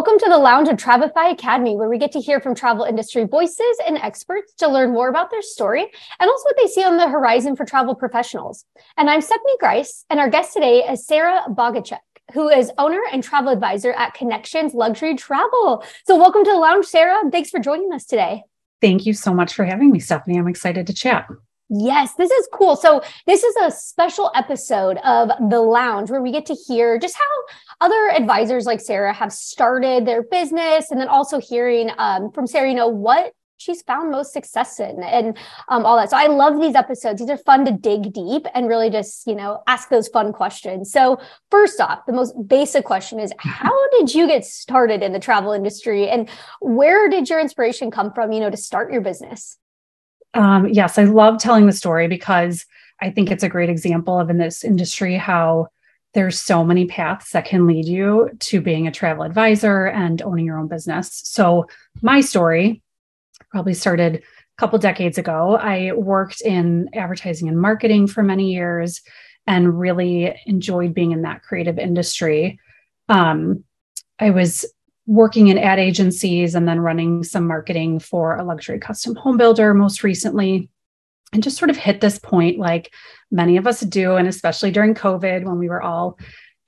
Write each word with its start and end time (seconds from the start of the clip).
Welcome 0.00 0.18
to 0.20 0.30
the 0.30 0.38
lounge 0.38 0.68
of 0.68 0.78
Travefy 0.78 1.30
Academy, 1.30 1.76
where 1.76 1.90
we 1.90 1.98
get 1.98 2.12
to 2.12 2.20
hear 2.20 2.40
from 2.40 2.54
travel 2.54 2.86
industry 2.86 3.24
voices 3.24 3.78
and 3.86 3.98
experts 3.98 4.54
to 4.54 4.66
learn 4.66 4.94
more 4.94 5.10
about 5.10 5.30
their 5.30 5.42
story 5.42 5.82
and 6.18 6.30
also 6.30 6.44
what 6.44 6.56
they 6.56 6.68
see 6.68 6.82
on 6.82 6.96
the 6.96 7.06
horizon 7.06 7.54
for 7.54 7.66
travel 7.66 7.94
professionals. 7.94 8.64
And 8.96 9.10
I'm 9.10 9.20
Stephanie 9.20 9.58
Grice, 9.60 10.06
and 10.08 10.18
our 10.18 10.30
guest 10.30 10.54
today 10.54 10.78
is 10.90 11.06
Sarah 11.06 11.42
Bogaczyk, 11.50 11.98
who 12.32 12.48
is 12.48 12.72
owner 12.78 13.02
and 13.12 13.22
travel 13.22 13.52
advisor 13.52 13.92
at 13.92 14.14
Connections 14.14 14.72
Luxury 14.72 15.16
Travel. 15.16 15.84
So, 16.06 16.16
welcome 16.16 16.44
to 16.44 16.50
the 16.50 16.56
lounge, 16.56 16.86
Sarah. 16.86 17.20
Thanks 17.30 17.50
for 17.50 17.60
joining 17.60 17.92
us 17.92 18.06
today. 18.06 18.44
Thank 18.80 19.04
you 19.04 19.12
so 19.12 19.34
much 19.34 19.52
for 19.52 19.66
having 19.66 19.90
me, 19.90 20.00
Stephanie. 20.00 20.38
I'm 20.38 20.48
excited 20.48 20.86
to 20.86 20.94
chat. 20.94 21.28
Yes, 21.72 22.14
this 22.14 22.32
is 22.32 22.48
cool. 22.52 22.74
So, 22.74 23.00
this 23.26 23.44
is 23.44 23.54
a 23.62 23.70
special 23.70 24.32
episode 24.34 24.96
of 25.04 25.30
The 25.50 25.60
Lounge 25.60 26.10
where 26.10 26.20
we 26.20 26.32
get 26.32 26.44
to 26.46 26.54
hear 26.54 26.98
just 26.98 27.16
how 27.16 27.86
other 27.86 28.10
advisors 28.10 28.66
like 28.66 28.80
Sarah 28.80 29.12
have 29.12 29.32
started 29.32 30.04
their 30.04 30.24
business 30.24 30.90
and 30.90 31.00
then 31.00 31.06
also 31.06 31.38
hearing 31.38 31.92
um, 31.96 32.32
from 32.32 32.48
Sarah, 32.48 32.68
you 32.68 32.74
know, 32.74 32.88
what 32.88 33.34
she's 33.58 33.82
found 33.82 34.10
most 34.10 34.32
success 34.32 34.80
in 34.80 35.00
and 35.04 35.38
um, 35.68 35.86
all 35.86 35.96
that. 35.96 36.10
So, 36.10 36.16
I 36.16 36.26
love 36.26 36.60
these 36.60 36.74
episodes. 36.74 37.20
These 37.20 37.30
are 37.30 37.36
fun 37.36 37.64
to 37.66 37.70
dig 37.70 38.12
deep 38.12 38.46
and 38.52 38.66
really 38.66 38.90
just, 38.90 39.28
you 39.28 39.36
know, 39.36 39.62
ask 39.68 39.90
those 39.90 40.08
fun 40.08 40.32
questions. 40.32 40.90
So, 40.90 41.20
first 41.52 41.80
off, 41.80 42.04
the 42.04 42.12
most 42.12 42.34
basic 42.48 42.84
question 42.84 43.20
is 43.20 43.32
how 43.38 43.88
did 44.00 44.12
you 44.12 44.26
get 44.26 44.44
started 44.44 45.04
in 45.04 45.12
the 45.12 45.20
travel 45.20 45.52
industry 45.52 46.08
and 46.08 46.28
where 46.60 47.08
did 47.08 47.30
your 47.30 47.38
inspiration 47.38 47.92
come 47.92 48.12
from, 48.12 48.32
you 48.32 48.40
know, 48.40 48.50
to 48.50 48.56
start 48.56 48.92
your 48.92 49.02
business? 49.02 49.56
Um, 50.34 50.68
yes, 50.68 50.98
I 50.98 51.04
love 51.04 51.38
telling 51.38 51.66
the 51.66 51.72
story 51.72 52.08
because 52.08 52.64
I 53.00 53.10
think 53.10 53.30
it's 53.30 53.42
a 53.42 53.48
great 53.48 53.70
example 53.70 54.18
of 54.18 54.30
in 54.30 54.38
this 54.38 54.62
industry 54.64 55.16
how 55.16 55.68
there's 56.12 56.40
so 56.40 56.64
many 56.64 56.86
paths 56.86 57.30
that 57.30 57.44
can 57.44 57.66
lead 57.66 57.86
you 57.86 58.30
to 58.38 58.60
being 58.60 58.86
a 58.86 58.92
travel 58.92 59.22
advisor 59.22 59.86
and 59.86 60.20
owning 60.22 60.44
your 60.44 60.58
own 60.58 60.68
business. 60.68 61.20
So 61.24 61.66
my 62.02 62.20
story 62.20 62.82
probably 63.50 63.74
started 63.74 64.16
a 64.16 64.20
couple 64.58 64.78
decades 64.78 65.18
ago. 65.18 65.56
I 65.56 65.92
worked 65.92 66.40
in 66.40 66.88
advertising 66.94 67.48
and 67.48 67.60
marketing 67.60 68.06
for 68.06 68.22
many 68.22 68.52
years 68.52 69.00
and 69.46 69.78
really 69.78 70.34
enjoyed 70.46 70.94
being 70.94 71.12
in 71.12 71.22
that 71.22 71.42
creative 71.42 71.78
industry. 71.78 72.58
Um, 73.08 73.64
I 74.18 74.30
was 74.30 74.66
working 75.10 75.48
in 75.48 75.58
ad 75.58 75.80
agencies 75.80 76.54
and 76.54 76.68
then 76.68 76.78
running 76.78 77.24
some 77.24 77.44
marketing 77.44 77.98
for 77.98 78.36
a 78.36 78.44
luxury 78.44 78.78
custom 78.78 79.16
home 79.16 79.36
builder 79.36 79.74
most 79.74 80.04
recently 80.04 80.70
and 81.32 81.42
just 81.42 81.58
sort 81.58 81.68
of 81.68 81.76
hit 81.76 82.00
this 82.00 82.16
point 82.20 82.60
like 82.60 82.94
many 83.32 83.56
of 83.56 83.66
us 83.66 83.80
do 83.80 84.14
and 84.14 84.28
especially 84.28 84.70
during 84.70 84.94
covid 84.94 85.44
when 85.44 85.58
we 85.58 85.68
were 85.68 85.82
all 85.82 86.16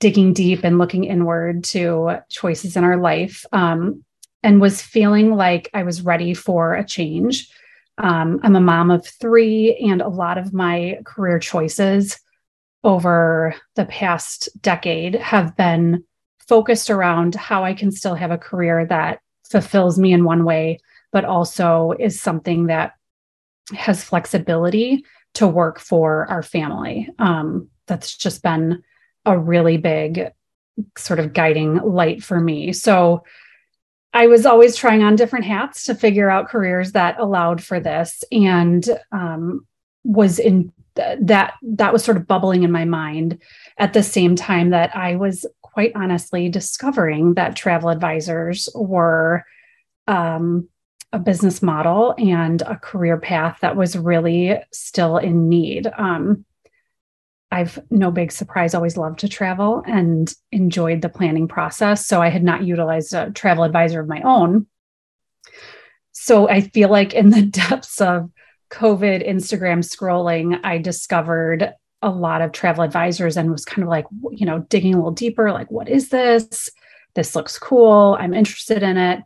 digging 0.01 0.33
deep 0.33 0.65
and 0.65 0.77
looking 0.77 1.05
inward 1.05 1.63
to 1.63 2.17
choices 2.29 2.75
in 2.75 2.83
our 2.83 2.97
life 2.97 3.45
um, 3.53 4.03
and 4.43 4.59
was 4.59 4.81
feeling 4.81 5.37
like 5.37 5.69
i 5.73 5.83
was 5.83 6.01
ready 6.01 6.33
for 6.33 6.75
a 6.75 6.83
change. 6.83 7.49
Um, 7.97 8.41
i'm 8.43 8.57
a 8.57 8.59
mom 8.59 8.91
of 8.91 9.07
three 9.07 9.77
and 9.77 10.01
a 10.01 10.09
lot 10.09 10.37
of 10.37 10.51
my 10.53 10.99
career 11.05 11.39
choices 11.39 12.19
over 12.83 13.55
the 13.75 13.85
past 13.85 14.49
decade 14.61 15.15
have 15.15 15.55
been 15.55 16.03
focused 16.47 16.89
around 16.89 17.35
how 17.35 17.63
I 17.63 17.73
can 17.73 17.91
still 17.91 18.15
have 18.15 18.31
a 18.31 18.37
career 18.37 18.85
that 18.85 19.19
fulfills 19.49 19.99
me 19.99 20.13
in 20.13 20.23
one 20.23 20.45
way, 20.45 20.79
but 21.11 21.25
also 21.25 21.93
is 21.99 22.19
something 22.19 22.67
that 22.67 22.93
has 23.73 24.03
flexibility 24.03 25.05
to 25.35 25.47
work 25.47 25.79
for 25.79 26.25
our 26.29 26.43
family. 26.43 27.09
Um, 27.19 27.69
that's 27.87 28.15
just 28.15 28.43
been 28.43 28.83
a 29.25 29.37
really 29.37 29.77
big 29.77 30.31
sort 30.97 31.19
of 31.19 31.33
guiding 31.33 31.77
light 31.77 32.23
for 32.23 32.39
me. 32.39 32.73
So 32.73 33.23
I 34.13 34.27
was 34.27 34.45
always 34.45 34.75
trying 34.75 35.01
on 35.01 35.15
different 35.15 35.45
hats 35.45 35.85
to 35.85 35.95
figure 35.95 36.29
out 36.29 36.49
careers 36.49 36.91
that 36.91 37.19
allowed 37.19 37.63
for 37.63 37.79
this 37.79 38.23
and 38.31 38.85
um, 39.11 39.65
was 40.03 40.39
in 40.39 40.71
that 40.95 41.53
that 41.61 41.93
was 41.93 42.03
sort 42.03 42.17
of 42.17 42.27
bubbling 42.27 42.63
in 42.63 42.71
my 42.71 42.85
mind 42.85 43.41
at 43.77 43.93
the 43.93 44.03
same 44.03 44.35
time 44.35 44.69
that 44.71 44.95
I 44.95 45.15
was 45.15 45.45
quite 45.61 45.91
honestly 45.95 46.49
discovering 46.49 47.33
that 47.33 47.55
travel 47.55 47.89
advisors 47.89 48.69
were 48.75 49.43
um, 50.07 50.67
a 51.11 51.19
business 51.19 51.61
model 51.61 52.13
and 52.17 52.61
a 52.61 52.75
career 52.75 53.17
path 53.17 53.59
that 53.61 53.75
was 53.75 53.97
really 53.97 54.59
still 54.71 55.17
in 55.17 55.49
need. 55.49 55.87
Um, 55.97 56.45
I've 57.51 57.79
no 57.91 58.09
big 58.09 58.31
surprise, 58.31 58.73
always 58.73 58.97
loved 58.97 59.19
to 59.19 59.29
travel 59.29 59.83
and 59.85 60.33
enjoyed 60.51 61.03
the 61.03 61.09
planning 61.09 61.47
process. 61.47 62.07
So 62.07 62.19
I 62.19 62.29
had 62.29 62.43
not 62.43 62.63
utilized 62.63 63.13
a 63.13 63.29
travel 63.29 63.63
advisor 63.63 63.99
of 63.99 64.07
my 64.07 64.21
own. 64.23 64.65
So 66.13 66.49
I 66.49 66.61
feel 66.61 66.89
like 66.89 67.13
in 67.13 67.29
the 67.29 67.41
depths 67.69 68.01
of 68.01 68.31
COVID 68.73 69.27
Instagram 69.27 69.79
scrolling, 69.83 70.59
I 70.63 70.79
discovered 70.79 71.73
a 72.01 72.09
lot 72.09 72.41
of 72.41 72.51
travel 72.51 72.83
advisors 72.83 73.37
and 73.37 73.51
was 73.51 73.65
kind 73.65 73.83
of 73.83 73.89
like, 73.89 74.05
you 74.31 74.45
know, 74.45 74.59
digging 74.69 74.93
a 74.93 74.97
little 74.97 75.11
deeper 75.11 75.51
like, 75.51 75.71
what 75.71 75.87
is 75.87 76.09
this? 76.09 76.69
This 77.13 77.35
looks 77.35 77.59
cool. 77.59 78.17
I'm 78.19 78.33
interested 78.33 78.83
in 78.83 78.97
it. 78.97 79.23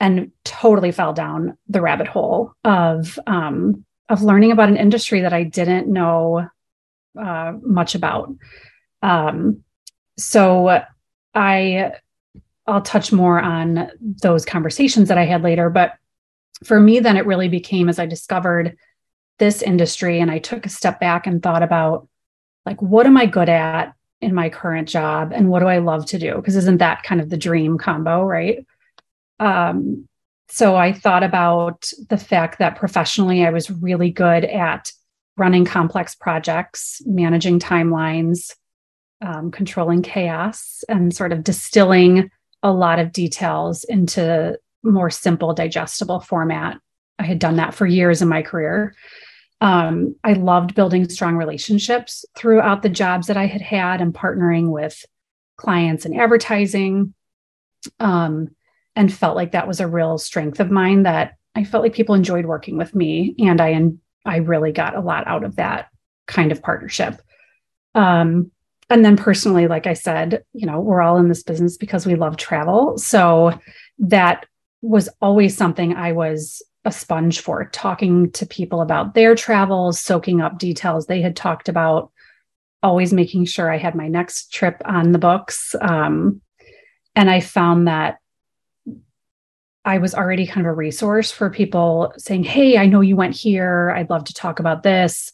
And 0.00 0.32
totally 0.44 0.92
fell 0.92 1.12
down 1.12 1.56
the 1.68 1.80
rabbit 1.80 2.08
hole 2.08 2.54
of, 2.64 3.18
um, 3.26 3.84
of 4.08 4.22
learning 4.22 4.50
about 4.50 4.70
an 4.70 4.76
industry 4.76 5.20
that 5.20 5.32
I 5.32 5.44
didn't 5.44 5.86
know 5.86 6.48
uh, 7.20 7.52
much 7.62 7.94
about. 7.94 8.34
Um, 9.02 9.62
so 10.18 10.82
I, 11.34 11.92
I'll 12.66 12.82
touch 12.82 13.12
more 13.12 13.40
on 13.40 13.90
those 14.00 14.44
conversations 14.44 15.08
that 15.08 15.18
I 15.18 15.26
had 15.26 15.42
later. 15.42 15.70
But 15.70 15.92
for 16.64 16.78
me, 16.78 17.00
then 17.00 17.16
it 17.16 17.26
really 17.26 17.48
became 17.48 17.88
as 17.88 17.98
I 17.98 18.06
discovered 18.06 18.76
this 19.38 19.62
industry 19.62 20.20
and 20.20 20.30
I 20.30 20.38
took 20.38 20.66
a 20.66 20.70
step 20.70 21.00
back 21.00 21.26
and 21.26 21.42
thought 21.42 21.62
about 21.62 22.08
like 22.66 22.80
what 22.82 23.06
am 23.06 23.16
I 23.16 23.26
good 23.26 23.48
at 23.48 23.94
in 24.20 24.34
my 24.34 24.50
current 24.50 24.88
job 24.88 25.32
and 25.34 25.48
what 25.48 25.60
do 25.60 25.66
I 25.66 25.78
love 25.78 26.06
to 26.06 26.18
do? 26.18 26.36
Because 26.36 26.56
isn't 26.56 26.78
that 26.78 27.02
kind 27.02 27.20
of 27.20 27.30
the 27.30 27.38
dream 27.38 27.78
combo, 27.78 28.22
right? 28.22 28.66
Um, 29.38 30.06
so 30.50 30.76
I 30.76 30.92
thought 30.92 31.22
about 31.22 31.90
the 32.08 32.18
fact 32.18 32.58
that 32.58 32.76
professionally 32.76 33.46
I 33.46 33.50
was 33.50 33.70
really 33.70 34.10
good 34.10 34.44
at 34.44 34.92
running 35.36 35.64
complex 35.64 36.14
projects, 36.14 37.00
managing 37.06 37.60
timelines, 37.60 38.54
um, 39.22 39.50
controlling 39.50 40.02
chaos, 40.02 40.84
and 40.88 41.14
sort 41.14 41.32
of 41.32 41.44
distilling 41.44 42.30
a 42.62 42.72
lot 42.72 42.98
of 42.98 43.12
details 43.12 43.84
into 43.84 44.58
more 44.82 45.10
simple, 45.10 45.52
digestible 45.54 46.20
format. 46.20 46.78
I 47.18 47.24
had 47.24 47.38
done 47.38 47.56
that 47.56 47.74
for 47.74 47.86
years 47.86 48.22
in 48.22 48.28
my 48.28 48.42
career. 48.42 48.94
Um, 49.60 50.16
I 50.24 50.32
loved 50.32 50.74
building 50.74 51.08
strong 51.08 51.36
relationships 51.36 52.24
throughout 52.34 52.82
the 52.82 52.88
jobs 52.88 53.26
that 53.26 53.36
I 53.36 53.46
had 53.46 53.60
had 53.60 54.00
and 54.00 54.14
partnering 54.14 54.70
with 54.70 55.04
clients 55.56 56.06
and 56.06 56.18
advertising. 56.18 57.14
Um, 57.98 58.48
and 58.96 59.12
felt 59.12 59.36
like 59.36 59.52
that 59.52 59.68
was 59.68 59.80
a 59.80 59.86
real 59.86 60.18
strength 60.18 60.60
of 60.60 60.70
mine 60.70 61.04
that 61.04 61.36
I 61.54 61.64
felt 61.64 61.82
like 61.82 61.94
people 61.94 62.14
enjoyed 62.14 62.46
working 62.46 62.76
with 62.76 62.94
me. 62.94 63.34
And 63.38 63.60
I, 63.60 63.80
I 64.26 64.38
really 64.38 64.72
got 64.72 64.96
a 64.96 65.00
lot 65.00 65.26
out 65.26 65.44
of 65.44 65.56
that 65.56 65.88
kind 66.26 66.52
of 66.52 66.62
partnership. 66.62 67.20
Um, 67.94 68.50
and 68.88 69.04
then 69.04 69.16
personally, 69.16 69.68
like 69.68 69.86
I 69.86 69.94
said, 69.94 70.42
you 70.52 70.66
know, 70.66 70.80
we're 70.80 71.00
all 71.00 71.16
in 71.18 71.28
this 71.28 71.42
business 71.42 71.76
because 71.76 72.06
we 72.06 72.16
love 72.16 72.36
travel. 72.36 72.98
So 72.98 73.58
that 74.00 74.46
was 74.82 75.08
always 75.20 75.56
something 75.56 75.94
I 75.94 76.12
was 76.12 76.62
a 76.84 76.92
sponge 76.92 77.40
for 77.40 77.66
talking 77.66 78.30
to 78.32 78.46
people 78.46 78.80
about 78.80 79.14
their 79.14 79.34
travels, 79.34 80.00
soaking 80.00 80.40
up 80.40 80.58
details 80.58 81.06
they 81.06 81.20
had 81.20 81.36
talked 81.36 81.68
about, 81.68 82.10
always 82.82 83.12
making 83.12 83.44
sure 83.44 83.70
I 83.70 83.76
had 83.76 83.94
my 83.94 84.08
next 84.08 84.52
trip 84.52 84.80
on 84.84 85.12
the 85.12 85.18
books. 85.18 85.74
Um, 85.80 86.40
and 87.14 87.28
I 87.28 87.40
found 87.40 87.86
that 87.86 88.18
I 89.84 89.98
was 89.98 90.14
already 90.14 90.46
kind 90.46 90.66
of 90.66 90.70
a 90.70 90.74
resource 90.74 91.30
for 91.30 91.50
people 91.50 92.12
saying, 92.16 92.44
Hey, 92.44 92.78
I 92.78 92.86
know 92.86 93.00
you 93.00 93.16
went 93.16 93.34
here. 93.34 93.92
I'd 93.96 94.10
love 94.10 94.24
to 94.24 94.34
talk 94.34 94.60
about 94.60 94.82
this. 94.82 95.32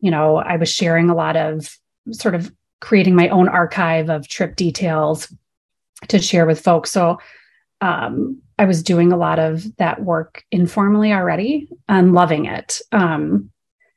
You 0.00 0.10
know, 0.10 0.36
I 0.36 0.56
was 0.56 0.70
sharing 0.70 1.10
a 1.10 1.14
lot 1.14 1.36
of 1.36 1.76
sort 2.12 2.34
of 2.34 2.52
creating 2.80 3.14
my 3.14 3.28
own 3.28 3.48
archive 3.48 4.10
of 4.10 4.28
trip 4.28 4.56
details 4.56 5.32
to 6.08 6.18
share 6.20 6.46
with 6.46 6.60
folks. 6.60 6.90
So 6.90 7.18
um, 7.80 8.42
I 8.58 8.64
was 8.64 8.82
doing 8.82 9.12
a 9.12 9.16
lot 9.16 9.38
of 9.38 9.64
that 9.76 10.02
work 10.02 10.44
informally 10.50 11.12
already 11.12 11.68
and 11.88 12.14
loving 12.14 12.46
it. 12.46 12.80
Um, 12.92 13.50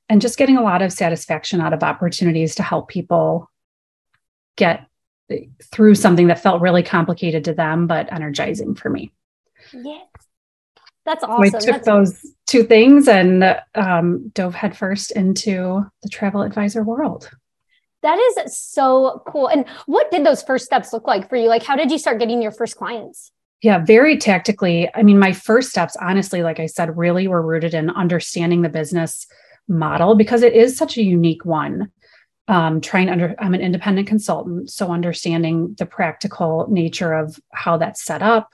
and 0.10 0.22
just 0.22 0.38
getting 0.38 0.58
a 0.58 0.64
lot 0.64 0.82
of 0.82 0.92
satisfaction 0.92 1.62
out 1.62 1.74
of 1.74 1.84
opportunities 1.84 2.56
to 2.56 2.64
help 2.64 2.90
people 2.90 3.50
get 4.58 4.88
through 5.72 5.96
something 5.96 6.28
that 6.28 6.42
felt 6.42 6.62
really 6.62 6.84
complicated 6.84 7.46
to 7.46 7.54
them, 7.54 7.88
but 7.88 8.12
energizing 8.12 8.76
for 8.76 8.90
me. 8.90 9.12
Yes. 9.72 10.06
That's 11.06 11.24
awesome. 11.24 11.50
So 11.50 11.58
I 11.58 11.60
took 11.60 11.76
That's 11.76 11.86
those 11.86 12.14
awesome. 12.14 12.36
two 12.48 12.64
things 12.64 13.08
and 13.08 13.60
um, 13.76 14.30
dove 14.30 14.56
headfirst 14.56 15.12
into 15.12 15.86
the 16.04 16.10
travel 16.10 16.42
advisor 16.42 16.84
world. 16.84 17.30
That 18.02 18.18
is 18.18 18.58
so 18.58 19.24
cool. 19.28 19.48
And 19.48 19.66
what 19.86 20.10
did 20.12 20.26
those 20.26 20.42
first 20.42 20.66
steps 20.66 20.94
look 20.94 21.08
like 21.08 21.30
for 21.30 21.36
you? 21.36 21.50
Like, 21.50 21.64
how 21.64 21.76
did 21.76 21.92
you 21.92 21.98
start 21.98 22.20
getting 22.20 22.42
your 22.42 22.52
first 22.52 22.78
clients? 22.78 23.32
Yeah, 23.62 23.80
very 23.80 24.18
tactically. 24.18 24.90
I 24.96 25.04
mean, 25.04 25.20
my 25.20 25.34
first 25.34 25.70
steps, 25.70 25.98
honestly, 26.00 26.44
like 26.44 26.60
I 26.60 26.66
said, 26.66 26.98
really 26.98 27.28
were 27.28 27.42
rooted 27.42 27.74
in 27.74 27.90
understanding 27.90 28.62
the 28.62 28.70
business 28.70 29.28
model 29.68 30.16
because 30.16 30.44
it 30.44 30.54
is 30.54 30.78
such 30.78 30.98
a 30.98 31.04
unique 31.04 31.44
one. 31.46 31.92
Um, 32.48 32.82
trying 32.82 33.10
under, 33.10 33.36
I'm 33.38 33.54
an 33.54 33.62
independent 33.62 34.08
consultant, 34.08 34.72
so 34.72 34.92
understanding 34.92 35.76
the 35.78 35.86
practical 35.86 36.66
nature 36.70 37.14
of 37.14 37.40
how 37.54 37.78
that's 37.78 38.04
set 38.04 38.24
up, 38.24 38.50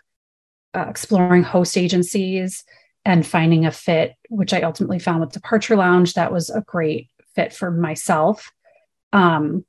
uh, 0.73 0.85
exploring 0.89 1.43
host 1.43 1.77
agencies, 1.77 2.65
and 3.05 3.25
finding 3.25 3.65
a 3.65 3.71
fit, 3.71 4.15
which 4.29 4.53
I 4.53 4.63
ultimately 4.63 4.99
found 4.99 5.21
with 5.21 5.31
Departure 5.31 5.77
Lounge. 5.77 6.15
That 6.15 6.33
was 6.33 6.49
a 6.49 6.61
great 6.61 7.09
fit 7.35 7.53
for 7.53 7.71
myself. 7.71 8.51
Um, 9.13 9.63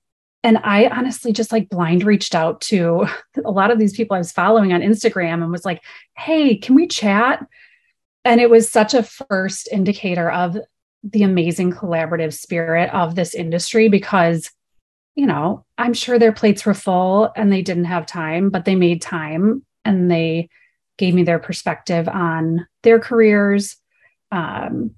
and 0.47 0.59
I 0.59 0.87
honestly 0.87 1.33
just 1.33 1.51
like 1.51 1.69
blind 1.69 2.05
reached 2.05 2.33
out 2.33 2.61
to 2.63 3.09
a 3.45 3.51
lot 3.51 3.73
of 3.73 3.81
these 3.81 3.97
people 3.97 4.15
I 4.15 4.19
was 4.19 4.31
following 4.31 4.73
on 4.73 4.81
Instagram 4.81 5.43
and 5.43 5.51
was 5.51 5.65
like, 5.65 5.83
hey, 6.17 6.57
can 6.57 6.77
we 6.77 6.87
chat? 6.87 7.45
And 8.25 8.41
it 8.41 8.49
was 8.49 8.71
such 8.71 8.95
a 8.95 9.03
first 9.03 9.69
indicator 9.73 10.31
of 10.31 10.57
the 11.03 11.25
amazing 11.25 11.73
collaborative 11.73 12.33
spirit 12.33 12.95
of 12.95 13.17
this 13.17 13.35
industry 13.35 13.89
because, 13.89 14.53
you 15.17 15.27
know, 15.27 15.65
I'm 15.79 15.95
sure 15.95 16.17
their 16.17 16.33
plates 16.33 16.65
were 16.65 16.75
full 16.75 17.33
and 17.35 17.53
they 17.53 17.63
didn't 17.63 17.87
have 17.87 18.07
time, 18.07 18.51
but 18.51 18.65
they 18.65 18.77
made 18.77 19.03
time 19.03 19.67
and 19.85 20.09
they 20.09 20.49
gave 20.97 21.13
me 21.13 21.25
their 21.25 21.41
perspective 21.41 22.07
on 22.07 22.69
their 22.85 23.01
careers 23.01 23.79
um, 24.31 24.93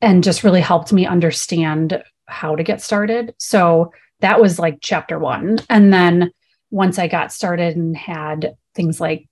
and 0.00 0.24
just 0.24 0.42
really 0.42 0.60
helped 0.60 0.92
me 0.92 1.06
understand 1.06 2.02
how 2.26 2.56
to 2.56 2.64
get 2.64 2.82
started. 2.82 3.36
So 3.38 3.92
that 4.22 4.40
was 4.40 4.58
like 4.58 4.78
chapter 4.80 5.18
one. 5.18 5.58
And 5.68 5.92
then 5.92 6.32
once 6.70 6.98
I 6.98 7.08
got 7.08 7.32
started 7.32 7.76
and 7.76 7.96
had 7.96 8.56
things 8.74 9.00
like 9.00 9.28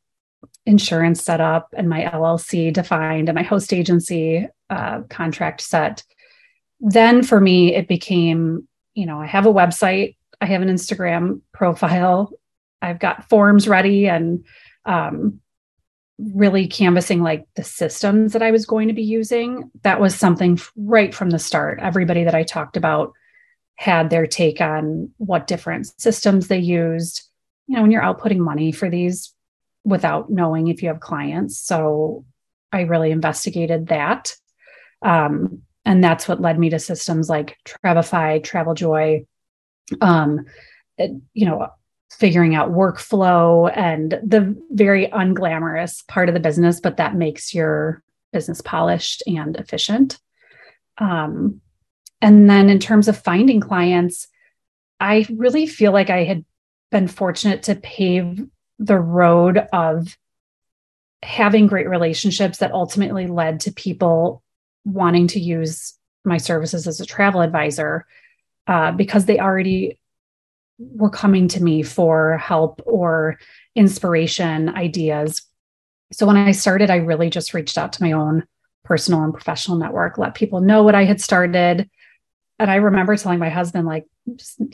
insurance 0.67 1.23
set 1.23 1.41
up 1.41 1.73
and 1.77 1.89
my 1.89 2.03
LLC 2.03 2.73
defined 2.73 3.29
and 3.29 3.37
my 3.37 3.43
host 3.43 3.73
agency 3.73 4.47
uh, 4.69 5.03
contract 5.09 5.63
set, 5.63 6.03
then 6.81 7.23
for 7.23 7.41
me, 7.41 7.75
it 7.75 7.89
became, 7.89 8.67
you 8.95 9.07
know, 9.07 9.21
I 9.21 9.27
have 9.27 9.47
a 9.47 9.53
website, 9.53 10.17
I 10.41 10.47
have 10.47 10.63
an 10.63 10.69
Instagram 10.69 11.41
profile, 11.53 12.33
I've 12.83 12.99
got 12.99 13.29
forms 13.29 13.69
ready 13.69 14.09
and 14.09 14.45
um, 14.87 15.41
really 16.19 16.67
canvassing 16.67 17.23
like 17.23 17.47
the 17.55 17.65
systems 17.65 18.33
that 18.33 18.43
I 18.43 18.51
was 18.51 18.67
going 18.67 18.89
to 18.89 18.95
be 18.95 19.03
using. 19.03 19.71
That 19.83 20.01
was 20.01 20.15
something 20.15 20.59
right 20.77 21.15
from 21.15 21.31
the 21.31 21.39
start. 21.39 21.79
Everybody 21.81 22.25
that 22.25 22.35
I 22.35 22.43
talked 22.43 22.77
about 22.77 23.13
had 23.81 24.11
their 24.11 24.27
take 24.27 24.61
on 24.61 25.11
what 25.17 25.47
different 25.47 25.91
systems 25.99 26.49
they 26.49 26.59
used. 26.59 27.23
You 27.67 27.77
know, 27.77 27.83
when 27.83 27.91
you're 27.91 28.03
outputting 28.03 28.37
money 28.37 28.73
for 28.73 28.91
these 28.91 29.35
without 29.85 30.29
knowing 30.29 30.69
if 30.69 30.83
you 30.83 30.89
have 30.89 31.01
clients. 31.01 31.59
So 31.59 32.27
I 32.71 32.83
really 32.83 33.11
investigated 33.11 33.87
that. 33.87 34.37
Um, 35.01 35.63
and 35.87 36.05
that's 36.05 36.29
what 36.29 36.43
led 36.43 36.59
me 36.59 36.69
to 36.69 36.79
systems 36.79 37.31
like 37.31 37.57
Travefy, 37.65 38.45
TravelJoy, 38.45 39.27
um, 40.03 40.45
you 41.33 41.47
know, 41.47 41.69
figuring 42.11 42.55
out 42.55 42.73
workflow 42.73 43.73
and 43.75 44.21
the 44.23 44.63
very 44.73 45.07
unglamorous 45.07 46.07
part 46.07 46.29
of 46.29 46.35
the 46.35 46.41
business, 46.41 46.81
but 46.81 46.99
that 46.99 47.15
makes 47.15 47.55
your 47.55 48.03
business 48.31 48.61
polished 48.61 49.23
and 49.27 49.57
efficient. 49.57 50.19
Um, 50.99 51.63
and 52.21 52.49
then 52.49 52.69
in 52.69 52.79
terms 52.79 53.09
of 53.09 53.23
finding 53.23 53.61
clients, 53.61 54.29
I 54.99 55.27
really 55.35 55.67
feel 55.67 55.93
like 55.93 56.11
I 56.11 56.25
had 56.25 56.45
been 56.91 57.09
fortunate 57.09 57.63
to 57.65 57.77
pave 57.77 58.45
the 58.79 58.99
road 58.99 59.59
of 59.73 60.17
having 61.23 61.67
great 61.67 61.89
relationships 61.89 62.59
that 62.59 62.73
ultimately 62.73 63.27
led 63.27 63.61
to 63.61 63.73
people 63.73 64.43
wanting 64.85 65.27
to 65.29 65.41
use 65.41 65.95
my 66.25 66.39
services 66.39 66.87
as 66.87 67.01
a 67.01 67.07
travel 67.07 67.41
advisor 67.41 68.07
uh, 68.67 68.93
because 68.93 69.25
they 69.25 69.39
already 69.39 69.99
were 70.79 71.11
coming 71.11 71.49
to 71.49 71.63
me 71.63 71.83
for 71.83 72.39
help 72.39 72.81
or 72.87 73.39
inspiration 73.75 74.69
ideas. 74.71 75.43
So 76.13 76.27
when 76.27 76.37
I 76.37 76.53
started, 76.53 76.91
I 76.91 76.97
really 76.97 77.31
just 77.31 77.55
reached 77.55 77.79
out 77.79 77.93
to 77.95 78.03
my 78.03 78.13
own 78.13 78.45
personal 78.85 79.23
and 79.23 79.33
professional 79.33 79.77
network, 79.77 80.19
let 80.19 80.35
people 80.35 80.61
know 80.61 80.83
what 80.83 80.95
I 80.95 81.05
had 81.05 81.21
started, 81.21 81.89
and 82.61 82.71
I 82.71 82.77
remember 82.77 83.17
telling 83.17 83.39
my 83.39 83.49
husband, 83.49 83.87
like, 83.87 84.05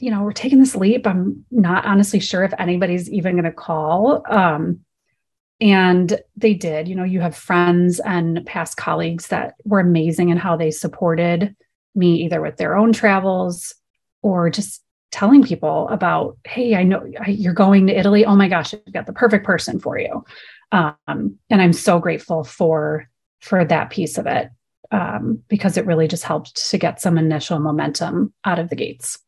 you 0.01 0.11
know, 0.11 0.23
we're 0.25 0.33
taking 0.33 0.59
this 0.59 0.75
leap. 0.75 1.07
I'm 1.07 1.45
not 1.53 1.87
honestly 1.87 2.19
sure 2.19 2.43
if 2.43 2.53
anybody's 2.59 3.09
even 3.09 3.35
going 3.35 3.45
to 3.45 3.53
call. 3.53 4.25
Um, 4.29 4.81
and 5.61 6.21
they 6.37 6.53
did. 6.53 6.89
You 6.89 6.97
know, 6.97 7.05
you 7.05 7.21
have 7.21 7.37
friends 7.37 8.01
and 8.01 8.45
past 8.45 8.77
colleagues 8.77 9.29
that 9.29 9.55
were 9.65 9.79
amazing 9.79 10.31
in 10.31 10.37
how 10.37 10.57
they 10.57 10.73
supported 10.73 11.55
me, 11.95 12.25
either 12.25 12.43
with 12.43 12.57
their 12.57 12.77
own 12.77 12.93
travels 12.93 13.73
or 14.21 14.51
just 14.51 14.83
telling 15.13 15.45
people 15.45 15.89
about, 15.89 16.39
hey, 16.45 16.75
I 16.75 16.83
know 16.83 17.09
you're 17.29 17.55
going 17.55 17.87
to 17.87 17.97
Italy. 17.97 18.25
Oh 18.25 18.35
my 18.35 18.49
gosh, 18.49 18.75
I've 18.75 18.93
got 18.93 19.07
the 19.07 19.13
perfect 19.13 19.47
person 19.47 19.79
for 19.79 19.97
you. 19.97 20.25
Um, 20.73 21.39
and 21.49 21.63
I'm 21.63 21.73
so 21.73 22.01
grateful 22.01 22.43
for 22.43 23.09
for 23.41 23.65
that 23.65 23.91
piece 23.91 24.19
of 24.19 24.27
it 24.27 24.51
um, 24.91 25.43
because 25.49 25.77
it 25.77 25.87
really 25.87 26.09
just 26.09 26.25
helped 26.25 26.71
to 26.71 26.79
get 26.79 27.01
some 27.01 27.19
initial 27.19 27.59
momentum 27.59 28.33
out 28.45 28.59
of 28.59 28.69
the 28.69 28.77
gates. 28.77 29.19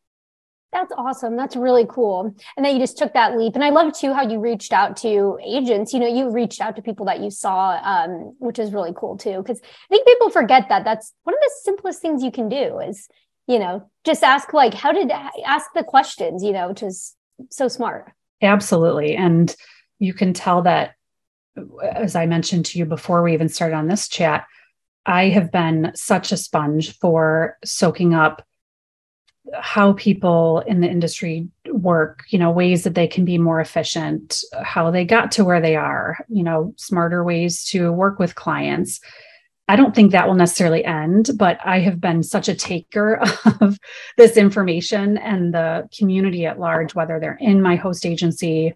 That's 0.73 0.93
awesome. 0.99 1.37
That's 1.37 1.57
really 1.57 1.87
cool. 1.89 2.35
And 2.57 2.65
then 2.65 2.75
you 2.75 2.81
just 2.81 2.99
took 2.99 3.15
that 3.15 3.39
leap. 3.39 3.55
And 3.55 3.65
I 3.65 3.71
love 3.71 3.95
too 3.95 4.13
how 4.13 4.29
you 4.29 4.39
reached 4.39 4.73
out 4.73 4.99
to 4.99 5.39
agents. 5.43 5.95
You 5.95 6.01
know, 6.01 6.07
you 6.07 6.31
reached 6.31 6.61
out 6.61 6.77
to 6.77 6.83
people 6.83 7.07
that 7.07 7.21
you 7.21 7.31
saw, 7.31 7.81
um, 7.83 8.37
which 8.39 8.59
is 8.59 8.73
really 8.73 8.93
cool 8.95 9.17
too. 9.17 9.39
Because 9.39 9.61
I 9.61 9.89
think 9.89 10.07
people 10.07 10.29
forget 10.29 10.69
that 10.69 10.85
that's 10.85 11.15
one 11.23 11.35
of 11.35 11.41
the 11.41 11.53
simplest 11.63 12.03
things 12.03 12.23
you 12.23 12.31
can 12.31 12.51
do 12.51 12.81
is, 12.81 13.09
you 13.47 13.59
know, 13.59 13.89
just 14.05 14.23
ask 14.23 14.53
like, 14.53 14.75
how 14.75 14.93
did 14.93 15.11
ask 15.47 15.71
the 15.75 15.85
questions, 15.85 16.45
you 16.45 16.53
know, 16.53 16.69
which 16.69 16.83
is 16.83 17.15
so 17.51 17.69
smart. 17.69 18.13
Absolutely. 18.43 19.17
And 19.17 19.55
you 19.99 20.13
can 20.13 20.33
tell 20.33 20.63
that, 20.63 20.95
as 21.93 22.15
I 22.15 22.27
mentioned 22.27 22.67
to 22.67 22.79
you 22.79 22.85
before 22.85 23.23
we 23.23 23.33
even 23.33 23.49
started 23.49 23.75
on 23.75 23.89
this 23.89 24.09
chat, 24.09 24.47
I 25.09 25.31
have 25.31 25.51
been 25.51 25.91
such 25.95 26.33
a 26.33 26.37
sponge 26.37 26.97
for 26.99 27.57
soaking 27.65 28.13
up 28.13 28.47
how 29.55 29.95
people 29.95 30.63
in 30.67 30.83
the 30.83 30.89
industry 30.91 31.49
work, 31.73 32.25
you 32.29 32.39
know, 32.39 32.51
ways 32.51 32.85
that 32.85 32.95
they 32.95 33.07
can 33.07 33.25
be 33.25 33.39
more 33.39 33.59
efficient, 33.59 34.43
how 34.63 34.91
they 34.91 35.07
got 35.07 35.33
to 35.33 35.47
where 35.47 35.63
they 35.63 35.77
are, 35.77 36.19
you 36.29 36.43
know, 36.43 36.75
smarter 36.77 37.25
ways 37.25 37.65
to 37.65 37.91
work 37.91 38.19
with 38.19 38.35
clients. 38.35 39.01
I 39.67 39.77
don't 39.77 39.95
think 39.95 40.13
that 40.13 40.29
will 40.29 40.35
necessarily 40.35 40.85
end, 40.85 41.31
but 41.37 41.59
I 41.65 41.79
have 41.81 42.03
been 42.03 42.23
such 42.23 42.51
a 42.51 42.55
taker 42.55 43.23
of 43.63 43.79
this 44.19 44.37
information 44.37 45.17
and 45.17 45.55
the 45.55 45.89
community 45.97 46.45
at 46.45 46.61
large, 46.61 46.95
whether 46.95 47.19
they're 47.19 47.39
in 47.41 47.63
my 47.63 47.77
host 47.77 48.05
agency 48.05 48.75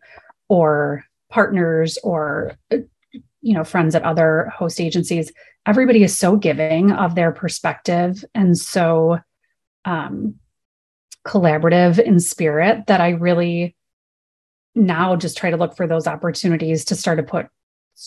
or 0.48 1.04
partners 1.28 1.98
or, 2.02 2.56
you 2.70 3.52
know, 3.52 3.64
friends 3.64 3.94
at 3.94 4.02
other 4.02 4.50
host 4.56 4.80
agencies 4.80 5.30
everybody 5.66 6.02
is 6.02 6.16
so 6.16 6.36
giving 6.36 6.92
of 6.92 7.14
their 7.14 7.32
perspective 7.32 8.24
and 8.34 8.58
so 8.58 9.18
um, 9.84 10.34
collaborative 11.26 11.98
in 11.98 12.18
spirit 12.20 12.86
that 12.86 13.00
I 13.00 13.10
really 13.10 13.76
now 14.74 15.16
just 15.16 15.36
try 15.36 15.50
to 15.50 15.56
look 15.56 15.76
for 15.76 15.86
those 15.86 16.06
opportunities 16.06 16.84
to 16.86 16.94
start 16.94 17.18
to 17.18 17.22
put 17.22 17.48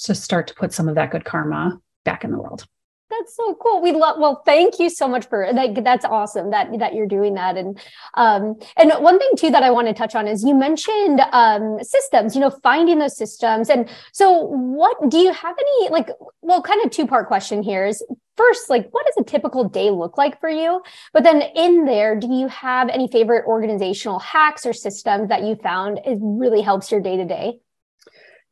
to 0.03 0.15
start 0.15 0.47
to 0.47 0.55
put 0.55 0.73
some 0.73 0.89
of 0.89 0.95
that 0.95 1.11
good 1.11 1.25
karma 1.25 1.79
back 2.03 2.23
in 2.23 2.31
the 2.31 2.39
world. 2.39 2.65
That's 3.09 3.35
so 3.35 3.53
cool. 3.61 3.81
We 3.81 3.91
love. 3.91 4.17
Well, 4.19 4.41
thank 4.45 4.79
you 4.79 4.89
so 4.89 5.07
much 5.07 5.27
for 5.27 5.47
that. 5.53 5.83
That's 5.83 6.05
awesome 6.05 6.49
that 6.49 6.67
that 6.79 6.95
you're 6.95 7.05
doing 7.05 7.35
that. 7.35 7.55
And 7.55 7.79
um, 8.15 8.55
and 8.77 8.91
one 8.93 9.19
thing 9.19 9.31
too 9.37 9.51
that 9.51 9.61
I 9.61 9.69
want 9.69 9.87
to 9.87 9.93
touch 9.93 10.15
on 10.15 10.27
is 10.27 10.43
you 10.43 10.55
mentioned 10.55 11.21
um, 11.31 11.77
systems. 11.83 12.33
You 12.33 12.41
know, 12.41 12.49
finding 12.49 12.97
those 12.97 13.15
systems. 13.15 13.69
And 13.69 13.87
so, 14.11 14.41
what 14.41 14.97
do 15.09 15.19
you 15.19 15.31
have 15.31 15.55
any 15.57 15.89
like? 15.89 16.09
Well, 16.41 16.63
kind 16.63 16.83
of 16.83 16.89
two 16.89 17.05
part 17.05 17.27
question 17.27 17.61
here 17.61 17.85
is 17.85 18.03
first, 18.37 18.71
like, 18.71 18.89
what 18.89 19.05
does 19.05 19.17
a 19.19 19.23
typical 19.23 19.69
day 19.69 19.91
look 19.91 20.17
like 20.17 20.39
for 20.39 20.49
you? 20.49 20.81
But 21.13 21.23
then 21.23 21.43
in 21.55 21.85
there, 21.85 22.15
do 22.19 22.27
you 22.27 22.47
have 22.47 22.89
any 22.89 23.07
favorite 23.07 23.45
organizational 23.45 24.19
hacks 24.19 24.65
or 24.65 24.73
systems 24.73 25.29
that 25.29 25.43
you 25.43 25.55
found 25.55 25.99
it 26.05 26.17
really 26.21 26.61
helps 26.61 26.91
your 26.91 27.01
day 27.01 27.17
to 27.17 27.25
day? 27.25 27.59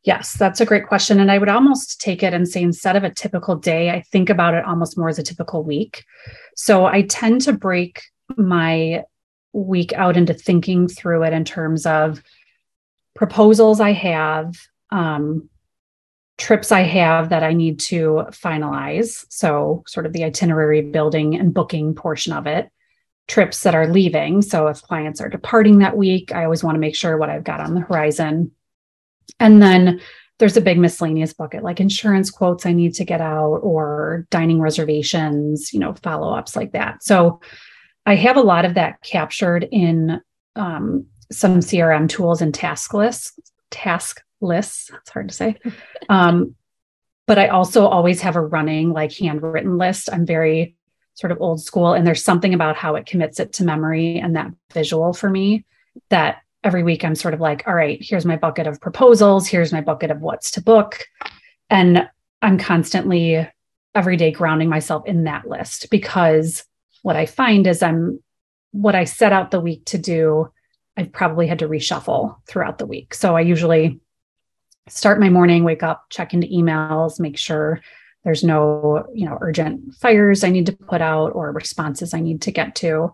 Yes, 0.03 0.33
that's 0.33 0.60
a 0.60 0.65
great 0.65 0.88
question. 0.88 1.19
And 1.19 1.31
I 1.31 1.38
would 1.38 1.50
almost 1.50 2.01
take 2.01 2.24
it 2.24 2.33
and 2.33 2.48
say 2.48 2.62
instead 2.62 2.98
of 2.98 3.05
a 3.05 3.13
typical 3.13 3.55
day, 3.55 3.89
I 3.89 4.01
think 4.01 4.29
about 4.29 4.53
it 4.53 4.65
almost 4.65 4.98
more 4.98 5.07
as 5.07 5.17
a 5.17 5.24
typical 5.24 5.63
week. 5.63 6.03
So 6.55 6.86
I 6.86 7.03
tend 7.03 7.41
to 7.41 7.53
break 7.53 8.01
my 8.36 9.03
week 9.53 9.93
out 9.93 10.17
into 10.17 10.33
thinking 10.33 10.88
through 10.88 11.24
it 11.24 11.31
in 11.31 11.45
terms 11.45 11.86
of 11.86 12.22
proposals 13.15 13.79
I 13.79 13.93
have, 13.93 14.55
um, 14.89 15.50
trips 16.38 16.72
I 16.72 16.81
have 16.81 17.29
that 17.29 17.43
I 17.43 17.53
need 17.53 17.79
to 17.81 18.25
finalize. 18.31 19.25
So, 19.29 19.83
sort 19.88 20.05
of 20.05 20.13
the 20.13 20.24
itinerary 20.24 20.81
building 20.81 21.36
and 21.36 21.53
booking 21.53 21.93
portion 21.93 22.33
of 22.33 22.48
it, 22.48 22.69
trips 23.27 23.62
that 23.62 23.75
are 23.75 23.88
leaving. 23.88 24.41
So, 24.41 24.67
if 24.67 24.81
clients 24.81 25.22
are 25.22 25.29
departing 25.29 25.77
that 25.79 25.95
week, 25.95 26.33
I 26.33 26.43
always 26.43 26.63
want 26.63 26.75
to 26.75 26.79
make 26.79 26.95
sure 26.95 27.17
what 27.17 27.29
I've 27.29 27.43
got 27.43 27.60
on 27.60 27.75
the 27.75 27.81
horizon 27.81 28.51
and 29.39 29.62
then 29.62 30.01
there's 30.39 30.58
a 30.58 30.62
big 30.62 30.77
miscellaneous 30.77 31.34
bucket 31.34 31.63
like 31.63 31.80
insurance 31.80 32.30
quotes 32.30 32.65
I 32.65 32.74
need 32.74 32.96
to 32.96 33.06
get 33.06 33.22
out 33.22 33.58
or 33.58 34.27
dining 34.30 34.60
reservations, 34.60 35.74
you 35.74 35.80
know, 35.80 35.94
follow 35.94 36.34
ups 36.34 36.56
like 36.56 36.74
that. 36.74 37.03
So 37.03 37.39
I 38.06 38.15
have 38.15 38.36
a 38.36 38.42
lot 38.42 38.65
of 38.65 38.74
that 38.74 39.01
captured 39.01 39.68
in 39.72 40.22
um, 40.56 41.06
some 41.32 41.60
CRM 41.60 42.10
tools 42.10 42.42
and 42.42 42.53
task 42.53 42.94
lists, 42.94 43.39
task 43.72 44.22
lists. 44.42 44.92
It's 44.94 45.10
hard 45.10 45.30
to 45.30 45.36
say. 45.36 45.56
Um, 46.10 46.56
but 47.25 47.39
I 47.39 47.48
also 47.48 47.88
always 47.88 48.20
have 48.22 48.36
a 48.36 48.42
running, 48.42 48.92
like 48.92 49.13
handwritten 49.13 49.77
list. 49.77 50.10
I'm 50.12 50.25
very 50.25 50.75
sort 51.13 51.32
of 51.32 51.39
old 51.39 51.63
school, 51.63 51.94
and 51.94 52.06
there's 52.06 52.22
something 52.24 52.53
about 52.53 52.75
how 52.75 52.96
it 52.96 53.06
commits 53.06 53.39
it 53.39 53.53
to 53.53 53.63
memory 53.63 54.20
and 54.20 54.36
that 54.36 54.51
visual 54.74 55.13
for 55.13 55.30
me 55.30 55.63
that 56.10 56.39
every 56.63 56.84
week 56.84 57.03
I'm 57.03 57.15
sort 57.15 57.34
of 57.34 57.41
like, 57.41 57.63
all 57.67 57.74
right, 57.74 58.01
here's 58.01 58.25
my 58.25 58.38
bucket 58.38 58.67
of 58.67 58.79
proposals, 58.79 59.48
here's 59.48 59.74
my 59.74 59.82
bucket 59.82 60.12
of 60.12 60.22
what's 60.22 60.51
to 60.51 60.62
book. 60.62 61.05
And 61.70 62.10
I'm 62.41 62.58
constantly 62.58 63.48
every 63.96 64.17
day 64.17 64.32
grounding 64.32 64.70
myself 64.70 65.05
in 65.05 65.25
that 65.25 65.48
list 65.48 65.89
because 65.89 66.63
what 67.01 67.15
I 67.15 67.25
find 67.25 67.67
is 67.67 67.84
I'm 67.84 68.20
what 68.72 68.96
I 68.96 69.03
set 69.03 69.32
out 69.32 69.51
the 69.51 69.60
week 69.60 69.86
to 69.86 69.98
do, 69.98 70.51
I've 70.98 71.12
probably 71.12 71.48
had 71.48 71.60
to 71.60 71.67
reshuffle 71.67 72.38
throughout 72.48 72.79
the 72.79 72.86
week. 72.86 73.13
So 73.13 73.36
I 73.36 73.41
usually 73.41 74.00
start 74.88 75.20
my 75.20 75.29
morning, 75.29 75.63
wake 75.63 75.84
up, 75.84 76.05
check 76.10 76.34
into 76.34 76.48
emails, 76.48 77.20
make 77.20 77.38
sure 77.38 77.82
there's 78.24 78.43
no, 78.43 79.05
you 79.13 79.25
know, 79.25 79.38
urgent 79.41 79.93
fires 79.96 80.43
I 80.43 80.50
need 80.50 80.65
to 80.67 80.74
put 80.74 81.01
out 81.01 81.29
or 81.36 81.51
responses 81.51 82.13
I 82.13 82.20
need 82.20 82.41
to 82.43 82.51
get 82.51 82.75
to. 82.75 83.13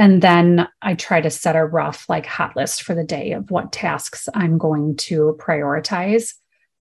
And 0.00 0.22
then 0.22 0.66
I 0.80 0.94
try 0.94 1.20
to 1.20 1.28
set 1.28 1.56
a 1.56 1.64
rough, 1.66 2.08
like, 2.08 2.24
hot 2.24 2.56
list 2.56 2.84
for 2.84 2.94
the 2.94 3.04
day 3.04 3.32
of 3.32 3.50
what 3.50 3.70
tasks 3.70 4.30
I'm 4.32 4.56
going 4.56 4.96
to 4.96 5.36
prioritize. 5.38 6.32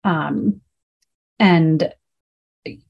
Um, 0.04 0.62
and 1.38 1.94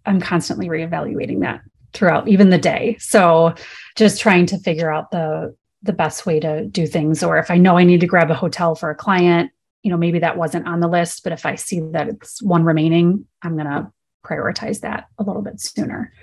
I'm 0.06 0.22
constantly 0.22 0.70
reevaluating 0.70 1.42
that 1.42 1.64
throughout 1.92 2.30
even 2.30 2.50
the 2.50 2.58
day. 2.58 2.96
So 2.98 3.56
just 3.98 4.22
trying 4.22 4.46
to 4.48 4.58
figure 4.58 4.90
out 4.90 5.12
the 5.12 5.54
the 5.84 5.92
best 5.92 6.26
way 6.26 6.40
to 6.40 6.66
do 6.66 6.88
things 6.88 7.22
or 7.22 7.38
if 7.38 7.52
I 7.52 7.58
know 7.58 7.78
I 7.78 7.84
need 7.84 8.00
to 8.00 8.08
grab 8.08 8.32
a 8.32 8.36
hotel 8.36 8.74
for 8.74 8.90
a 8.90 8.96
client, 8.96 9.52
you 9.84 9.92
know, 9.92 9.98
maybe 9.98 10.20
that 10.20 10.38
wasn't 10.38 10.66
on 10.66 10.80
the 10.80 10.88
list, 10.88 11.24
but 11.24 11.32
if 11.32 11.46
I 11.46 11.56
see 11.56 11.80
that 11.92 12.08
it's 12.08 12.42
one 12.42 12.64
remaining, 12.64 13.26
I'm 13.44 13.56
going 13.56 13.68
to 13.68 13.92
prioritize 14.26 14.80
that 14.80 15.06
a 15.20 15.24
little 15.24 15.44
bit 15.44 15.60
sooner. 15.60 16.14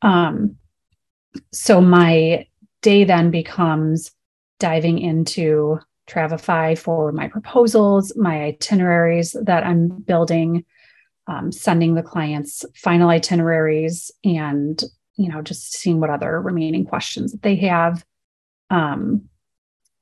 Um 0.00 0.56
so 1.52 1.80
my 1.80 2.46
day 2.86 3.02
then 3.02 3.32
becomes 3.32 4.12
diving 4.60 5.00
into 5.00 5.80
Travefy 6.08 6.78
for 6.78 7.10
my 7.10 7.26
proposals, 7.26 8.16
my 8.16 8.44
itineraries 8.44 9.34
that 9.42 9.66
I'm 9.66 9.88
building, 9.88 10.64
um, 11.26 11.50
sending 11.50 11.96
the 11.96 12.04
clients 12.04 12.64
final 12.76 13.08
itineraries, 13.08 14.12
and 14.22 14.80
you 15.16 15.28
know 15.28 15.42
just 15.42 15.72
seeing 15.72 15.98
what 15.98 16.10
other 16.10 16.40
remaining 16.40 16.84
questions 16.84 17.32
that 17.32 17.42
they 17.42 17.56
have, 17.56 18.04
um, 18.70 19.28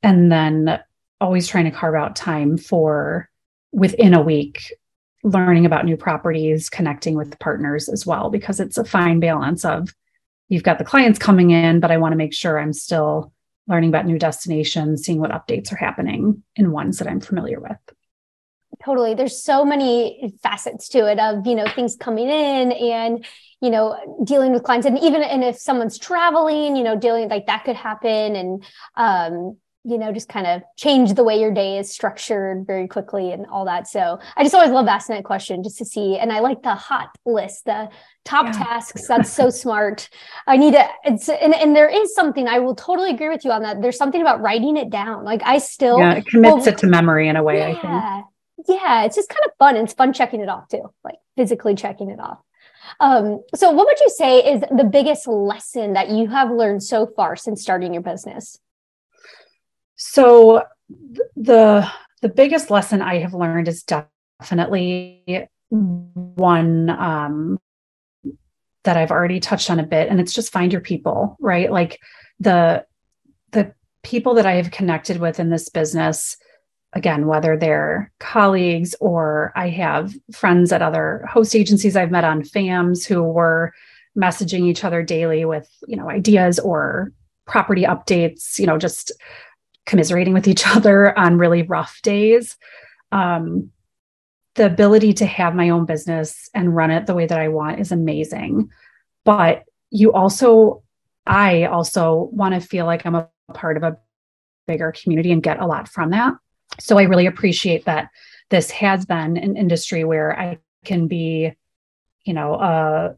and 0.02 0.30
then 0.30 0.78
always 1.22 1.48
trying 1.48 1.64
to 1.64 1.70
carve 1.70 1.94
out 1.94 2.14
time 2.14 2.58
for 2.58 3.30
within 3.72 4.12
a 4.12 4.20
week 4.20 4.60
learning 5.22 5.64
about 5.64 5.86
new 5.86 5.96
properties, 5.96 6.68
connecting 6.68 7.16
with 7.16 7.38
partners 7.38 7.88
as 7.88 8.04
well, 8.04 8.28
because 8.28 8.60
it's 8.60 8.76
a 8.76 8.84
fine 8.84 9.20
balance 9.20 9.64
of 9.64 9.88
you've 10.48 10.62
got 10.62 10.78
the 10.78 10.84
clients 10.84 11.18
coming 11.18 11.50
in, 11.50 11.80
but 11.80 11.90
I 11.90 11.96
want 11.96 12.12
to 12.12 12.16
make 12.16 12.34
sure 12.34 12.58
I'm 12.58 12.72
still 12.72 13.32
learning 13.66 13.88
about 13.88 14.06
new 14.06 14.18
destinations, 14.18 15.04
seeing 15.04 15.20
what 15.20 15.30
updates 15.30 15.72
are 15.72 15.76
happening 15.76 16.42
in 16.56 16.70
ones 16.70 16.98
that 16.98 17.08
I'm 17.08 17.20
familiar 17.20 17.60
with. 17.60 17.78
Totally. 18.84 19.14
There's 19.14 19.42
so 19.42 19.64
many 19.64 20.34
facets 20.42 20.88
to 20.90 21.10
it 21.10 21.18
of, 21.18 21.46
you 21.46 21.54
know, 21.54 21.66
things 21.74 21.96
coming 21.96 22.28
in 22.28 22.72
and, 22.72 23.24
you 23.60 23.70
know, 23.70 23.96
dealing 24.24 24.52
with 24.52 24.64
clients 24.64 24.86
and 24.86 24.98
even 24.98 25.22
and 25.22 25.44
if 25.44 25.56
someone's 25.56 25.98
traveling, 25.98 26.76
you 26.76 26.82
know, 26.82 26.98
dealing 26.98 27.28
like 27.28 27.46
that 27.46 27.64
could 27.64 27.76
happen 27.76 28.36
and 28.36 28.64
um 28.96 29.56
you 29.86 29.98
know, 29.98 30.10
just 30.12 30.30
kind 30.30 30.46
of 30.46 30.62
change 30.76 31.12
the 31.12 31.22
way 31.22 31.38
your 31.38 31.52
day 31.52 31.78
is 31.78 31.92
structured 31.92 32.66
very 32.66 32.88
quickly 32.88 33.32
and 33.32 33.44
all 33.46 33.66
that. 33.66 33.86
So 33.86 34.18
I 34.34 34.42
just 34.42 34.54
always 34.54 34.70
love 34.70 34.86
asking 34.86 35.16
that 35.16 35.24
question 35.24 35.62
just 35.62 35.76
to 35.76 35.84
see. 35.84 36.16
And 36.16 36.32
I 36.32 36.40
like 36.40 36.62
the 36.62 36.74
hot 36.74 37.10
list, 37.26 37.66
the 37.66 37.90
top 38.24 38.46
yeah. 38.46 38.52
tasks. 38.52 39.06
That's 39.06 39.30
so 39.30 39.50
smart. 39.50 40.08
I 40.46 40.56
need 40.56 40.72
to, 40.72 40.88
it's, 41.04 41.28
and, 41.28 41.54
and 41.54 41.76
there 41.76 41.88
is 41.88 42.14
something, 42.14 42.48
I 42.48 42.60
will 42.60 42.74
totally 42.74 43.10
agree 43.10 43.28
with 43.28 43.44
you 43.44 43.52
on 43.52 43.62
that. 43.62 43.82
There's 43.82 43.98
something 43.98 44.22
about 44.22 44.40
writing 44.40 44.78
it 44.78 44.88
down. 44.88 45.22
Like 45.22 45.42
I 45.44 45.58
still, 45.58 45.98
yeah, 45.98 46.14
it 46.14 46.26
commits 46.26 46.64
well, 46.64 46.68
it 46.68 46.78
to 46.78 46.86
memory 46.86 47.28
in 47.28 47.36
a 47.36 47.42
way, 47.42 47.58
yeah, 47.58 47.66
I 47.66 48.22
think. 48.64 48.80
Yeah. 48.80 49.04
It's 49.04 49.16
just 49.16 49.28
kind 49.28 49.44
of 49.44 49.52
fun. 49.58 49.76
It's 49.76 49.92
fun 49.92 50.14
checking 50.14 50.40
it 50.40 50.48
off 50.48 50.68
too, 50.68 50.90
like 51.04 51.16
physically 51.36 51.74
checking 51.74 52.08
it 52.08 52.20
off. 52.20 52.38
Um, 53.00 53.42
so 53.54 53.70
what 53.70 53.86
would 53.86 54.00
you 54.00 54.08
say 54.08 54.38
is 54.38 54.62
the 54.74 54.84
biggest 54.84 55.26
lesson 55.26 55.92
that 55.92 56.08
you 56.08 56.28
have 56.28 56.50
learned 56.50 56.82
so 56.82 57.06
far 57.06 57.36
since 57.36 57.60
starting 57.60 57.92
your 57.92 58.02
business? 58.02 58.58
So 59.96 60.62
the 61.36 61.88
the 62.22 62.28
biggest 62.28 62.70
lesson 62.70 63.02
I 63.02 63.18
have 63.18 63.34
learned 63.34 63.68
is 63.68 63.84
definitely 63.84 65.48
one 65.68 66.90
um, 66.90 67.58
that 68.84 68.96
I've 68.96 69.10
already 69.10 69.40
touched 69.40 69.70
on 69.70 69.80
a 69.80 69.86
bit, 69.86 70.08
and 70.08 70.20
it's 70.20 70.32
just 70.32 70.52
find 70.52 70.72
your 70.72 70.80
people, 70.80 71.36
right? 71.40 71.70
Like 71.70 72.00
the 72.40 72.84
the 73.52 73.74
people 74.02 74.34
that 74.34 74.46
I 74.46 74.52
have 74.52 74.70
connected 74.70 75.18
with 75.18 75.40
in 75.40 75.50
this 75.50 75.68
business, 75.68 76.36
again, 76.92 77.26
whether 77.26 77.56
they're 77.56 78.12
colleagues 78.20 78.94
or 79.00 79.52
I 79.56 79.68
have 79.70 80.12
friends 80.32 80.72
at 80.72 80.82
other 80.82 81.24
host 81.30 81.54
agencies 81.56 81.96
I've 81.96 82.10
met 82.10 82.24
on 82.24 82.42
FAMs 82.42 83.06
who 83.06 83.22
were 83.22 83.72
messaging 84.16 84.64
each 84.66 84.84
other 84.84 85.02
daily 85.02 85.44
with, 85.44 85.68
you 85.88 85.96
know, 85.96 86.08
ideas 86.08 86.58
or 86.58 87.12
property 87.46 87.82
updates, 87.82 88.58
you 88.58 88.66
know, 88.66 88.78
just 88.78 89.12
commiserating 89.86 90.34
with 90.34 90.48
each 90.48 90.66
other 90.76 91.16
on 91.18 91.38
really 91.38 91.62
rough 91.62 92.00
days. 92.02 92.56
Um, 93.12 93.70
the 94.54 94.66
ability 94.66 95.12
to 95.14 95.26
have 95.26 95.54
my 95.54 95.70
own 95.70 95.84
business 95.84 96.48
and 96.54 96.74
run 96.74 96.90
it 96.90 97.06
the 97.06 97.14
way 97.14 97.26
that 97.26 97.40
I 97.40 97.48
want 97.48 97.80
is 97.80 97.90
amazing. 97.90 98.70
But 99.24 99.64
you 99.90 100.12
also, 100.12 100.82
I 101.26 101.64
also 101.64 102.28
want 102.32 102.54
to 102.54 102.60
feel 102.60 102.86
like 102.86 103.04
I'm 103.04 103.16
a 103.16 103.28
part 103.52 103.76
of 103.76 103.82
a 103.82 103.96
bigger 104.66 104.92
community 104.92 105.32
and 105.32 105.42
get 105.42 105.60
a 105.60 105.66
lot 105.66 105.88
from 105.88 106.10
that. 106.10 106.34
So 106.78 106.98
I 106.98 107.02
really 107.02 107.26
appreciate 107.26 107.84
that 107.84 108.10
this 108.50 108.70
has 108.70 109.04
been 109.06 109.36
an 109.36 109.56
industry 109.56 110.04
where 110.04 110.38
I 110.38 110.58
can 110.84 111.08
be, 111.08 111.52
you 112.24 112.32
know, 112.32 112.54
uh, 112.54 113.14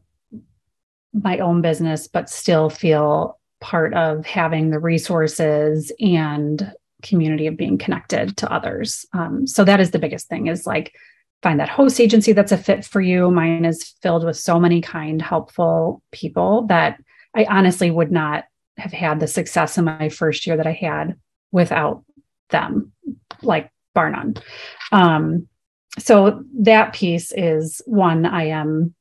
my 1.13 1.39
own 1.39 1.61
business, 1.61 2.07
but 2.07 2.29
still 2.29 2.69
feel 2.69 3.36
part 3.59 3.93
of 3.93 4.25
having 4.25 4.69
the 4.69 4.79
resources 4.79 5.91
and 5.99 6.73
community 7.03 7.47
of 7.47 7.57
being 7.57 7.77
connected 7.77 8.37
to 8.37 8.51
others. 8.51 9.05
Um, 9.13 9.47
so 9.47 9.63
that 9.63 9.79
is 9.79 9.91
the 9.91 9.99
biggest 9.99 10.27
thing 10.27 10.47
is 10.47 10.65
like 10.65 10.95
find 11.43 11.59
that 11.59 11.69
host 11.69 11.99
agency 11.99 12.33
that's 12.33 12.51
a 12.51 12.57
fit 12.57 12.83
for 12.83 13.01
you. 13.01 13.29
Mine 13.29 13.65
is 13.65 13.93
filled 14.01 14.25
with 14.25 14.37
so 14.37 14.59
many 14.59 14.81
kind, 14.81 15.21
helpful 15.21 16.01
people 16.11 16.63
that 16.67 16.99
I 17.35 17.45
honestly 17.45 17.91
would 17.91 18.11
not 18.11 18.45
have 18.77 18.91
had 18.91 19.19
the 19.19 19.27
success 19.27 19.77
in 19.77 19.85
my 19.85 20.09
first 20.09 20.45
year 20.47 20.57
that 20.57 20.67
I 20.67 20.71
had 20.71 21.15
without 21.51 22.03
them, 22.49 22.91
like 23.41 23.71
bar 23.93 24.09
none. 24.09 24.35
Um, 24.91 25.47
so 25.99 26.43
that 26.59 26.93
piece 26.93 27.31
is 27.35 27.81
one 27.85 28.25
I 28.25 28.47
am 28.47 28.93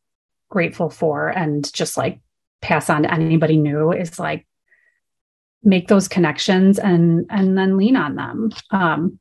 grateful 0.49 0.91
for 0.91 1.29
and 1.29 1.71
just 1.73 1.97
like 1.97 2.21
pass 2.63 2.91
on 2.91 3.03
to 3.03 3.13
anybody 3.13 3.57
new 3.57 3.93
is 3.93 4.19
like 4.19 4.47
make 5.63 5.89
those 5.89 6.09
connections 6.09 6.79
and 6.79 7.27
and 7.31 7.57
then 7.57 7.77
lean 7.77 7.97
on 7.97 8.15
them 8.17 8.51
um, 8.71 9.19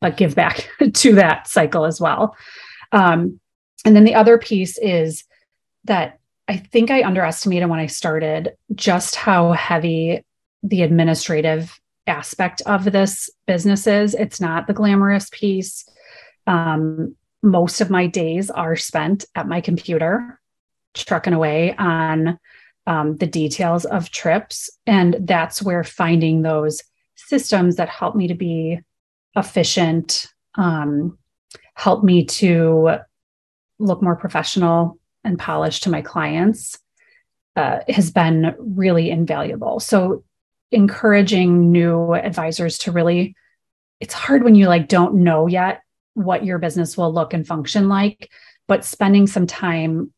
but 0.00 0.16
give 0.16 0.34
back 0.34 0.68
to 0.94 1.14
that 1.14 1.46
cycle 1.46 1.84
as 1.84 2.00
well. 2.00 2.36
Um, 2.92 3.40
and 3.84 3.94
then 3.96 4.04
the 4.04 4.14
other 4.14 4.38
piece 4.38 4.78
is 4.78 5.24
that 5.84 6.18
i 6.48 6.56
think 6.56 6.90
i 6.90 7.02
underestimated 7.02 7.68
when 7.70 7.78
i 7.78 7.86
started 7.86 8.50
just 8.74 9.16
how 9.16 9.52
heavy 9.52 10.22
the 10.62 10.82
administrative 10.82 11.80
aspect 12.06 12.60
of 12.66 12.84
this 12.84 13.30
business 13.46 13.86
is. 13.86 14.14
It's 14.14 14.40
not 14.40 14.66
the 14.66 14.74
glamorous 14.74 15.28
piece. 15.30 15.88
Um, 16.46 17.16
most 17.42 17.80
of 17.80 17.90
my 17.90 18.06
days 18.06 18.50
are 18.50 18.76
spent 18.76 19.24
at 19.34 19.48
my 19.48 19.60
computer 19.60 20.38
trucking 20.94 21.32
away 21.32 21.74
on 21.76 22.38
um, 22.90 23.16
the 23.18 23.26
details 23.26 23.84
of 23.84 24.10
trips. 24.10 24.68
And 24.84 25.16
that's 25.20 25.62
where 25.62 25.84
finding 25.84 26.42
those 26.42 26.82
systems 27.14 27.76
that 27.76 27.88
help 27.88 28.16
me 28.16 28.26
to 28.26 28.34
be 28.34 28.80
efficient, 29.36 30.26
um, 30.56 31.16
help 31.74 32.02
me 32.02 32.24
to 32.24 32.96
look 33.78 34.02
more 34.02 34.16
professional 34.16 34.98
and 35.22 35.38
polished 35.38 35.84
to 35.84 35.90
my 35.90 36.02
clients 36.02 36.78
uh, 37.54 37.78
has 37.88 38.10
been 38.10 38.56
really 38.58 39.08
invaluable. 39.10 39.78
So, 39.78 40.24
encouraging 40.72 41.70
new 41.70 42.14
advisors 42.14 42.78
to 42.78 42.92
really, 42.92 43.36
it's 44.00 44.14
hard 44.14 44.42
when 44.42 44.56
you 44.56 44.66
like 44.66 44.88
don't 44.88 45.14
know 45.14 45.46
yet 45.46 45.82
what 46.14 46.44
your 46.44 46.58
business 46.58 46.96
will 46.96 47.12
look 47.12 47.34
and 47.34 47.46
function 47.46 47.88
like, 47.88 48.30
but 48.66 48.84
spending 48.84 49.28
some 49.28 49.46
time 49.46 50.12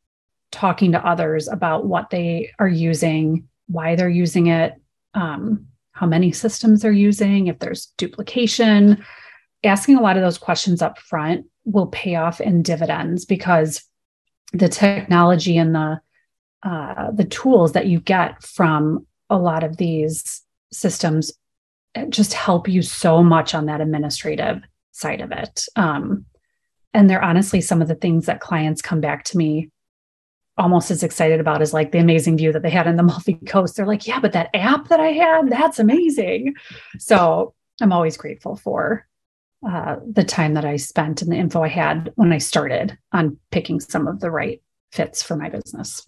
talking 0.52 0.92
to 0.92 1.06
others 1.06 1.48
about 1.48 1.86
what 1.86 2.10
they 2.10 2.52
are 2.58 2.68
using, 2.68 3.48
why 3.66 3.96
they're 3.96 4.08
using 4.08 4.46
it, 4.46 4.74
um, 5.14 5.66
how 5.92 6.06
many 6.06 6.30
systems 6.30 6.82
they're 6.82 6.92
using, 6.92 7.48
if 7.48 7.58
there's 7.58 7.92
duplication, 7.98 9.04
asking 9.64 9.96
a 9.96 10.00
lot 10.00 10.16
of 10.16 10.22
those 10.22 10.38
questions 10.38 10.82
up 10.82 10.98
front 10.98 11.46
will 11.64 11.86
pay 11.88 12.14
off 12.14 12.40
in 12.40 12.62
dividends 12.62 13.24
because 13.24 13.82
the 14.52 14.68
technology 14.68 15.56
and 15.56 15.74
the 15.74 16.00
uh, 16.62 17.10
the 17.10 17.24
tools 17.24 17.72
that 17.72 17.86
you 17.86 17.98
get 17.98 18.40
from 18.40 19.04
a 19.28 19.36
lot 19.36 19.64
of 19.64 19.78
these 19.78 20.42
systems 20.70 21.32
just 22.08 22.32
help 22.34 22.68
you 22.68 22.82
so 22.82 23.20
much 23.20 23.52
on 23.52 23.66
that 23.66 23.80
administrative 23.80 24.62
side 24.92 25.20
of 25.20 25.32
it. 25.32 25.66
Um, 25.74 26.24
and 26.94 27.10
they're 27.10 27.24
honestly 27.24 27.60
some 27.60 27.82
of 27.82 27.88
the 27.88 27.96
things 27.96 28.26
that 28.26 28.40
clients 28.40 28.80
come 28.80 29.00
back 29.00 29.24
to 29.24 29.36
me 29.36 29.70
almost 30.58 30.90
as 30.90 31.02
excited 31.02 31.40
about 31.40 31.62
as 31.62 31.72
like 31.72 31.92
the 31.92 31.98
amazing 31.98 32.36
view 32.36 32.52
that 32.52 32.62
they 32.62 32.70
had 32.70 32.86
in 32.86 32.96
the 32.96 33.02
Amalfi 33.02 33.34
Coast. 33.46 33.76
They're 33.76 33.86
like, 33.86 34.06
yeah, 34.06 34.20
but 34.20 34.32
that 34.32 34.50
app 34.54 34.88
that 34.88 35.00
I 35.00 35.08
had, 35.08 35.50
that's 35.50 35.78
amazing. 35.78 36.54
So 36.98 37.54
I'm 37.80 37.92
always 37.92 38.16
grateful 38.16 38.56
for 38.56 39.06
uh, 39.68 39.96
the 40.10 40.24
time 40.24 40.54
that 40.54 40.64
I 40.64 40.76
spent 40.76 41.22
and 41.22 41.30
the 41.30 41.36
info 41.36 41.62
I 41.62 41.68
had 41.68 42.12
when 42.16 42.32
I 42.32 42.38
started 42.38 42.98
on 43.12 43.38
picking 43.50 43.80
some 43.80 44.06
of 44.06 44.20
the 44.20 44.30
right 44.30 44.60
fits 44.90 45.22
for 45.22 45.36
my 45.36 45.48
business. 45.48 46.06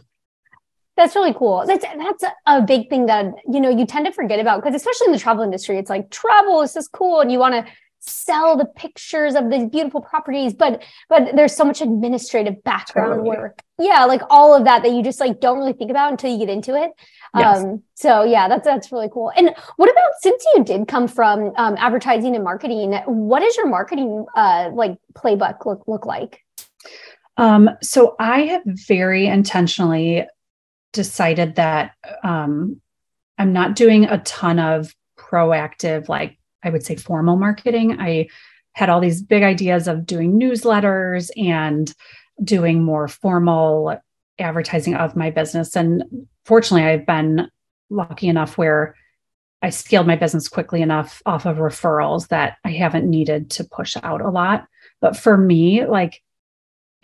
That's 0.96 1.16
really 1.16 1.34
cool. 1.34 1.64
That's 1.66 1.84
that's 1.84 2.24
a 2.46 2.62
big 2.62 2.88
thing 2.88 3.06
that 3.06 3.26
you 3.50 3.60
know 3.60 3.68
you 3.68 3.84
tend 3.84 4.06
to 4.06 4.12
forget 4.12 4.38
about 4.38 4.62
because 4.62 4.76
especially 4.76 5.06
in 5.06 5.12
the 5.12 5.18
travel 5.18 5.42
industry, 5.42 5.76
it's 5.76 5.90
like 5.90 6.10
travel 6.10 6.62
is 6.62 6.72
just 6.72 6.92
cool, 6.92 7.20
and 7.20 7.32
you 7.32 7.40
want 7.40 7.54
to 7.54 7.72
sell 8.06 8.56
the 8.56 8.66
pictures 8.66 9.34
of 9.34 9.50
these 9.50 9.64
beautiful 9.66 10.00
properties 10.00 10.52
but 10.52 10.82
but 11.08 11.34
there's 11.34 11.54
so 11.54 11.64
much 11.64 11.80
administrative 11.80 12.62
background 12.62 13.20
totally. 13.20 13.36
work 13.36 13.62
yeah 13.78 14.04
like 14.04 14.20
all 14.28 14.54
of 14.54 14.64
that 14.64 14.82
that 14.82 14.92
you 14.92 15.02
just 15.02 15.20
like 15.20 15.40
don't 15.40 15.58
really 15.58 15.72
think 15.72 15.90
about 15.90 16.10
until 16.10 16.30
you 16.30 16.38
get 16.38 16.50
into 16.50 16.74
it 16.74 16.90
yes. 17.36 17.58
um 17.58 17.82
so 17.94 18.22
yeah 18.22 18.46
that's 18.46 18.64
that's 18.64 18.92
really 18.92 19.08
cool 19.12 19.32
and 19.36 19.54
what 19.76 19.90
about 19.90 20.10
since 20.20 20.44
you 20.54 20.64
did 20.64 20.86
come 20.86 21.08
from 21.08 21.52
um, 21.56 21.76
advertising 21.78 22.34
and 22.34 22.44
marketing 22.44 22.92
what 23.06 23.40
does 23.40 23.56
your 23.56 23.68
marketing 23.68 24.26
uh 24.36 24.70
like 24.74 24.98
playbook 25.14 25.64
look 25.64 25.82
look 25.86 26.04
like 26.04 26.40
um 27.38 27.70
so 27.82 28.16
i 28.18 28.40
have 28.42 28.62
very 28.66 29.26
intentionally 29.26 30.26
decided 30.92 31.54
that 31.54 31.92
um 32.22 32.80
i'm 33.38 33.52
not 33.54 33.74
doing 33.74 34.04
a 34.04 34.18
ton 34.18 34.58
of 34.58 34.94
proactive 35.18 36.08
like 36.08 36.36
I 36.64 36.70
would 36.70 36.84
say 36.84 36.96
formal 36.96 37.36
marketing. 37.36 38.00
I 38.00 38.28
had 38.72 38.90
all 38.90 39.00
these 39.00 39.22
big 39.22 39.42
ideas 39.42 39.86
of 39.86 40.06
doing 40.06 40.38
newsletters 40.38 41.30
and 41.36 41.92
doing 42.42 42.82
more 42.82 43.06
formal 43.06 43.96
advertising 44.38 44.94
of 44.94 45.14
my 45.14 45.30
business. 45.30 45.76
And 45.76 46.26
fortunately, 46.44 46.88
I've 46.88 47.06
been 47.06 47.48
lucky 47.90 48.28
enough 48.28 48.58
where 48.58 48.96
I 49.62 49.70
scaled 49.70 50.06
my 50.06 50.16
business 50.16 50.48
quickly 50.48 50.82
enough 50.82 51.22
off 51.24 51.46
of 51.46 51.58
referrals 51.58 52.28
that 52.28 52.58
I 52.64 52.70
haven't 52.70 53.08
needed 53.08 53.50
to 53.52 53.64
push 53.64 53.96
out 54.02 54.20
a 54.20 54.30
lot. 54.30 54.66
But 55.00 55.16
for 55.16 55.36
me, 55.36 55.86
like 55.86 56.22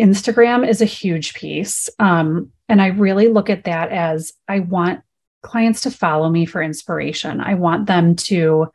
Instagram 0.01 0.69
is 0.69 0.83
a 0.83 0.87
huge 0.87 1.35
piece. 1.35 1.89
Um, 1.99 2.51
and 2.69 2.83
I 2.83 2.89
really 2.89 3.29
look 3.29 3.49
at 3.49 3.65
that 3.65 3.91
as 3.91 4.33
I 4.49 4.61
want 4.61 5.01
clients 5.43 5.83
to 5.83 5.91
follow 5.91 6.29
me 6.29 6.47
for 6.47 6.63
inspiration. 6.63 7.41
I 7.41 7.55
want 7.55 7.87
them 7.87 8.17
to 8.17 8.69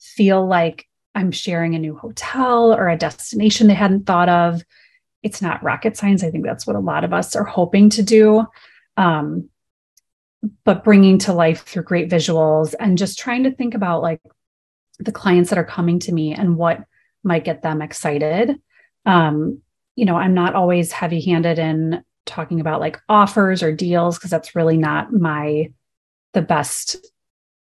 feel 0.00 0.46
like 0.46 0.86
I'm 1.14 1.32
sharing 1.32 1.74
a 1.74 1.78
new 1.78 1.96
hotel 1.96 2.72
or 2.72 2.88
a 2.88 2.96
destination 2.96 3.66
they 3.66 3.74
hadn't 3.74 4.06
thought 4.06 4.28
of. 4.28 4.62
It's 5.22 5.42
not 5.42 5.62
rocket 5.62 5.96
science. 5.96 6.22
I 6.22 6.30
think 6.30 6.44
that's 6.44 6.66
what 6.66 6.76
a 6.76 6.80
lot 6.80 7.04
of 7.04 7.12
us 7.12 7.36
are 7.36 7.44
hoping 7.44 7.90
to 7.90 8.02
do. 8.02 8.46
Um, 8.96 9.50
but 10.64 10.84
bringing 10.84 11.18
to 11.18 11.32
life 11.32 11.64
through 11.64 11.82
great 11.82 12.08
visuals 12.08 12.74
and 12.80 12.96
just 12.96 13.18
trying 13.18 13.42
to 13.44 13.50
think 13.50 13.74
about 13.74 14.02
like 14.02 14.22
the 14.98 15.12
clients 15.12 15.50
that 15.50 15.58
are 15.58 15.64
coming 15.64 15.98
to 16.00 16.12
me 16.12 16.34
and 16.34 16.56
what 16.56 16.84
might 17.22 17.44
get 17.44 17.62
them 17.62 17.82
excited. 17.82 18.60
Um, 19.04 19.60
you 19.96 20.06
know, 20.06 20.16
I'm 20.16 20.34
not 20.34 20.54
always 20.54 20.92
heavy 20.92 21.20
handed 21.20 21.58
in 21.58 22.02
talking 22.24 22.60
about 22.60 22.80
like 22.80 22.98
offers 23.08 23.62
or 23.62 23.72
deals 23.72 24.16
because 24.16 24.30
that's 24.30 24.54
really 24.54 24.76
not 24.76 25.12
my 25.12 25.72
the 26.32 26.42
best 26.42 26.96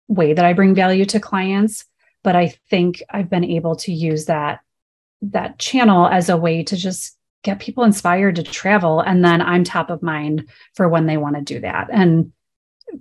way 0.08 0.34
that 0.34 0.46
I 0.46 0.54
bring 0.54 0.76
value 0.76 1.06
to 1.06 1.20
clients 1.20 1.86
but 2.24 2.36
I 2.36 2.48
think 2.70 3.04
I've 3.10 3.30
been 3.30 3.44
able 3.44 3.76
to 3.78 3.94
use 3.94 4.26
that 4.26 4.62
that 5.22 5.58
channel 5.58 6.08
as 6.08 6.30
a 6.30 6.38
way 6.38 6.64
to 6.64 6.76
just 6.76 7.18
get 7.44 7.60
people 7.60 7.84
inspired 7.84 8.36
to 8.36 8.44
travel 8.44 9.00
and 9.00 9.24
then 9.24 9.42
I'm 9.42 9.64
top 9.64 9.90
of 9.90 10.02
mind 10.02 10.50
for 10.76 10.88
when 10.90 11.06
they 11.06 11.18
want 11.18 11.36
to 11.36 11.42
do 11.42 11.60
that. 11.62 11.90
And 11.92 12.34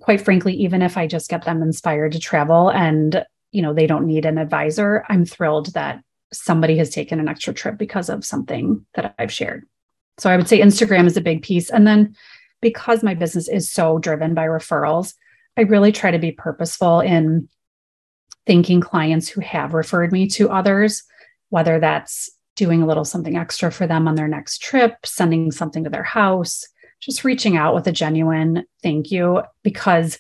quite 0.01 0.21
frankly, 0.21 0.55
even 0.55 0.83
if 0.83 0.97
I 0.97 1.07
just 1.07 1.29
get 1.29 1.45
them 1.45 1.63
inspired 1.63 2.13
to 2.13 2.19
travel 2.19 2.71
and 2.71 3.25
you 3.51 3.63
know 3.63 3.73
they 3.73 3.87
don't 3.87 4.07
need 4.07 4.25
an 4.25 4.39
advisor, 4.39 5.05
I'm 5.09 5.25
thrilled 5.25 5.75
that 5.75 6.03
somebody 6.33 6.77
has 6.79 6.91
taken 6.91 7.21
an 7.21 7.29
extra 7.29 7.53
trip 7.53 7.77
because 7.77 8.09
of 8.09 8.25
something 8.25 8.85
that 8.95 9.15
I've 9.19 9.33
shared. 9.33 9.67
So 10.19 10.31
I 10.31 10.37
would 10.37 10.49
say 10.49 10.61
Instagram 10.61 11.07
is 11.07 11.17
a 11.17 11.23
big 11.23 11.43
piece 11.43 11.71
and 11.71 11.87
then 11.87 12.17
because 12.61 13.03
my 13.03 13.15
business 13.15 13.49
is 13.49 13.71
so 13.71 13.99
driven 13.99 14.35
by 14.35 14.47
referrals, 14.47 15.15
I 15.57 15.63
really 15.63 15.93
try 15.93 16.13
to 16.13 16.19
be 16.19 16.33
purposeful 16.33 17.01
in 17.01 17.49
thanking 18.47 18.81
clients 18.81 19.29
who 19.29 19.41
have 19.41 19.75
referred 19.75 20.13
me 20.13 20.27
to 20.29 20.51
others, 20.51 21.03
whether 21.51 21.79
that's 21.79 22.31
doing 22.57 22.83
a 22.83 22.87
little 22.87 23.05
something 23.05 23.37
extra 23.37 23.71
for 23.71 23.87
them 23.87 24.07
on 24.09 24.15
their 24.15 24.29
next 24.29 24.59
trip, 24.63 24.95
sending 25.05 25.51
something 25.51 25.85
to 25.85 25.91
their 25.91 26.03
house, 26.03 26.67
just 27.01 27.25
reaching 27.25 27.57
out 27.57 27.75
with 27.75 27.87
a 27.87 27.93
genuine 27.93 28.65
thank 28.83 29.11
you, 29.11 29.43
because 29.63 30.19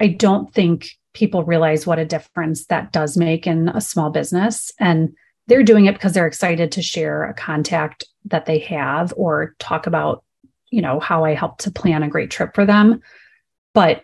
I 0.00 0.08
don't 0.08 0.52
think 0.52 0.88
people 1.12 1.44
realize 1.44 1.86
what 1.86 1.98
a 1.98 2.04
difference 2.04 2.66
that 2.66 2.92
does 2.92 3.16
make 3.16 3.46
in 3.46 3.68
a 3.68 3.80
small 3.80 4.10
business. 4.10 4.72
And 4.78 5.14
they're 5.46 5.62
doing 5.62 5.86
it 5.86 5.94
because 5.94 6.12
they're 6.12 6.26
excited 6.26 6.72
to 6.72 6.82
share 6.82 7.24
a 7.24 7.34
contact 7.34 8.04
that 8.26 8.46
they 8.46 8.58
have 8.60 9.12
or 9.16 9.54
talk 9.58 9.86
about, 9.86 10.24
you 10.70 10.80
know, 10.80 11.00
how 11.00 11.24
I 11.24 11.34
helped 11.34 11.62
to 11.62 11.70
plan 11.70 12.02
a 12.02 12.08
great 12.08 12.30
trip 12.30 12.54
for 12.54 12.64
them. 12.64 13.00
But 13.74 14.02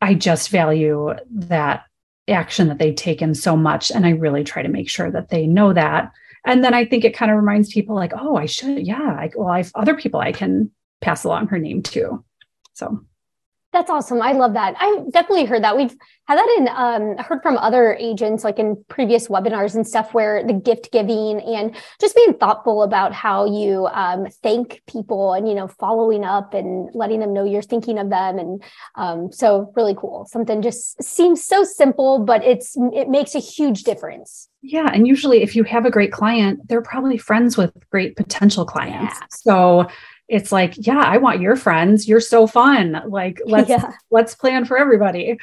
I 0.00 0.14
just 0.14 0.48
value 0.48 1.14
that 1.30 1.84
action 2.28 2.68
that 2.68 2.78
they've 2.78 2.96
taken 2.96 3.34
so 3.34 3.56
much. 3.56 3.90
And 3.90 4.06
I 4.06 4.10
really 4.10 4.44
try 4.44 4.62
to 4.62 4.68
make 4.68 4.88
sure 4.88 5.10
that 5.10 5.28
they 5.28 5.46
know 5.46 5.72
that. 5.72 6.12
And 6.46 6.62
then 6.62 6.74
I 6.74 6.84
think 6.84 7.04
it 7.04 7.16
kind 7.16 7.30
of 7.30 7.36
reminds 7.36 7.72
people 7.72 7.94
like, 7.94 8.12
oh, 8.14 8.36
I 8.36 8.46
should, 8.46 8.86
yeah, 8.86 9.00
I, 9.00 9.30
well, 9.34 9.48
I've 9.48 9.72
other 9.74 9.94
people 9.96 10.20
I 10.20 10.32
can 10.32 10.70
pass 11.00 11.24
along 11.24 11.48
her 11.48 11.58
name 11.58 11.82
to. 11.82 12.24
So 12.74 13.04
that's 13.74 13.90
awesome. 13.90 14.22
I 14.22 14.32
love 14.32 14.54
that. 14.54 14.76
I 14.78 15.00
definitely 15.10 15.46
heard 15.46 15.64
that. 15.64 15.76
We've 15.76 15.94
had 16.26 16.38
that 16.38 16.54
in 16.56 16.68
um, 16.68 17.18
heard 17.18 17.42
from 17.42 17.58
other 17.58 17.94
agents, 17.94 18.44
like 18.44 18.58
in 18.58 18.82
previous 18.88 19.26
webinars 19.28 19.74
and 19.74 19.86
stuff, 19.86 20.14
where 20.14 20.42
the 20.46 20.52
gift 20.52 20.92
giving 20.92 21.40
and 21.40 21.76
just 22.00 22.14
being 22.14 22.34
thoughtful 22.34 22.84
about 22.84 23.12
how 23.12 23.44
you 23.44 23.86
um, 23.88 24.26
thank 24.42 24.80
people 24.86 25.34
and 25.34 25.48
you 25.48 25.54
know 25.54 25.66
following 25.66 26.24
up 26.24 26.54
and 26.54 26.88
letting 26.94 27.18
them 27.18 27.34
know 27.34 27.44
you're 27.44 27.62
thinking 27.62 27.98
of 27.98 28.10
them, 28.10 28.38
and 28.38 28.62
um, 28.94 29.32
so 29.32 29.72
really 29.74 29.94
cool. 29.94 30.24
Something 30.30 30.62
just 30.62 31.02
seems 31.02 31.44
so 31.44 31.64
simple, 31.64 32.20
but 32.20 32.44
it's 32.44 32.76
it 32.94 33.08
makes 33.08 33.34
a 33.34 33.40
huge 33.40 33.82
difference. 33.82 34.48
Yeah, 34.62 34.88
and 34.94 35.06
usually 35.06 35.42
if 35.42 35.56
you 35.56 35.64
have 35.64 35.84
a 35.84 35.90
great 35.90 36.12
client, 36.12 36.68
they're 36.68 36.80
probably 36.80 37.18
friends 37.18 37.58
with 37.58 37.72
great 37.90 38.16
potential 38.16 38.64
clients. 38.64 39.18
Yeah. 39.20 39.26
So 39.30 39.88
it's 40.28 40.50
like 40.50 40.74
yeah 40.86 41.00
i 41.00 41.18
want 41.18 41.40
your 41.40 41.56
friends. 41.56 42.08
You're 42.08 42.20
so 42.20 42.46
fun. 42.46 43.02
Like 43.06 43.40
let's 43.46 43.68
yeah. 43.68 43.92
let's 44.10 44.34
plan 44.34 44.64
for 44.64 44.78
everybody. 44.78 45.38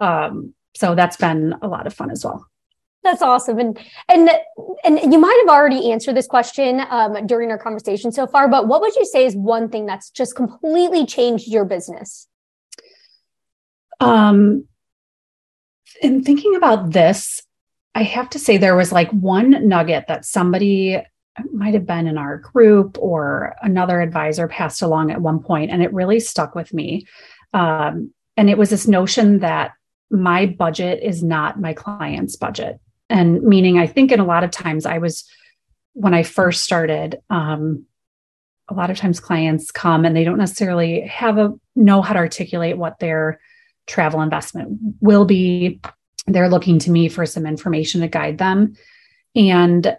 Um 0.00 0.54
so 0.74 0.94
that's 0.94 1.16
been 1.16 1.54
a 1.62 1.68
lot 1.68 1.86
of 1.86 1.94
fun 1.94 2.10
as 2.10 2.24
well. 2.24 2.46
That's 3.04 3.22
awesome. 3.22 3.58
And 3.58 3.78
and 4.08 4.30
and 4.84 5.12
you 5.12 5.18
might 5.18 5.38
have 5.44 5.54
already 5.54 5.90
answered 5.90 6.16
this 6.16 6.26
question 6.26 6.82
um, 6.88 7.26
during 7.26 7.50
our 7.50 7.58
conversation 7.58 8.12
so 8.12 8.26
far 8.26 8.48
but 8.48 8.68
what 8.68 8.80
would 8.80 8.96
you 8.96 9.04
say 9.04 9.26
is 9.26 9.36
one 9.36 9.68
thing 9.68 9.86
that's 9.86 10.10
just 10.10 10.34
completely 10.34 11.06
changed 11.06 11.48
your 11.48 11.64
business? 11.64 12.28
Um 14.00 14.66
in 16.02 16.22
thinking 16.22 16.56
about 16.56 16.92
this 16.92 17.42
i 17.94 18.02
have 18.02 18.28
to 18.30 18.38
say 18.38 18.56
there 18.56 18.76
was 18.76 18.92
like 18.92 19.10
one 19.10 19.68
nugget 19.68 20.06
that 20.08 20.24
somebody 20.24 21.00
might 21.52 21.74
have 21.74 21.86
been 21.86 22.06
in 22.06 22.18
our 22.18 22.38
group 22.38 22.98
or 23.00 23.54
another 23.62 24.00
advisor 24.00 24.48
passed 24.48 24.82
along 24.82 25.10
at 25.10 25.22
one 25.22 25.40
point, 25.40 25.70
and 25.70 25.82
it 25.82 25.92
really 25.92 26.20
stuck 26.20 26.54
with 26.54 26.72
me. 26.74 27.06
Um, 27.54 28.12
and 28.36 28.50
it 28.50 28.58
was 28.58 28.70
this 28.70 28.86
notion 28.86 29.40
that 29.40 29.72
my 30.10 30.46
budget 30.46 31.02
is 31.02 31.22
not 31.22 31.60
my 31.60 31.72
client's 31.72 32.36
budget. 32.36 32.78
And 33.08 33.42
meaning, 33.42 33.78
I 33.78 33.86
think 33.86 34.12
in 34.12 34.20
a 34.20 34.26
lot 34.26 34.44
of 34.44 34.50
times 34.50 34.86
I 34.86 34.98
was, 34.98 35.24
when 35.94 36.14
I 36.14 36.22
first 36.22 36.62
started, 36.62 37.20
um, 37.30 37.86
a 38.68 38.74
lot 38.74 38.90
of 38.90 38.96
times 38.96 39.20
clients 39.20 39.70
come 39.70 40.04
and 40.04 40.16
they 40.16 40.24
don't 40.24 40.38
necessarily 40.38 41.02
have 41.02 41.38
a 41.38 41.52
know 41.76 42.00
how 42.00 42.14
to 42.14 42.18
articulate 42.18 42.78
what 42.78 42.98
their 42.98 43.40
travel 43.86 44.22
investment 44.22 44.78
will 45.00 45.24
be. 45.24 45.80
They're 46.26 46.48
looking 46.48 46.78
to 46.80 46.90
me 46.90 47.08
for 47.08 47.26
some 47.26 47.46
information 47.46 48.00
to 48.00 48.08
guide 48.08 48.38
them. 48.38 48.76
And 49.34 49.96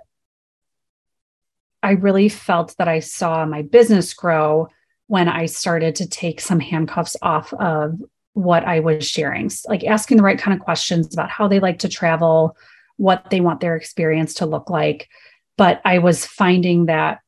I 1.83 1.91
really 1.91 2.29
felt 2.29 2.75
that 2.77 2.87
I 2.87 2.99
saw 2.99 3.45
my 3.45 3.61
business 3.61 4.13
grow 4.13 4.69
when 5.07 5.27
I 5.27 5.45
started 5.45 5.95
to 5.95 6.07
take 6.07 6.39
some 6.41 6.59
handcuffs 6.59 7.17
off 7.21 7.53
of 7.53 8.01
what 8.33 8.63
I 8.63 8.79
was 8.79 9.07
sharing, 9.07 9.51
like 9.67 9.83
asking 9.83 10.17
the 10.17 10.23
right 10.23 10.39
kind 10.39 10.57
of 10.57 10.63
questions 10.63 11.13
about 11.13 11.29
how 11.29 11.47
they 11.47 11.59
like 11.59 11.79
to 11.79 11.89
travel, 11.89 12.57
what 12.97 13.29
they 13.29 13.41
want 13.41 13.59
their 13.59 13.75
experience 13.75 14.35
to 14.35 14.45
look 14.45 14.69
like. 14.69 15.09
But 15.57 15.81
I 15.85 15.99
was 15.99 16.25
finding 16.25 16.87
that 16.87 17.19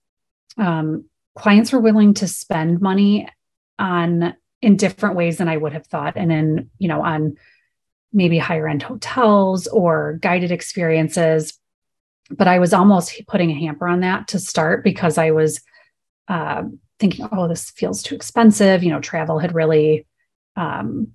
um, 0.58 1.06
clients 1.36 1.72
were 1.72 1.80
willing 1.80 2.14
to 2.16 2.28
spend 2.28 2.82
money 2.82 3.28
on 3.78 4.36
in 4.62 4.78
different 4.78 5.16
ways 5.16 5.38
than 5.38 5.48
I 5.48 5.58
would 5.58 5.74
have 5.74 5.86
thought, 5.86 6.16
and 6.16 6.32
then 6.32 6.70
you 6.80 6.88
know 6.88 7.04
on 7.04 7.36
maybe 8.14 8.38
higher 8.38 8.68
end 8.68 8.82
hotels 8.82 9.68
or 9.68 10.18
guided 10.22 10.52
experiences. 10.52 11.60
But 12.32 12.48
I 12.48 12.60
was 12.60 12.74
almost 12.74 13.22
putting 13.28 13.52
a 13.52 13.60
hamper 13.60 13.88
on 13.88 14.02
that 14.02 14.28
to 14.30 14.40
start 14.40 14.84
because 14.84 15.18
I 15.18 15.32
was 15.32 15.62
uh, 16.28 16.64
thinking, 17.00 17.28
oh, 17.32 17.48
this 17.48 17.70
feels 17.72 18.02
too 18.02 18.16
expensive. 18.16 18.84
You 18.84 18.92
know, 18.92 19.00
travel 19.00 19.40
had 19.40 19.54
really 19.54 20.08
um, 20.56 21.10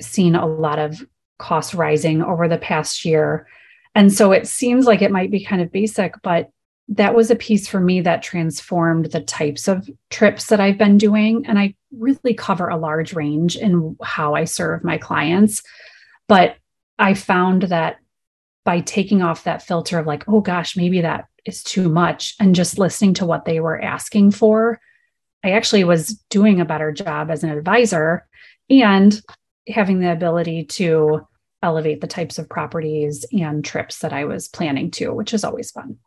seen 0.00 0.34
a 0.34 0.46
lot 0.46 0.78
of 0.78 1.04
costs 1.38 1.74
rising 1.74 2.22
over 2.22 2.48
the 2.48 2.58
past 2.58 3.04
year. 3.04 3.46
And 3.94 4.12
so 4.12 4.32
it 4.32 4.46
seems 4.46 4.86
like 4.86 5.02
it 5.02 5.10
might 5.10 5.30
be 5.30 5.44
kind 5.44 5.62
of 5.62 5.72
basic, 5.72 6.14
but 6.22 6.50
that 6.88 7.14
was 7.14 7.30
a 7.30 7.36
piece 7.36 7.66
for 7.66 7.80
me 7.80 8.00
that 8.02 8.22
transformed 8.22 9.06
the 9.06 9.20
types 9.20 9.68
of 9.68 9.88
trips 10.10 10.46
that 10.46 10.60
I've 10.60 10.78
been 10.78 10.98
doing. 10.98 11.44
And 11.46 11.58
I 11.58 11.74
really 11.96 12.34
cover 12.34 12.68
a 12.68 12.76
large 12.76 13.12
range 13.14 13.56
in 13.56 13.96
how 14.02 14.34
I 14.34 14.44
serve 14.44 14.84
my 14.84 14.98
clients. 14.98 15.62
But 16.28 16.56
I 16.98 17.14
found 17.14 17.62
that 17.62 17.96
by 18.66 18.80
taking 18.80 19.22
off 19.22 19.44
that 19.44 19.62
filter 19.62 19.98
of 19.98 20.06
like, 20.06 20.28
oh 20.28 20.42
gosh, 20.42 20.76
maybe 20.76 21.00
that 21.00 21.26
is 21.46 21.62
too 21.62 21.88
much, 21.88 22.34
and 22.38 22.54
just 22.54 22.78
listening 22.78 23.14
to 23.14 23.24
what 23.24 23.46
they 23.46 23.60
were 23.60 23.80
asking 23.80 24.32
for, 24.32 24.78
I 25.44 25.52
actually 25.52 25.84
was 25.84 26.14
doing 26.28 26.60
a 26.60 26.64
better 26.64 26.90
job 26.90 27.30
as 27.30 27.44
an 27.44 27.50
advisor 27.50 28.26
and 28.68 29.18
having 29.68 30.00
the 30.00 30.10
ability 30.10 30.64
to 30.64 31.26
elevate 31.62 32.00
the 32.00 32.06
types 32.08 32.38
of 32.38 32.48
properties 32.48 33.24
and 33.32 33.64
trips 33.64 34.00
that 34.00 34.12
I 34.12 34.24
was 34.24 34.48
planning 34.48 34.90
to, 34.92 35.14
which 35.14 35.32
is 35.32 35.44
always 35.44 35.70
fun. 35.70 35.98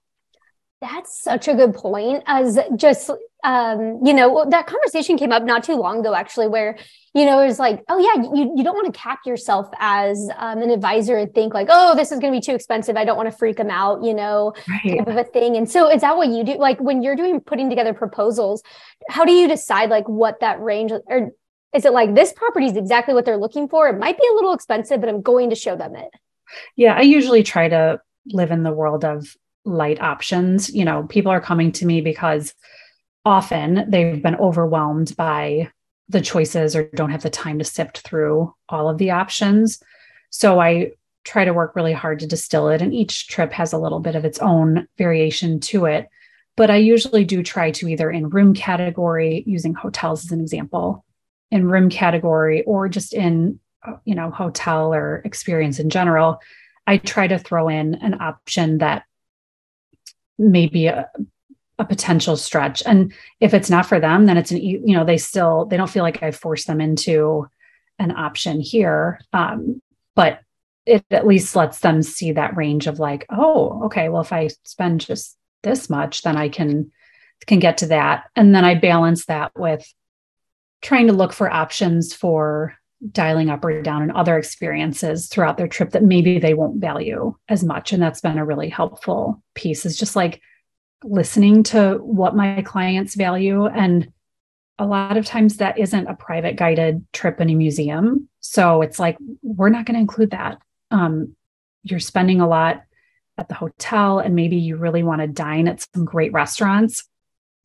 That's 0.82 1.22
such 1.22 1.48
a 1.48 1.56
good 1.56 1.74
point. 1.74 2.24
As 2.26 2.58
just, 2.76 3.10
um, 3.44 4.00
you 4.04 4.14
know, 4.14 4.46
that 4.50 4.66
conversation 4.66 5.18
came 5.18 5.32
up 5.32 5.44
not 5.44 5.64
too 5.64 5.76
long 5.76 6.00
ago, 6.00 6.14
actually, 6.14 6.48
where, 6.48 6.78
you 7.14 7.26
know, 7.26 7.42
it 7.42 7.48
was 7.48 7.60
like, 7.60 7.84
oh, 7.90 8.00
yeah, 8.00 8.24
you, 8.34 8.54
you 8.56 8.64
don't 8.64 8.76
want 8.76 8.94
to 8.94 8.98
cap 8.98 9.20
yourself 9.26 9.68
as 9.80 10.30
um, 10.38 10.62
an 10.62 10.70
advisor 10.70 11.18
and 11.18 11.34
think 11.34 11.54
like, 11.54 11.68
oh, 11.70 11.96
this 11.96 12.14
is 12.14 12.20
going 12.20 12.32
to 12.32 12.38
be 12.38 12.42
too 12.42 12.56
expensive. 12.56 12.96
I 12.96 13.04
don't 13.04 13.18
want 13.18 13.30
to 13.30 13.38
freak 13.38 13.58
them 13.58 13.70
out, 13.70 14.04
you 14.04 14.14
know, 14.14 14.54
right. 14.70 14.98
type 14.98 15.08
of 15.08 15.18
a 15.18 15.26
thing. 15.26 15.58
And 15.58 15.70
so 15.70 15.90
is 15.90 16.00
that 16.00 16.16
what 16.16 16.30
you 16.30 16.46
do? 16.46 16.58
Like 16.58 16.80
when 16.80 17.04
you're 17.04 17.18
doing 17.18 17.42
putting 17.42 17.70
together 17.70 17.94
proposals, 17.94 18.64
how 19.10 19.26
do 19.26 19.34
you 19.34 19.50
decide 19.50 19.90
like 19.90 20.08
what 20.08 20.40
that 20.40 20.62
range 20.62 20.94
or 21.08 21.32
is 21.74 21.86
it 21.86 21.94
like 21.94 22.16
this 22.16 22.34
property 22.34 22.66
is 22.66 22.78
exactly 22.78 23.14
what 23.14 23.26
they're 23.26 23.38
looking 23.38 23.68
for? 23.68 23.90
It 23.90 24.00
might 24.00 24.18
be 24.18 24.28
a 24.32 24.34
little 24.34 24.54
expensive, 24.54 25.02
but 25.02 25.10
I'm 25.10 25.22
going 25.22 25.50
to 25.50 25.56
show 25.56 25.76
them 25.76 25.96
it. 25.96 26.10
Yeah, 26.76 26.96
I 26.96 27.02
usually 27.02 27.44
try 27.44 27.68
to 27.68 28.02
live 28.28 28.52
in 28.52 28.64
the 28.64 28.72
world 28.72 29.06
of 29.06 29.36
light 29.70 30.02
options. 30.02 30.74
You 30.74 30.86
know, 30.86 31.04
people 31.04 31.32
are 31.32 31.42
coming 31.42 31.72
to 31.74 31.86
me 31.86 32.02
because 32.02 32.54
often 33.26 33.86
they've 33.90 34.22
been 34.22 34.36
overwhelmed 34.36 35.16
by 35.16 35.72
the 36.10 36.22
choices 36.22 36.76
or 36.76 36.90
don't 36.96 37.12
have 37.12 37.22
the 37.22 37.30
time 37.30 37.60
to 37.60 37.66
sift 37.66 38.00
through 38.00 38.54
all 38.68 38.90
of 38.90 38.98
the 38.98 39.12
options. 39.12 39.82
So 40.32 40.60
I 40.60 40.92
try 41.24 41.46
to 41.46 41.54
work 41.54 41.76
really 41.76 41.94
hard 41.94 42.20
to 42.20 42.28
distill 42.28 42.70
it, 42.70 42.82
and 42.82 42.94
each 42.94 43.28
trip 43.28 43.52
has 43.54 43.74
a 43.74 43.78
little 43.78 44.00
bit 44.00 44.16
of 44.16 44.26
its 44.26 44.40
own 44.40 44.88
variation 44.98 45.60
to 45.60 45.86
it. 45.86 46.10
But 46.58 46.72
I 46.72 46.78
usually 46.78 47.24
do 47.24 47.44
try 47.44 47.72
to 47.72 47.88
either 47.88 48.10
in 48.10 48.30
room 48.30 48.54
category, 48.54 49.44
using 49.46 49.74
hotels 49.74 50.26
as 50.26 50.32
an 50.32 50.42
example, 50.42 51.06
in 51.52 51.70
room 51.70 51.90
category, 51.90 52.64
or 52.64 52.90
just 52.90 53.14
in 53.14 53.60
uh, 53.86 53.94
you 54.06 54.16
know 54.16 54.32
hotel 54.32 54.94
or 54.94 55.22
experience 55.24 55.80
in 55.80 55.90
general, 55.90 56.40
I 56.88 56.98
try 56.98 57.28
to 57.28 57.38
throw 57.38 57.70
in 57.70 57.96
an 57.96 58.20
option 58.20 58.80
that 58.80 59.04
maybe 60.40 60.88
a, 60.88 61.10
a 61.78 61.86
potential 61.86 62.36
stretch. 62.36 62.82
And 62.86 63.14
if 63.40 63.54
it's 63.54 63.70
not 63.70 63.86
for 63.86 64.00
them, 64.00 64.26
then 64.26 64.38
it's 64.38 64.52
an, 64.52 64.58
you 64.58 64.94
know, 64.96 65.06
they 65.06 65.18
still, 65.18 65.66
they 65.66 65.78
don't 65.78 65.90
feel 65.90 66.04
like 66.04 66.24
I 66.24 66.32
forced 66.32 66.66
them 66.68 66.82
into 66.82 67.48
an 68.00 68.12
option 68.12 68.60
here. 68.60 69.20
Um, 69.34 69.82
but 70.16 70.40
it 70.86 71.06
at 71.12 71.28
least 71.28 71.56
lets 71.56 71.80
them 71.80 72.02
see 72.02 72.32
that 72.32 72.58
range 72.58 72.88
of 72.88 73.00
like, 73.00 73.26
oh, 73.30 73.84
okay, 73.86 74.10
well, 74.10 74.22
if 74.22 74.34
I 74.34 74.50
spend 74.64 75.02
just 75.02 75.38
this 75.62 75.90
much, 75.90 76.24
then 76.24 76.36
I 76.36 76.50
can 76.50 76.92
can 77.48 77.60
get 77.60 77.78
to 77.78 77.88
that. 77.88 78.26
And 78.36 78.54
then 78.54 78.66
I 78.66 78.76
balance 78.76 79.26
that 79.26 79.52
with 79.56 79.86
trying 80.82 81.08
to 81.08 81.14
look 81.14 81.32
for 81.32 81.52
options 81.52 82.14
for 82.14 82.76
dialing 83.12 83.50
up 83.50 83.64
or 83.64 83.82
down 83.82 84.04
in 84.04 84.12
other 84.12 84.38
experiences 84.38 85.28
throughout 85.28 85.58
their 85.58 85.68
trip 85.68 85.92
that 85.92 86.04
maybe 86.04 86.38
they 86.38 86.54
won't 86.54 86.82
value 86.82 87.34
as 87.48 87.64
much. 87.64 87.94
And 87.94 88.04
that's 88.04 88.22
been 88.22 88.38
a 88.38 88.46
really 88.46 88.70
helpful 88.70 89.42
piece 89.56 89.86
is 89.86 89.98
just 89.98 90.16
like 90.16 90.42
listening 91.04 91.64
to 91.64 91.94
what 92.02 92.36
my 92.36 92.62
clients 92.62 93.16
value. 93.16 93.66
And 93.66 94.12
a 94.78 94.86
lot 94.86 95.16
of 95.16 95.26
times 95.26 95.58
that 95.58 95.80
isn't 95.80 96.08
a 96.08 96.16
private 96.16 96.58
guided 96.58 97.06
trip 97.14 97.40
in 97.40 97.50
a 97.50 97.56
museum. 97.56 98.28
So 98.42 98.82
it's 98.82 99.00
like, 99.00 99.18
we're 99.42 99.70
not 99.70 99.86
going 99.86 99.96
to 99.96 100.02
include 100.02 100.32
that. 100.32 100.60
Um, 100.92 101.36
you're 101.84 102.00
spending 102.00 102.42
a 102.42 102.48
lot 102.48 102.84
at 103.38 103.48
the 103.48 103.56
hotel, 103.56 104.20
and 104.20 104.36
maybe 104.36 104.58
you 104.58 104.76
really 104.76 105.04
want 105.04 105.22
to 105.22 105.28
dine 105.28 105.70
at 105.70 105.86
some 105.94 106.04
great 106.04 106.34
restaurants. 106.34 107.06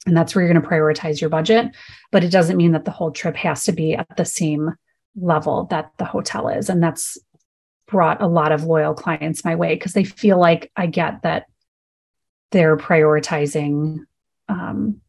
And 0.06 0.16
that's 0.16 0.34
where 0.34 0.44
you're 0.44 0.52
going 0.52 0.62
to 0.62 0.68
prioritize 0.68 1.20
your 1.20 1.30
budget. 1.30 1.74
But 2.12 2.22
it 2.22 2.30
doesn't 2.30 2.56
mean 2.56 2.72
that 2.72 2.84
the 2.84 2.92
whole 2.92 3.10
trip 3.10 3.34
has 3.36 3.64
to 3.64 3.72
be 3.72 3.94
at 3.94 4.16
the 4.16 4.24
same 4.24 4.74
level 5.16 5.64
that 5.70 5.92
the 5.98 6.04
hotel 6.04 6.48
is. 6.48 6.68
And 6.68 6.82
that's 6.82 7.18
brought 7.86 8.22
a 8.22 8.26
lot 8.26 8.52
of 8.52 8.64
loyal 8.64 8.94
clients 8.94 9.44
my 9.44 9.54
way 9.54 9.74
because 9.74 9.92
they 9.92 10.04
feel 10.04 10.38
like 10.38 10.70
I 10.76 10.86
get 10.86 11.22
that 11.22 11.46
they're 12.50 12.76
prioritizing 12.76 13.98
um, 14.48 15.00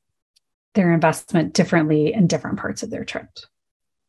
their 0.74 0.94
investment 0.94 1.54
differently 1.54 2.14
in 2.14 2.28
different 2.28 2.60
parts 2.60 2.84
of 2.84 2.90
their 2.90 3.06
trip. 3.06 3.28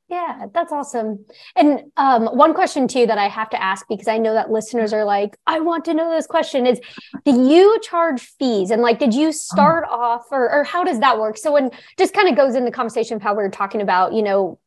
Yeah, 0.08 0.46
that's 0.54 0.70
awesome. 0.70 1.24
And 1.56 1.90
um, 1.96 2.26
one 2.26 2.54
question 2.54 2.86
too 2.86 3.06
that 3.06 3.18
I 3.18 3.26
have 3.26 3.50
to 3.50 3.60
ask 3.60 3.86
because 3.88 4.06
I 4.06 4.18
know 4.18 4.34
that 4.34 4.52
listeners 4.52 4.92
are 4.92 5.04
like, 5.04 5.36
I 5.48 5.58
want 5.58 5.84
to 5.86 5.94
know 5.94 6.10
this 6.10 6.28
question 6.28 6.64
is, 6.64 6.80
do 7.24 7.32
you 7.32 7.80
charge 7.80 8.20
fees? 8.38 8.70
And 8.70 8.82
like, 8.82 9.00
did 9.00 9.12
you 9.12 9.32
start 9.32 9.84
oh. 9.90 10.00
off, 10.00 10.26
or, 10.30 10.48
or 10.52 10.62
how 10.62 10.84
does 10.84 11.00
that 11.00 11.18
work? 11.18 11.36
So 11.36 11.52
when 11.52 11.72
just 11.98 12.14
kind 12.14 12.28
of 12.28 12.36
goes 12.36 12.54
in 12.54 12.64
the 12.64 12.70
conversation 12.70 13.16
of 13.16 13.22
how 13.22 13.34
we 13.34 13.42
are 13.42 13.50
talking 13.50 13.80
about, 13.80 14.12
you 14.12 14.22
know, 14.22 14.60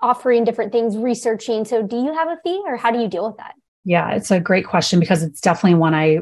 offering 0.00 0.44
different 0.44 0.70
things, 0.70 0.96
researching. 0.96 1.64
So 1.64 1.82
do 1.82 1.96
you 1.96 2.14
have 2.14 2.28
a 2.28 2.38
fee, 2.44 2.62
or 2.64 2.76
how 2.76 2.92
do 2.92 3.00
you 3.00 3.08
deal 3.08 3.26
with 3.26 3.38
that? 3.38 3.54
Yeah, 3.84 4.12
it's 4.12 4.30
a 4.30 4.38
great 4.38 4.66
question 4.66 5.00
because 5.00 5.24
it's 5.24 5.40
definitely 5.40 5.78
one 5.78 5.94
I 5.94 6.18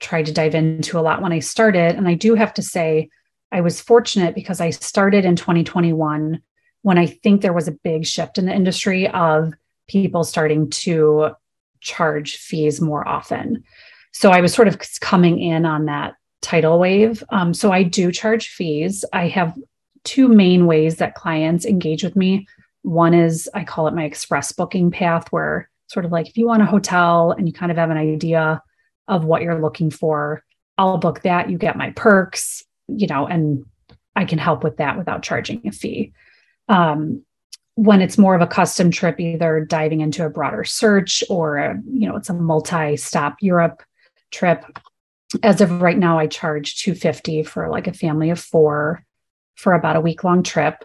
tried 0.00 0.26
to 0.26 0.32
dive 0.32 0.54
into 0.54 0.98
a 0.98 1.02
lot 1.02 1.20
when 1.20 1.32
I 1.32 1.40
started. 1.40 1.96
And 1.96 2.08
I 2.08 2.14
do 2.14 2.36
have 2.36 2.54
to 2.54 2.62
say, 2.62 3.10
I 3.52 3.60
was 3.60 3.82
fortunate 3.82 4.34
because 4.34 4.62
I 4.62 4.70
started 4.70 5.26
in 5.26 5.36
2021 5.36 6.40
when 6.82 6.98
I 6.98 7.06
think 7.06 7.40
there 7.40 7.52
was 7.52 7.68
a 7.68 7.72
big 7.72 8.06
shift 8.06 8.38
in 8.38 8.46
the 8.46 8.54
industry 8.54 9.08
of 9.08 9.52
people 9.88 10.24
starting 10.24 10.70
to 10.70 11.30
charge 11.80 12.36
fees 12.36 12.80
more 12.80 13.06
often. 13.06 13.64
So 14.12 14.30
I 14.30 14.40
was 14.40 14.54
sort 14.54 14.68
of 14.68 14.78
coming 15.00 15.38
in 15.38 15.64
on 15.64 15.86
that 15.86 16.14
tidal 16.42 16.78
wave. 16.78 17.22
Um, 17.30 17.54
so 17.54 17.72
I 17.72 17.82
do 17.82 18.12
charge 18.12 18.48
fees. 18.48 19.04
I 19.12 19.28
have 19.28 19.56
two 20.04 20.28
main 20.28 20.66
ways 20.66 20.96
that 20.96 21.14
clients 21.14 21.66
engage 21.66 22.02
with 22.02 22.16
me. 22.16 22.46
One 22.82 23.14
is 23.14 23.48
I 23.54 23.64
call 23.64 23.88
it 23.88 23.94
my 23.94 24.04
express 24.04 24.52
booking 24.52 24.90
path, 24.90 25.30
where 25.30 25.68
sort 25.88 26.04
of 26.04 26.12
like 26.12 26.28
if 26.28 26.36
you 26.36 26.46
want 26.46 26.62
a 26.62 26.66
hotel 26.66 27.32
and 27.32 27.46
you 27.46 27.52
kind 27.52 27.70
of 27.70 27.78
have 27.78 27.90
an 27.90 27.96
idea 27.96 28.62
of 29.08 29.24
what 29.24 29.42
you're 29.42 29.60
looking 29.60 29.90
for, 29.90 30.42
I'll 30.76 30.98
book 30.98 31.22
that. 31.22 31.50
You 31.50 31.58
get 31.58 31.76
my 31.76 31.90
perks, 31.90 32.64
you 32.86 33.06
know, 33.06 33.26
and 33.26 33.64
I 34.14 34.24
can 34.24 34.38
help 34.38 34.62
with 34.62 34.76
that 34.78 34.96
without 34.96 35.22
charging 35.22 35.66
a 35.66 35.72
fee. 35.72 36.12
Um, 36.68 37.24
when 37.74 38.02
it's 38.02 38.18
more 38.18 38.34
of 38.34 38.40
a 38.40 38.46
custom 38.46 38.90
trip, 38.90 39.20
either 39.20 39.64
diving 39.64 40.00
into 40.00 40.26
a 40.26 40.30
broader 40.30 40.64
search 40.64 41.22
or, 41.30 41.58
a, 41.58 41.80
you 41.92 42.08
know, 42.08 42.16
it's 42.16 42.28
a 42.28 42.34
multi-stop 42.34 43.36
Europe 43.40 43.84
trip. 44.32 44.64
As 45.44 45.60
of 45.60 45.80
right 45.80 45.96
now, 45.96 46.18
I 46.18 46.26
charge 46.26 46.82
250 46.82 47.44
for 47.44 47.68
like 47.68 47.86
a 47.86 47.92
family 47.92 48.30
of 48.30 48.40
four 48.40 49.04
for 49.54 49.74
about 49.74 49.94
a 49.94 50.00
week 50.00 50.24
long 50.24 50.42
trip. 50.42 50.84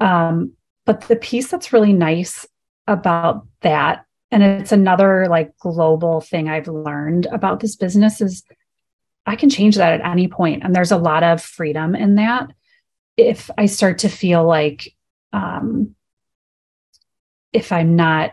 Um, 0.00 0.54
but 0.84 1.02
the 1.02 1.14
piece 1.14 1.50
that's 1.50 1.72
really 1.72 1.92
nice 1.92 2.46
about 2.88 3.46
that, 3.60 4.04
and 4.30 4.42
it's 4.42 4.72
another 4.72 5.28
like 5.28 5.56
global 5.58 6.20
thing 6.20 6.48
I've 6.48 6.68
learned 6.68 7.26
about 7.26 7.60
this 7.60 7.76
business 7.76 8.20
is 8.20 8.42
I 9.24 9.36
can 9.36 9.50
change 9.50 9.76
that 9.76 10.00
at 10.00 10.06
any 10.06 10.28
point, 10.28 10.64
and 10.64 10.74
there's 10.74 10.92
a 10.92 10.98
lot 10.98 11.22
of 11.22 11.40
freedom 11.40 11.94
in 11.94 12.16
that. 12.16 12.50
If 13.16 13.50
I 13.56 13.66
start 13.66 13.98
to 13.98 14.08
feel 14.08 14.44
like 14.44 14.92
um, 15.34 15.94
if 17.52 17.72
I'm 17.72 17.96
not 17.96 18.32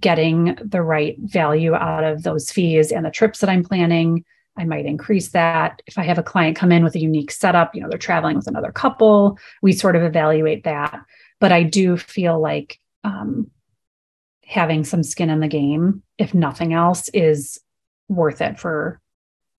getting 0.00 0.56
the 0.62 0.82
right 0.82 1.16
value 1.18 1.74
out 1.74 2.04
of 2.04 2.24
those 2.24 2.50
fees 2.50 2.90
and 2.90 3.04
the 3.04 3.10
trips 3.10 3.40
that 3.40 3.50
I'm 3.50 3.64
planning, 3.64 4.24
I 4.56 4.64
might 4.64 4.86
increase 4.86 5.30
that. 5.30 5.80
If 5.86 5.98
I 5.98 6.02
have 6.02 6.18
a 6.18 6.22
client 6.22 6.56
come 6.56 6.72
in 6.72 6.82
with 6.82 6.94
a 6.94 7.00
unique 7.00 7.30
setup, 7.30 7.74
you 7.74 7.80
know, 7.80 7.88
they're 7.88 7.98
traveling 7.98 8.36
with 8.36 8.48
another 8.48 8.72
couple, 8.72 9.38
we 9.62 9.72
sort 9.72 9.96
of 9.96 10.02
evaluate 10.02 10.64
that. 10.64 11.00
But 11.40 11.52
I 11.52 11.62
do 11.62 11.96
feel 11.96 12.40
like 12.40 12.78
um, 13.04 13.50
having 14.44 14.84
some 14.84 15.02
skin 15.02 15.30
in 15.30 15.40
the 15.40 15.48
game, 15.48 16.02
if 16.18 16.34
nothing 16.34 16.72
else, 16.72 17.08
is 17.10 17.60
worth 18.08 18.40
it 18.40 18.58
for 18.58 19.00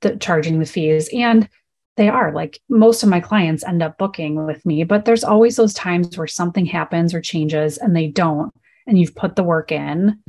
the 0.01 0.17
charging 0.17 0.59
the 0.59 0.65
fees. 0.65 1.09
And 1.13 1.47
they 1.95 2.09
are 2.09 2.33
like 2.33 2.59
most 2.69 3.03
of 3.03 3.09
my 3.09 3.19
clients 3.19 3.63
end 3.63 3.83
up 3.83 3.97
booking 3.97 4.45
with 4.45 4.65
me, 4.65 4.83
but 4.83 5.05
there's 5.05 5.23
always 5.23 5.55
those 5.55 5.73
times 5.73 6.17
where 6.17 6.27
something 6.27 6.65
happens 6.65 7.13
or 7.13 7.21
changes 7.21 7.77
and 7.77 7.95
they 7.95 8.07
don't, 8.07 8.53
and 8.87 8.99
you've 8.99 9.15
put 9.15 9.35
the 9.35 9.43
work 9.43 9.71
in. 9.71 10.19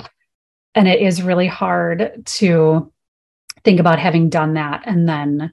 And 0.74 0.88
it 0.88 1.00
is 1.00 1.22
really 1.22 1.46
hard 1.46 2.22
to 2.24 2.92
think 3.62 3.80
about 3.80 3.98
having 3.98 4.28
done 4.28 4.54
that 4.54 4.82
and 4.84 5.08
then 5.08 5.52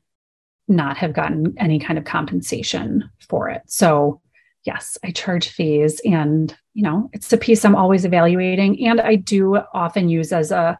not 0.67 0.97
have 0.97 1.13
gotten 1.13 1.54
any 1.58 1.80
kind 1.80 1.97
of 1.97 2.06
compensation 2.06 3.10
for 3.30 3.50
it. 3.50 3.62
So, 3.67 4.21
yes, 4.65 4.97
I 5.04 5.12
charge 5.12 5.50
fees 5.50 6.02
and, 6.04 6.56
you 6.74 6.84
know, 6.84 7.10
it's 7.13 7.32
a 7.32 7.38
piece 7.38 7.63
I'm 7.63 7.76
always 7.76 8.06
evaluating 8.06 8.86
and 8.88 9.00
I 9.00 9.15
do 9.15 9.58
often 9.74 10.10
use 10.10 10.34
as 10.34 10.52
a 10.52 10.78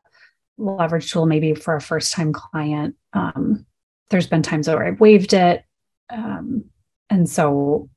leverage 0.58 1.12
tool 1.12 1.26
maybe 1.26 1.54
for 1.54 1.76
a 1.76 1.82
first 1.82 2.14
time 2.14 2.34
client. 2.34 2.96
Um, 3.14 3.66
there's 4.12 4.28
been 4.28 4.44
times 4.44 4.68
where 4.68 4.86
I've 4.86 5.00
waived 5.00 5.34
it. 5.34 5.64
Um, 6.10 6.66
and 7.10 7.28
so, 7.28 7.90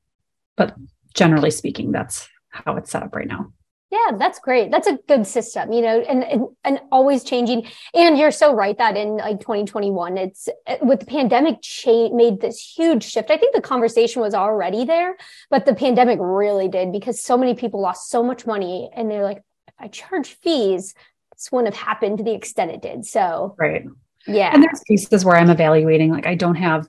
but 0.57 0.75
generally 1.13 1.51
speaking, 1.51 1.91
that's 1.91 2.27
how 2.49 2.77
it's 2.77 2.89
set 2.89 3.03
up 3.03 3.15
right 3.15 3.27
now. 3.27 3.51
Yeah, 3.91 4.17
that's 4.17 4.39
great. 4.39 4.71
That's 4.71 4.87
a 4.87 4.97
good 5.07 5.27
system, 5.27 5.71
you 5.71 5.81
know, 5.81 5.99
and, 6.01 6.23
and 6.23 6.47
and 6.63 6.81
always 6.91 7.23
changing. 7.23 7.67
And 7.93 8.17
you're 8.17 8.31
so 8.31 8.53
right 8.53 8.77
that 8.77 8.97
in 8.97 9.17
like 9.17 9.39
2021, 9.39 10.17
it's 10.17 10.49
with 10.81 11.01
the 11.01 11.05
pandemic 11.05 11.61
cha- 11.61 12.09
made 12.09 12.41
this 12.41 12.59
huge 12.59 13.03
shift. 13.03 13.29
I 13.29 13.37
think 13.37 13.55
the 13.55 13.61
conversation 13.61 14.21
was 14.21 14.33
already 14.33 14.85
there, 14.85 15.15
but 15.49 15.65
the 15.65 15.75
pandemic 15.75 16.17
really 16.19 16.67
did 16.67 16.91
because 16.91 17.21
so 17.21 17.37
many 17.37 17.53
people 17.53 17.79
lost 17.79 18.09
so 18.09 18.23
much 18.23 18.45
money, 18.45 18.89
and 18.93 19.09
they're 19.09 19.23
like, 19.23 19.43
if 19.67 19.73
I 19.79 19.87
charge 19.87 20.29
fees, 20.41 20.93
this 21.31 21.51
wouldn't 21.51 21.73
have 21.73 21.81
happened 21.81 22.17
to 22.17 22.23
the 22.23 22.33
extent 22.33 22.71
it 22.71 22.81
did. 22.81 23.05
So 23.05 23.55
right, 23.57 23.85
yeah. 24.27 24.51
And 24.53 24.63
there's 24.63 24.81
cases 24.81 25.25
where 25.25 25.35
I'm 25.35 25.49
evaluating, 25.49 26.11
like 26.11 26.27
I 26.27 26.35
don't 26.35 26.55
have 26.55 26.87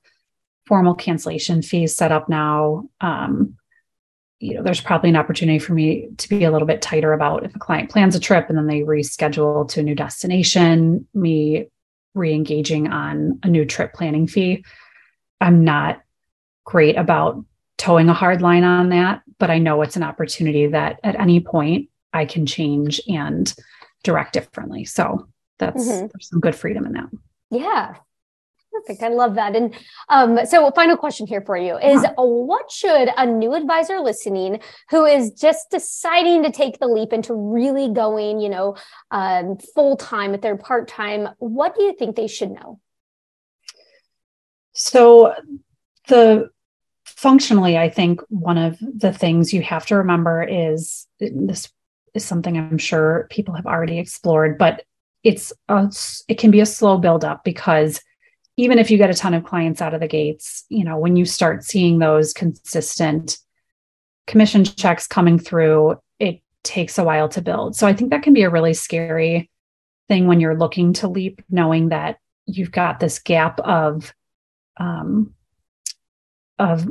formal 0.66 0.94
cancellation 0.94 1.62
fees 1.62 1.96
set 1.96 2.12
up 2.12 2.28
now. 2.28 2.88
Um, 3.00 3.56
you 4.38 4.54
know, 4.54 4.62
there's 4.62 4.80
probably 4.80 5.10
an 5.10 5.16
opportunity 5.16 5.58
for 5.58 5.72
me 5.72 6.08
to 6.18 6.28
be 6.28 6.44
a 6.44 6.50
little 6.50 6.66
bit 6.66 6.82
tighter 6.82 7.12
about 7.12 7.44
if 7.44 7.54
a 7.56 7.58
client 7.58 7.90
plans 7.90 8.14
a 8.14 8.20
trip 8.20 8.48
and 8.48 8.58
then 8.58 8.66
they 8.66 8.80
reschedule 8.80 9.68
to 9.70 9.80
a 9.80 9.82
new 9.82 9.94
destination, 9.94 11.06
me 11.14 11.68
re-engaging 12.14 12.88
on 12.88 13.38
a 13.42 13.48
new 13.48 13.64
trip 13.64 13.94
planning 13.94 14.26
fee. 14.26 14.64
I'm 15.40 15.64
not 15.64 16.02
great 16.64 16.96
about 16.96 17.44
towing 17.78 18.08
a 18.08 18.14
hard 18.14 18.42
line 18.42 18.64
on 18.64 18.90
that, 18.90 19.22
but 19.38 19.50
I 19.50 19.58
know 19.58 19.82
it's 19.82 19.96
an 19.96 20.02
opportunity 20.02 20.66
that 20.66 20.98
at 21.04 21.18
any 21.18 21.40
point 21.40 21.88
I 22.12 22.24
can 22.24 22.46
change 22.46 23.00
and 23.08 23.54
direct 24.02 24.32
differently. 24.32 24.84
So 24.84 25.28
that's 25.58 25.82
mm-hmm. 25.82 26.06
there's 26.06 26.28
some 26.28 26.40
good 26.40 26.54
freedom 26.54 26.86
in 26.86 26.92
that. 26.92 27.08
Yeah, 27.50 27.94
Perfect. 28.76 29.02
I 29.02 29.08
love 29.08 29.36
that. 29.36 29.56
And 29.56 29.74
um, 30.08 30.44
so, 30.44 30.70
final 30.72 30.96
question 30.96 31.26
here 31.26 31.40
for 31.40 31.56
you 31.56 31.78
is 31.78 32.02
yeah. 32.02 32.12
what 32.16 32.70
should 32.70 33.08
a 33.16 33.24
new 33.24 33.54
advisor 33.54 34.00
listening 34.00 34.60
who 34.90 35.06
is 35.06 35.30
just 35.30 35.70
deciding 35.70 36.42
to 36.42 36.52
take 36.52 36.78
the 36.78 36.86
leap 36.86 37.12
into 37.12 37.34
really 37.34 37.88
going, 37.92 38.40
you 38.40 38.50
know, 38.50 38.76
um, 39.10 39.56
full 39.74 39.96
time 39.96 40.34
if 40.34 40.42
they're 40.42 40.58
part 40.58 40.88
time, 40.88 41.28
what 41.38 41.74
do 41.74 41.84
you 41.84 41.94
think 41.98 42.16
they 42.16 42.26
should 42.26 42.50
know? 42.50 42.78
So, 44.72 45.34
the 46.08 46.50
functionally, 47.04 47.78
I 47.78 47.88
think 47.88 48.20
one 48.28 48.58
of 48.58 48.78
the 48.80 49.12
things 49.12 49.54
you 49.54 49.62
have 49.62 49.86
to 49.86 49.96
remember 49.96 50.42
is 50.42 51.06
this 51.18 51.70
is 52.12 52.24
something 52.26 52.58
I'm 52.58 52.78
sure 52.78 53.26
people 53.30 53.54
have 53.54 53.66
already 53.66 53.98
explored, 53.98 54.58
but 54.58 54.82
it's 55.26 55.52
a, 55.68 55.92
it 56.28 56.38
can 56.38 56.52
be 56.52 56.60
a 56.60 56.66
slow 56.66 56.98
build 56.98 57.24
up 57.24 57.42
because 57.42 58.00
even 58.56 58.78
if 58.78 58.92
you 58.92 58.96
get 58.96 59.10
a 59.10 59.14
ton 59.14 59.34
of 59.34 59.42
clients 59.42 59.82
out 59.82 59.92
of 59.92 60.00
the 60.00 60.06
gates, 60.06 60.64
you 60.68 60.84
know, 60.84 60.96
when 60.96 61.16
you 61.16 61.24
start 61.24 61.64
seeing 61.64 61.98
those 61.98 62.32
consistent 62.32 63.36
commission 64.28 64.64
checks 64.64 65.08
coming 65.08 65.36
through, 65.36 65.96
it 66.20 66.40
takes 66.62 66.96
a 66.96 67.02
while 67.02 67.28
to 67.30 67.42
build. 67.42 67.74
So 67.74 67.88
I 67.88 67.92
think 67.92 68.10
that 68.10 68.22
can 68.22 68.34
be 68.34 68.44
a 68.44 68.50
really 68.50 68.72
scary 68.72 69.50
thing 70.06 70.28
when 70.28 70.38
you're 70.38 70.56
looking 70.56 70.92
to 70.94 71.08
leap, 71.08 71.42
knowing 71.50 71.88
that 71.88 72.18
you've 72.46 72.70
got 72.70 73.00
this 73.00 73.18
gap 73.18 73.58
of 73.60 74.14
um, 74.78 75.34
of 76.60 76.86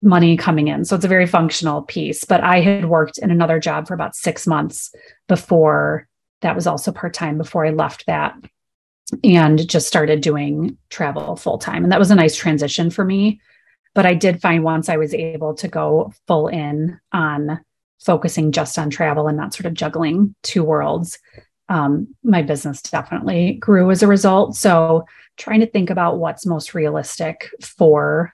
money 0.00 0.36
coming 0.36 0.68
in. 0.68 0.84
So 0.84 0.94
it's 0.94 1.04
a 1.04 1.08
very 1.08 1.26
functional 1.26 1.82
piece. 1.82 2.24
But 2.24 2.44
I 2.44 2.60
had 2.60 2.88
worked 2.88 3.18
in 3.18 3.32
another 3.32 3.58
job 3.58 3.88
for 3.88 3.94
about 3.94 4.14
six 4.14 4.46
months 4.46 4.94
before 5.26 6.06
that 6.40 6.54
was 6.54 6.66
also 6.66 6.92
part 6.92 7.14
time 7.14 7.38
before 7.38 7.66
I 7.66 7.70
left 7.70 8.06
that 8.06 8.34
and 9.24 9.68
just 9.68 9.88
started 9.88 10.20
doing 10.20 10.78
travel 10.88 11.36
full 11.36 11.58
time. 11.58 11.82
And 11.82 11.92
that 11.92 11.98
was 11.98 12.10
a 12.10 12.14
nice 12.14 12.36
transition 12.36 12.90
for 12.90 13.04
me. 13.04 13.40
But 13.94 14.06
I 14.06 14.14
did 14.14 14.40
find 14.40 14.62
once 14.62 14.88
I 14.88 14.96
was 14.96 15.14
able 15.14 15.54
to 15.54 15.68
go 15.68 16.12
full 16.26 16.48
in 16.48 17.00
on 17.12 17.60
focusing 18.00 18.52
just 18.52 18.78
on 18.78 18.88
travel 18.88 19.26
and 19.26 19.36
not 19.36 19.52
sort 19.52 19.66
of 19.66 19.74
juggling 19.74 20.34
two 20.42 20.62
worlds, 20.62 21.18
um, 21.68 22.14
my 22.22 22.42
business 22.42 22.82
definitely 22.82 23.54
grew 23.54 23.90
as 23.90 24.02
a 24.02 24.06
result. 24.06 24.56
So 24.56 25.06
trying 25.36 25.60
to 25.60 25.66
think 25.66 25.90
about 25.90 26.18
what's 26.18 26.46
most 26.46 26.74
realistic 26.74 27.50
for 27.60 28.32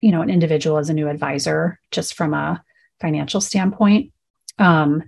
you 0.00 0.12
know 0.12 0.22
an 0.22 0.30
individual 0.30 0.78
as 0.78 0.90
a 0.90 0.94
new 0.94 1.08
advisor 1.08 1.80
just 1.90 2.14
from 2.14 2.34
a 2.34 2.62
financial 3.00 3.40
standpoint 3.40 4.12
um, 4.58 5.02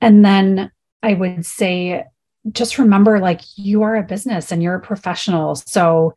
and 0.00 0.24
then 0.24 0.70
i 1.02 1.14
would 1.14 1.44
say 1.44 2.04
just 2.50 2.78
remember 2.78 3.20
like 3.20 3.40
you 3.56 3.82
are 3.82 3.96
a 3.96 4.02
business 4.02 4.50
and 4.50 4.62
you're 4.62 4.74
a 4.74 4.80
professional. 4.80 5.54
So 5.54 6.14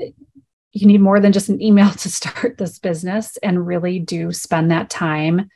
eh, 0.00 0.10
you 0.72 0.86
need 0.86 1.00
more 1.00 1.20
than 1.20 1.32
just 1.32 1.48
an 1.48 1.62
email 1.62 1.90
to 1.92 2.10
start 2.10 2.58
this 2.58 2.78
business 2.78 3.36
and 3.42 3.66
really 3.66 3.98
do 3.98 4.32
spend 4.32 4.70
that 4.70 4.90
time 4.90 5.48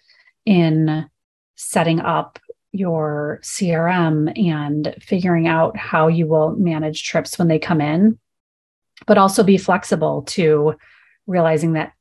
in 0.44 1.08
setting 1.56 2.00
up 2.00 2.38
your 2.72 3.40
CRM 3.42 4.38
and 4.38 4.94
figuring 5.00 5.48
out 5.48 5.76
how 5.76 6.06
you 6.06 6.26
will 6.26 6.54
manage 6.56 7.02
trips 7.02 7.38
when 7.38 7.48
they 7.48 7.58
come 7.58 7.80
in, 7.80 8.18
but 9.06 9.18
also 9.18 9.42
be 9.42 9.56
flexible 9.56 10.22
to 10.22 10.74
realizing 11.26 11.72
that 11.72 11.92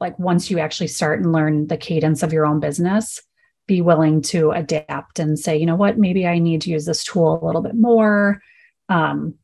like 0.00 0.18
once 0.18 0.50
you 0.50 0.58
actually 0.58 0.88
start 0.88 1.20
and 1.20 1.32
learn 1.32 1.66
the 1.66 1.76
cadence 1.76 2.22
of 2.22 2.32
your 2.32 2.46
own 2.46 2.58
business, 2.58 3.20
be 3.66 3.80
willing 3.80 4.20
to 4.20 4.50
adapt 4.50 5.18
and 5.18 5.38
say, 5.38 5.56
you 5.56 5.66
know 5.66 5.76
what, 5.76 5.98
maybe 5.98 6.26
I 6.26 6.38
need 6.38 6.62
to 6.62 6.70
use 6.70 6.84
this 6.84 7.04
tool 7.04 7.40
a 7.42 7.46
little 7.46 7.62
bit 7.62 7.74
more. 7.74 8.40
Um, 8.88 9.34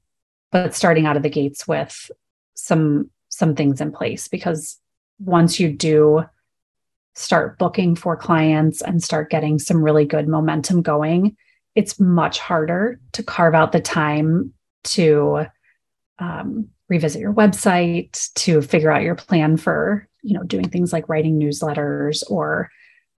but 0.52 0.74
starting 0.74 1.06
out 1.06 1.16
of 1.16 1.22
the 1.22 1.30
gates 1.30 1.66
with 1.66 2.10
some 2.54 3.10
some 3.28 3.54
things 3.54 3.80
in 3.80 3.92
place 3.92 4.28
because 4.28 4.78
once 5.18 5.60
you 5.60 5.72
do 5.72 6.24
start 7.14 7.58
booking 7.58 7.94
for 7.94 8.16
clients 8.16 8.82
and 8.82 9.02
start 9.02 9.30
getting 9.30 9.58
some 9.58 9.82
really 9.82 10.04
good 10.04 10.28
momentum 10.28 10.82
going, 10.82 11.36
it's 11.74 12.00
much 12.00 12.38
harder 12.38 13.00
to 13.12 13.22
carve 13.22 13.54
out 13.54 13.72
the 13.72 13.80
time 13.80 14.52
to 14.82 15.46
um, 16.18 16.68
revisit 16.88 17.20
your 17.20 17.32
website, 17.32 18.32
to 18.34 18.60
figure 18.60 18.90
out 18.90 19.02
your 19.02 19.14
plan 19.14 19.56
for 19.56 20.06
you 20.22 20.34
know 20.34 20.42
doing 20.42 20.68
things 20.68 20.92
like 20.92 21.08
writing 21.08 21.38
newsletters 21.38 22.22
or 22.30 22.68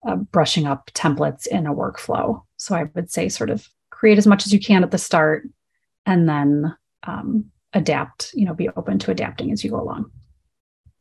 uh, 0.07 0.17
brushing 0.17 0.67
up 0.67 0.91
templates 0.95 1.47
in 1.47 1.67
a 1.67 1.75
workflow. 1.75 2.43
So 2.57 2.75
I 2.75 2.85
would 2.95 3.11
say 3.11 3.29
sort 3.29 3.51
of 3.51 3.69
create 3.91 4.19
as 4.19 4.27
much 4.27 4.47
as 4.47 4.53
you 4.53 4.61
can 4.61 4.83
at 4.83 4.91
the 4.91 4.99
start 4.99 5.49
and 6.07 6.29
then 6.29 6.77
um, 7.07 7.47
adapt, 7.73 8.33
you 8.35 8.47
know, 8.47 8.55
be 8.55 8.69
open 8.71 8.99
to 9.01 9.11
adapting 9.11 9.53
as 9.53 9.63
you 9.63 9.71
go 9.71 9.81
along. 9.81 10.11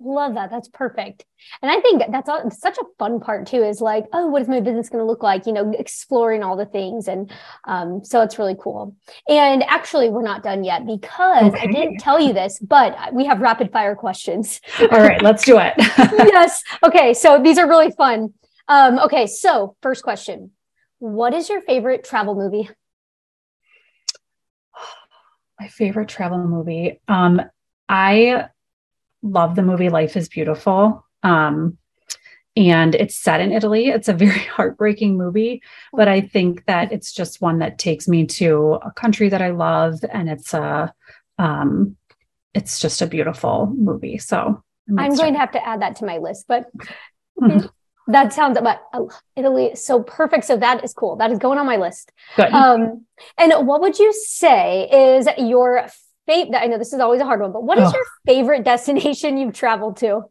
Love 0.02 0.36
that. 0.36 0.50
That's 0.50 0.70
perfect. 0.70 1.26
And 1.62 1.70
I 1.70 1.82
think 1.82 2.04
that's 2.10 2.30
all, 2.30 2.50
such 2.52 2.78
a 2.78 2.84
fun 2.98 3.20
part 3.20 3.46
too 3.48 3.64
is 3.64 3.82
like, 3.82 4.06
oh, 4.14 4.28
what 4.28 4.42
is 4.42 4.48
my 4.48 4.62
business 4.62 4.88
going 4.88 5.02
to 5.02 5.06
look 5.06 5.24
like? 5.24 5.46
You 5.46 5.52
know, 5.52 5.74
exploring 5.78 6.42
all 6.42 6.56
the 6.56 6.66
things. 6.66 7.10
And 7.10 7.30
um, 7.66 8.02
so 8.06 8.22
it's 8.22 8.40
really 8.40 8.56
cool. 8.58 8.96
And 9.28 9.62
actually, 9.64 10.08
we're 10.10 10.22
not 10.22 10.42
done 10.42 10.64
yet 10.64 10.86
because 10.86 11.54
okay. 11.54 11.60
I 11.60 11.66
didn't 11.68 11.98
tell 11.98 12.18
you 12.18 12.32
this, 12.32 12.60
but 12.60 13.14
we 13.14 13.26
have 13.26 13.42
rapid 13.42 13.74
fire 13.74 13.94
questions. 13.94 14.62
all 14.80 15.00
right, 15.00 15.22
let's 15.22 15.44
do 15.44 15.60
it. 15.60 15.74
yes. 15.78 16.64
Okay. 16.82 17.14
So 17.14 17.42
these 17.42 17.58
are 17.58 17.68
really 17.68 17.92
fun. 17.92 18.34
Um, 18.70 19.00
okay, 19.00 19.26
so 19.28 19.76
first 19.82 20.04
question. 20.04 20.52
What 21.00 21.34
is 21.34 21.50
your 21.50 21.62
favorite 21.62 22.04
travel 22.04 22.36
movie? 22.36 22.70
My 25.60 25.68
favorite 25.68 26.08
travel 26.08 26.48
movie. 26.48 27.02
Um, 27.08 27.42
I 27.90 28.48
love 29.24 29.56
the 29.56 29.64
movie 29.64 29.90
Life 29.90 30.16
is 30.16 30.30
Beautiful. 30.30 31.06
Um, 31.24 31.78
and 32.56 32.94
it's 32.96 33.16
set 33.16 33.42
in 33.42 33.52
Italy. 33.52 33.88
It's 33.88 34.08
a 34.08 34.14
very 34.14 34.40
heartbreaking 34.56 35.18
movie, 35.18 35.64
but 35.92 36.08
I 36.08 36.22
think 36.22 36.66
that 36.66 36.92
it's 36.92 37.12
just 37.12 37.42
one 37.42 37.60
that 37.60 37.80
takes 37.80 38.08
me 38.08 38.26
to 38.26 38.80
a 38.84 38.92
country 38.92 39.30
that 39.30 39.42
I 39.42 39.52
love, 39.52 40.00
and 40.12 40.30
it's 40.30 40.54
a 40.54 40.94
um, 41.38 41.96
it's 42.54 42.80
just 42.80 43.02
a 43.02 43.08
beautiful 43.08 43.74
movie. 43.78 44.18
So 44.18 44.64
I'm 44.98 45.16
going 45.16 45.34
to 45.34 45.40
have 45.40 45.52
to 45.52 45.66
add 45.66 45.82
that 45.82 45.98
to 45.98 46.06
my 46.06 46.18
list, 46.18 46.46
but 46.48 46.66
mm-hmm. 47.42 47.68
That 48.10 48.34
sounds 48.34 48.58
about 48.58 48.80
Italy 49.36 49.76
so 49.76 50.04
perfect. 50.04 50.46
So 50.46 50.58
that 50.58 50.84
is 50.84 50.94
cool. 50.94 51.16
That 51.16 51.32
is 51.32 51.40
going 51.40 51.60
on 51.60 51.66
my 51.66 51.78
list. 51.78 52.12
Um, 52.38 53.06
and 53.38 53.68
what 53.68 53.82
would 53.82 54.00
you 54.00 54.12
say 54.14 54.90
is 55.16 55.28
your 55.38 55.88
favorite? 56.26 56.58
I 56.58 56.66
know 56.66 56.78
this 56.78 56.94
is 56.94 57.00
always 57.00 57.22
a 57.22 57.26
hard 57.26 57.42
one, 57.42 57.52
but 57.52 57.64
what 57.64 57.78
is 57.78 57.90
oh. 57.90 57.94
your 57.94 58.06
favorite 58.26 58.64
destination 58.64 59.38
you've 59.38 59.54
traveled 59.54 59.98
to? 59.98 60.24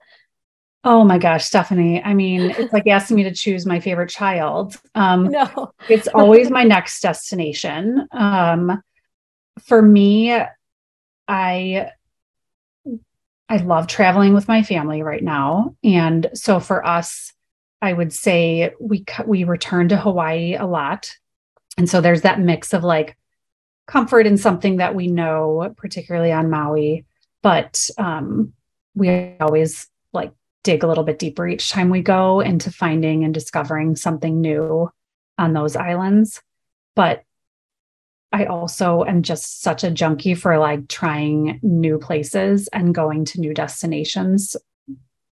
Oh 0.84 1.04
my 1.04 1.18
gosh, 1.18 1.44
Stephanie. 1.44 2.02
I 2.02 2.14
mean, 2.14 2.50
it's 2.50 2.72
like 2.72 2.86
asking 2.86 3.16
me 3.16 3.24
to 3.24 3.32
choose 3.32 3.66
my 3.66 3.80
favorite 3.80 4.10
child. 4.10 4.76
Um, 4.94 5.24
no, 5.30 5.72
it's 5.88 6.08
always 6.08 6.50
my 6.50 6.64
next 6.64 7.00
destination. 7.00 8.06
Um, 8.12 8.82
for 9.66 9.82
me, 9.82 10.36
I 11.26 11.90
I 13.50 13.56
love 13.56 13.86
traveling 13.86 14.34
with 14.34 14.48
my 14.48 14.62
family 14.62 15.02
right 15.02 15.22
now, 15.22 15.74
and 15.82 16.30
so 16.34 16.60
for 16.60 16.86
us, 16.86 17.32
I 17.80 17.92
would 17.92 18.12
say 18.12 18.72
we 18.80 19.04
we 19.26 19.44
return 19.44 19.88
to 19.88 19.96
Hawaii 19.96 20.54
a 20.54 20.66
lot, 20.66 21.12
and 21.76 21.88
so 21.88 22.00
there's 22.00 22.22
that 22.22 22.40
mix 22.40 22.74
of 22.74 22.84
like 22.84 23.16
comfort 23.86 24.26
in 24.26 24.36
something 24.36 24.76
that 24.76 24.94
we 24.94 25.06
know, 25.06 25.72
particularly 25.76 26.32
on 26.32 26.50
Maui, 26.50 27.06
but 27.42 27.88
um, 27.98 28.52
we 28.94 29.34
always 29.40 29.88
like 30.12 30.32
dig 30.62 30.82
a 30.82 30.86
little 30.86 31.04
bit 31.04 31.18
deeper 31.18 31.46
each 31.46 31.70
time 31.70 31.88
we 31.88 32.02
go 32.02 32.40
into 32.40 32.70
finding 32.70 33.24
and 33.24 33.32
discovering 33.32 33.96
something 33.96 34.40
new 34.40 34.90
on 35.38 35.52
those 35.52 35.76
islands. 35.76 36.42
But 36.94 37.22
I 38.32 38.44
also 38.44 39.04
am 39.04 39.22
just 39.22 39.62
such 39.62 39.84
a 39.84 39.90
junkie 39.90 40.34
for 40.34 40.58
like 40.58 40.88
trying 40.88 41.60
new 41.62 41.98
places 41.98 42.68
and 42.68 42.94
going 42.94 43.24
to 43.26 43.40
new 43.40 43.54
destinations. 43.54 44.54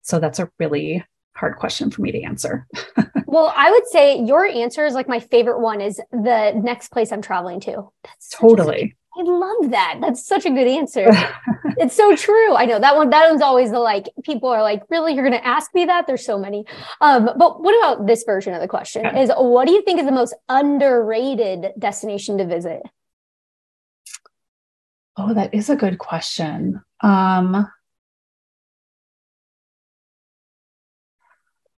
So 0.01 0.19
that's 0.19 0.39
a 0.39 0.49
really 0.57 1.03
hard 1.39 1.55
question 1.55 1.89
for 1.89 2.01
me 2.01 2.11
to 2.11 2.21
answer. 2.21 2.67
well, 3.25 3.53
I 3.55 3.71
would 3.71 3.87
say 3.87 4.21
your 4.21 4.45
answer 4.45 4.85
is 4.85 4.93
like 4.93 5.07
my 5.07 5.19
favorite 5.19 5.59
one 5.59 5.81
is 5.81 6.01
the 6.11 6.53
next 6.61 6.91
place 6.91 7.11
I'm 7.11 7.21
traveling 7.21 7.59
to. 7.61 7.89
That's 8.03 8.29
totally. 8.29 8.95
I 9.17 9.23
love 9.23 9.71
that. 9.71 9.97
That's 10.01 10.25
such 10.25 10.45
a 10.45 10.49
good 10.49 10.67
answer. 10.67 11.07
it's 11.77 11.95
so 11.95 12.15
true. 12.15 12.55
I 12.55 12.65
know 12.65 12.79
that 12.79 12.95
one. 12.95 13.09
That 13.09 13.29
one's 13.29 13.41
always 13.41 13.71
the 13.71 13.79
like. 13.79 14.07
People 14.23 14.49
are 14.49 14.61
like, 14.61 14.83
"Really, 14.89 15.13
you're 15.13 15.27
going 15.27 15.39
to 15.39 15.45
ask 15.45 15.73
me 15.73 15.85
that?" 15.85 16.07
There's 16.07 16.25
so 16.25 16.37
many. 16.37 16.65
Um, 17.01 17.29
but 17.37 17.61
what 17.61 17.75
about 17.79 18.05
this 18.05 18.23
version 18.23 18.53
of 18.53 18.61
the 18.61 18.67
question? 18.67 19.03
Yeah. 19.03 19.19
Is 19.19 19.31
what 19.35 19.65
do 19.65 19.73
you 19.73 19.81
think 19.81 19.99
is 19.99 20.05
the 20.05 20.11
most 20.11 20.35
underrated 20.47 21.71
destination 21.77 22.37
to 22.37 22.45
visit? 22.45 22.81
Oh, 25.17 25.33
that 25.33 25.53
is 25.53 25.69
a 25.69 25.75
good 25.75 25.97
question. 25.97 26.81
Um, 27.01 27.67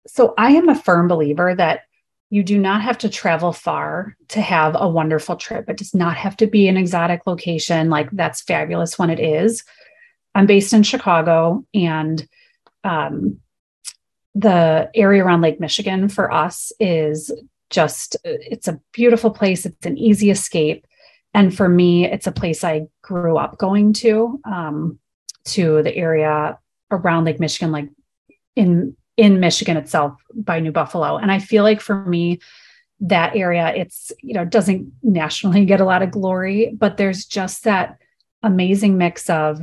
so 0.07 0.35
I 0.39 0.53
am 0.53 0.69
a 0.69 0.75
firm 0.75 1.09
believer 1.09 1.55
that 1.55 1.83
you 2.31 2.45
do 2.45 2.59
not 2.59 2.83
have 2.83 2.99
to 2.99 3.09
travel 3.09 3.53
far 3.53 4.17
to 4.29 4.41
have 4.41 4.77
a 4.79 4.89
wonderful 4.89 5.37
trip. 5.37 5.69
It 5.69 5.77
does 5.77 5.95
not 5.95 6.17
have 6.17 6.37
to 6.39 6.47
be 6.47 6.69
an 6.69 6.77
exotic 6.77 7.27
location. 7.27 7.91
Like 7.91 8.09
that's 8.13 8.43
fabulous 8.43 8.99
when 8.99 9.11
it 9.11 9.19
is. 9.19 9.65
I'm 10.35 10.47
based 10.47 10.73
in 10.73 10.85
Chicago 10.85 11.65
and 11.75 12.27
um, 12.85 13.41
the 14.37 14.89
area 14.95 15.25
around 15.25 15.41
Lake 15.41 15.59
Michigan 15.59 16.09
for 16.09 16.33
us 16.33 16.71
is 16.79 17.33
just, 17.69 18.17
it's 18.23 18.69
a 18.69 18.81
beautiful 18.93 19.31
place. 19.31 19.67
It's 19.67 19.87
an 19.87 19.99
easy 19.99 20.31
escape. 20.31 20.87
And 21.35 21.55
for 21.55 21.69
me, 21.69 22.07
it's 22.07 22.29
a 22.29 22.33
place 22.33 22.63
I 22.63 22.87
grew 23.03 23.39
up 23.39 23.59
going 23.59 23.93
to, 23.95 24.41
um, 24.45 25.01
to 25.47 25.83
the 25.83 25.95
area 25.95 26.59
around 26.93 27.25
Lake 27.25 27.41
Michigan, 27.41 27.73
like 27.73 27.89
in 28.55 28.97
in 29.21 29.39
Michigan 29.39 29.77
itself 29.77 30.19
by 30.35 30.61
New 30.61 30.73
Buffalo. 30.73 31.19
And 31.19 31.31
I 31.31 31.41
feel 31.41 31.63
like 31.63 31.83
for 31.83 32.07
me, 32.07 32.41
that 33.01 33.37
area, 33.37 33.69
it's, 33.77 34.13
you 34.23 34.33
know, 34.33 34.47
doesn't 34.47 34.91
nationally 35.03 35.65
get 35.67 35.83
a 35.83 35.85
lot 35.85 36.01
of 36.01 36.11
glory, 36.11 36.75
but 36.75 36.97
there's 36.97 37.27
just 37.27 37.65
that 37.65 37.99
amazing 38.43 38.97
mix 38.97 39.29
of 39.29 39.61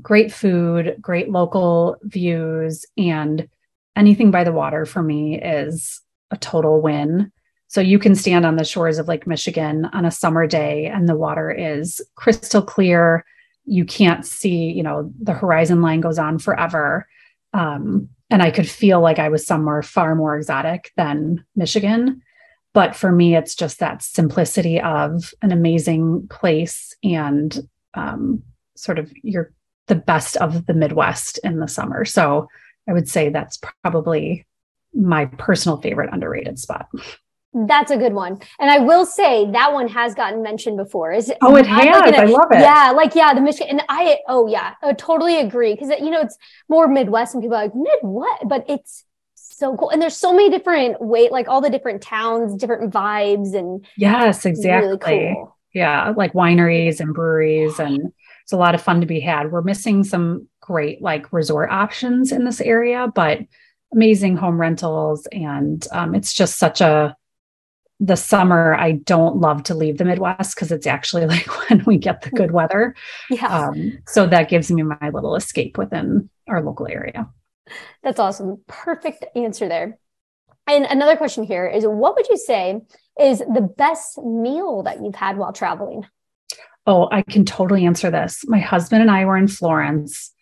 great 0.00 0.32
food, 0.32 0.96
great 1.00 1.28
local 1.28 1.96
views, 2.02 2.86
and 2.96 3.48
anything 3.96 4.30
by 4.30 4.44
the 4.44 4.52
water 4.52 4.86
for 4.86 5.02
me 5.02 5.42
is 5.42 6.00
a 6.30 6.36
total 6.36 6.80
win. 6.80 7.32
So 7.66 7.80
you 7.80 7.98
can 7.98 8.14
stand 8.14 8.46
on 8.46 8.54
the 8.54 8.64
shores 8.64 8.98
of 8.98 9.08
Lake 9.08 9.26
Michigan 9.26 9.86
on 9.86 10.04
a 10.04 10.10
summer 10.12 10.46
day 10.46 10.86
and 10.86 11.08
the 11.08 11.16
water 11.16 11.50
is 11.50 12.00
crystal 12.14 12.62
clear. 12.62 13.24
You 13.64 13.84
can't 13.84 14.24
see, 14.24 14.70
you 14.70 14.84
know, 14.84 15.12
the 15.20 15.32
horizon 15.32 15.82
line 15.82 16.00
goes 16.00 16.18
on 16.18 16.38
forever. 16.38 17.08
Um, 17.52 18.08
and 18.32 18.42
I 18.42 18.50
could 18.50 18.68
feel 18.68 19.00
like 19.00 19.18
I 19.18 19.28
was 19.28 19.46
somewhere 19.46 19.82
far 19.82 20.14
more 20.14 20.36
exotic 20.36 20.90
than 20.96 21.44
Michigan. 21.54 22.22
But 22.72 22.96
for 22.96 23.12
me, 23.12 23.36
it's 23.36 23.54
just 23.54 23.78
that 23.80 24.02
simplicity 24.02 24.80
of 24.80 25.34
an 25.42 25.52
amazing 25.52 26.28
place 26.28 26.96
and 27.04 27.68
um, 27.92 28.42
sort 28.74 28.98
of 28.98 29.12
you're 29.22 29.52
the 29.86 29.94
best 29.94 30.38
of 30.38 30.64
the 30.64 30.72
Midwest 30.72 31.38
in 31.44 31.60
the 31.60 31.68
summer. 31.68 32.06
So 32.06 32.48
I 32.88 32.94
would 32.94 33.06
say 33.08 33.28
that's 33.28 33.60
probably 33.82 34.46
my 34.94 35.26
personal 35.26 35.76
favorite 35.76 36.10
underrated 36.10 36.58
spot. 36.58 36.88
That's 37.54 37.90
a 37.90 37.98
good 37.98 38.14
one. 38.14 38.38
And 38.58 38.70
I 38.70 38.78
will 38.78 39.04
say 39.04 39.50
that 39.50 39.72
one 39.72 39.86
has 39.88 40.14
gotten 40.14 40.42
mentioned 40.42 40.78
before. 40.78 41.12
Is 41.12 41.30
Oh, 41.42 41.56
it 41.56 41.66
has. 41.66 41.84
Like 41.84 42.14
a, 42.14 42.22
I 42.22 42.24
love 42.24 42.46
it. 42.50 42.60
Yeah, 42.60 42.92
like 42.96 43.14
yeah, 43.14 43.34
the 43.34 43.42
Michigan 43.42 43.78
and 43.78 43.82
I 43.88 44.18
oh 44.28 44.46
yeah, 44.46 44.74
I 44.82 44.92
totally 44.94 45.38
agree 45.40 45.74
because 45.74 45.90
you 46.00 46.10
know 46.10 46.20
it's 46.22 46.38
more 46.68 46.88
Midwest 46.88 47.34
and 47.34 47.42
people 47.42 47.56
are 47.56 47.64
like 47.64 47.74
mid 47.74 47.98
what, 48.00 48.48
but 48.48 48.64
it's 48.68 49.04
so 49.34 49.76
cool. 49.76 49.90
And 49.90 50.00
there's 50.00 50.16
so 50.16 50.32
many 50.32 50.48
different 50.48 51.00
way 51.00 51.28
like 51.30 51.46
all 51.48 51.60
the 51.60 51.68
different 51.68 52.02
towns, 52.02 52.56
different 52.56 52.92
vibes 52.92 53.54
and 53.54 53.84
Yes, 53.96 54.46
exactly. 54.46 54.86
Really 54.86 54.98
cool. 54.98 55.58
Yeah, 55.74 56.14
like 56.16 56.32
wineries 56.32 57.00
and 57.00 57.12
breweries 57.12 57.78
and 57.78 58.12
it's 58.42 58.52
a 58.52 58.56
lot 58.56 58.74
of 58.74 58.82
fun 58.82 59.00
to 59.00 59.06
be 59.06 59.20
had. 59.20 59.52
We're 59.52 59.62
missing 59.62 60.04
some 60.04 60.48
great 60.60 61.02
like 61.02 61.32
resort 61.32 61.70
options 61.70 62.32
in 62.32 62.44
this 62.44 62.60
area, 62.60 63.08
but 63.14 63.40
amazing 63.92 64.38
home 64.38 64.58
rentals 64.58 65.28
and 65.32 65.86
um, 65.92 66.14
it's 66.14 66.32
just 66.32 66.58
such 66.58 66.80
a 66.80 67.14
the 68.02 68.16
summer 68.16 68.74
I 68.74 68.92
don't 68.92 69.36
love 69.36 69.62
to 69.64 69.76
leave 69.76 69.96
the 69.96 70.04
Midwest 70.04 70.56
because 70.56 70.72
it's 70.72 70.88
actually 70.88 71.24
like 71.34 71.46
when 71.68 71.84
we 71.86 71.98
get 71.98 72.22
the 72.22 72.30
good 72.30 72.50
weather. 72.50 72.96
Yeah. 73.30 73.46
Um, 73.46 73.98
so 74.08 74.26
that 74.26 74.48
gives 74.48 74.70
me 74.70 74.82
my 74.82 75.10
little 75.10 75.36
escape 75.36 75.78
within 75.78 76.28
our 76.48 76.62
local 76.62 76.88
area. 76.88 77.30
That's 78.02 78.18
awesome. 78.18 78.60
Perfect 78.66 79.24
answer 79.36 79.68
there. 79.68 79.98
And 80.66 80.84
another 80.84 81.16
question 81.16 81.44
here 81.44 81.66
is 81.66 81.84
what 81.84 82.16
would 82.16 82.28
you 82.28 82.36
say 82.36 82.80
is 83.20 83.38
the 83.38 83.72
best 83.76 84.18
meal 84.18 84.82
that 84.82 85.02
you've 85.02 85.14
had 85.14 85.36
while 85.36 85.52
traveling? 85.52 86.04
Oh, 86.86 87.08
I 87.12 87.22
can 87.22 87.44
totally 87.44 87.86
answer 87.86 88.10
this. 88.10 88.44
My 88.48 88.58
husband 88.58 89.02
and 89.02 89.10
I 89.10 89.24
were 89.24 89.36
in 89.36 89.46
Florence 89.46 90.32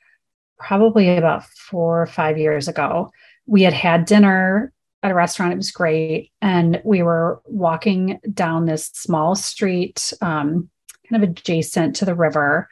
probably 0.58 1.16
about 1.16 1.44
four 1.44 2.00
or 2.00 2.06
five 2.06 2.38
years 2.38 2.68
ago. 2.68 3.10
We 3.46 3.62
had 3.62 3.74
had 3.74 4.06
dinner 4.06 4.72
at 5.02 5.10
a 5.10 5.14
restaurant. 5.14 5.52
It 5.52 5.56
was 5.56 5.70
great. 5.70 6.30
And 6.42 6.80
we 6.84 7.02
were 7.02 7.40
walking 7.44 8.20
down 8.32 8.66
this 8.66 8.86
small 8.94 9.34
street, 9.34 10.12
um, 10.20 10.68
kind 11.08 11.22
of 11.22 11.28
adjacent 11.30 11.96
to 11.96 12.04
the 12.04 12.14
river. 12.14 12.68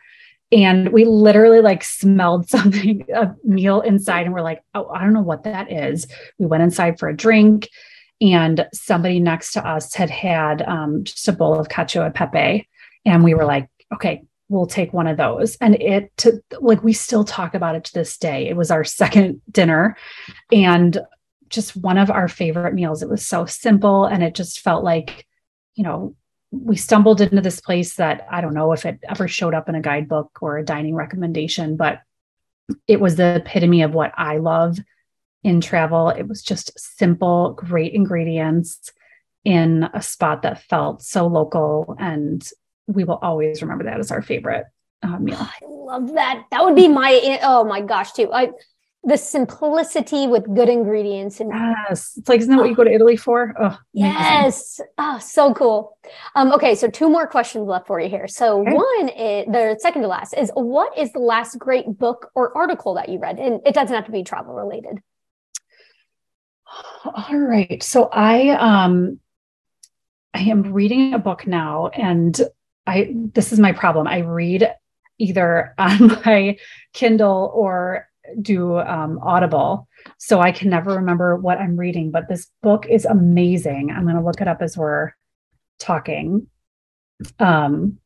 And 0.50 0.90
we 0.90 1.04
literally 1.04 1.60
like 1.60 1.84
smelled 1.84 2.48
something, 2.50 3.06
a 3.14 3.34
meal 3.44 3.80
inside, 3.80 4.26
and 4.26 4.34
we're 4.34 4.40
like, 4.40 4.62
oh, 4.74 4.88
I 4.88 5.02
don't 5.02 5.12
know 5.12 5.22
what 5.22 5.44
that 5.44 5.70
is. 5.70 6.06
We 6.38 6.46
went 6.46 6.62
inside 6.62 6.98
for 6.98 7.08
a 7.08 7.16
drink, 7.16 7.68
and 8.20 8.66
somebody 8.72 9.20
next 9.20 9.52
to 9.52 9.66
us 9.66 9.94
had 9.94 10.10
had 10.10 10.62
um, 10.62 11.04
just 11.04 11.28
a 11.28 11.32
bowl 11.32 11.58
of 11.58 11.68
cacio 11.68 12.08
e 12.08 12.12
pepe. 12.12 12.68
And 13.04 13.22
we 13.22 13.34
were 13.34 13.44
like, 13.44 13.68
okay, 13.94 14.22
we'll 14.48 14.66
take 14.66 14.92
one 14.92 15.06
of 15.06 15.16
those. 15.16 15.56
And 15.56 15.74
it 15.76 16.16
to 16.18 16.42
like 16.60 16.82
we 16.82 16.92
still 16.92 17.24
talk 17.24 17.54
about 17.54 17.76
it 17.76 17.84
to 17.84 17.94
this 17.94 18.16
day. 18.16 18.48
It 18.48 18.56
was 18.56 18.70
our 18.70 18.84
second 18.84 19.40
dinner. 19.50 19.96
And 20.50 20.98
just 21.48 21.76
one 21.76 21.98
of 21.98 22.10
our 22.10 22.28
favorite 22.28 22.74
meals. 22.74 23.02
It 23.02 23.08
was 23.08 23.26
so 23.26 23.46
simple 23.46 24.04
and 24.04 24.22
it 24.22 24.34
just 24.34 24.60
felt 24.60 24.84
like, 24.84 25.26
you 25.74 25.84
know, 25.84 26.14
we 26.50 26.76
stumbled 26.76 27.20
into 27.20 27.40
this 27.40 27.60
place 27.60 27.96
that 27.96 28.26
I 28.30 28.40
don't 28.40 28.54
know 28.54 28.72
if 28.72 28.86
it 28.86 28.98
ever 29.08 29.28
showed 29.28 29.54
up 29.54 29.68
in 29.68 29.74
a 29.74 29.82
guidebook 29.82 30.38
or 30.40 30.58
a 30.58 30.64
dining 30.64 30.94
recommendation, 30.94 31.76
but 31.76 32.00
it 32.86 33.00
was 33.00 33.16
the 33.16 33.36
epitome 33.36 33.82
of 33.82 33.92
what 33.92 34.12
I 34.16 34.38
love 34.38 34.78
in 35.44 35.60
travel. 35.60 36.08
It 36.10 36.26
was 36.26 36.42
just 36.42 36.78
simple, 36.78 37.52
great 37.52 37.92
ingredients 37.92 38.92
in 39.44 39.88
a 39.94 40.02
spot 40.02 40.42
that 40.42 40.62
felt 40.62 41.02
so 41.02 41.26
local. 41.26 41.96
And 41.98 42.46
we 42.86 43.04
will 43.04 43.18
always 43.22 43.62
remember 43.62 43.84
that 43.84 44.00
as 44.00 44.10
our 44.10 44.22
favorite 44.22 44.66
uh, 45.02 45.18
meal. 45.18 45.38
I 45.38 45.64
love 45.66 46.14
that. 46.14 46.44
That 46.50 46.64
would 46.64 46.74
be 46.76 46.88
my, 46.88 47.38
oh 47.42 47.64
my 47.64 47.80
gosh, 47.80 48.12
too. 48.12 48.30
I, 48.32 48.50
the 49.04 49.16
simplicity 49.16 50.26
with 50.26 50.44
good 50.54 50.68
ingredients 50.68 51.40
and 51.40 51.50
yes. 51.54 52.14
It's 52.16 52.28
like 52.28 52.40
isn't 52.40 52.50
that 52.50 52.60
what 52.60 52.68
you 52.68 52.74
go 52.74 52.84
to 52.84 52.92
italy 52.92 53.16
for? 53.16 53.54
Oh 53.58 53.78
yes. 53.92 54.80
Oh 54.98 55.18
so 55.18 55.54
cool. 55.54 55.96
Um 56.34 56.52
okay 56.52 56.74
so 56.74 56.88
two 56.88 57.08
more 57.08 57.26
questions 57.26 57.66
left 57.68 57.86
for 57.86 58.00
you 58.00 58.08
here. 58.08 58.26
So 58.26 58.60
okay. 58.62 58.74
one 58.74 59.08
is 59.08 59.46
the 59.46 59.76
second 59.80 60.02
to 60.02 60.08
last 60.08 60.34
is 60.34 60.50
what 60.54 60.96
is 60.98 61.12
the 61.12 61.20
last 61.20 61.58
great 61.58 61.86
book 61.98 62.30
or 62.34 62.56
article 62.56 62.94
that 62.94 63.08
you 63.08 63.18
read? 63.18 63.38
And 63.38 63.60
it 63.64 63.74
doesn't 63.74 63.94
have 63.94 64.06
to 64.06 64.12
be 64.12 64.24
travel 64.24 64.54
related. 64.54 65.00
All 67.04 67.38
right. 67.38 67.82
So 67.82 68.08
i 68.12 68.50
um 68.50 69.20
i 70.34 70.40
am 70.40 70.72
reading 70.72 71.14
a 71.14 71.18
book 71.18 71.46
now 71.46 71.86
and 71.88 72.38
i 72.86 73.14
this 73.14 73.52
is 73.52 73.60
my 73.60 73.72
problem. 73.72 74.08
I 74.08 74.18
read 74.18 74.68
either 75.18 75.74
on 75.78 76.08
my 76.26 76.58
kindle 76.92 77.50
or 77.54 78.08
do 78.40 78.78
um, 78.78 79.18
Audible, 79.22 79.88
so 80.18 80.40
I 80.40 80.52
can 80.52 80.70
never 80.70 80.94
remember 80.94 81.36
what 81.36 81.58
I'm 81.58 81.76
reading. 81.76 82.10
But 82.10 82.28
this 82.28 82.48
book 82.62 82.86
is 82.88 83.04
amazing. 83.04 83.90
I'm 83.90 84.04
going 84.04 84.16
to 84.16 84.22
look 84.22 84.40
it 84.40 84.48
up 84.48 84.62
as 84.62 84.76
we're 84.76 85.12
talking. 85.78 86.46
Um, 87.38 87.98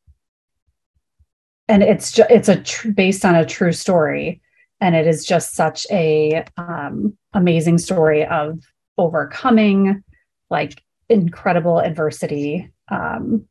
and 1.67 1.83
it's 1.83 2.11
just 2.11 2.29
it's 2.29 2.49
a 2.49 2.61
tr- 2.61 2.91
based 2.91 3.25
on 3.25 3.35
a 3.35 3.45
true 3.45 3.71
story, 3.71 4.41
and 4.81 4.95
it 4.95 5.07
is 5.07 5.25
just 5.25 5.55
such 5.55 5.87
a 5.91 6.45
um, 6.57 7.17
amazing 7.33 7.77
story 7.77 8.25
of 8.25 8.59
overcoming 8.97 10.03
like 10.49 10.83
incredible 11.09 11.79
adversity 11.79 12.71
um, 12.89 13.47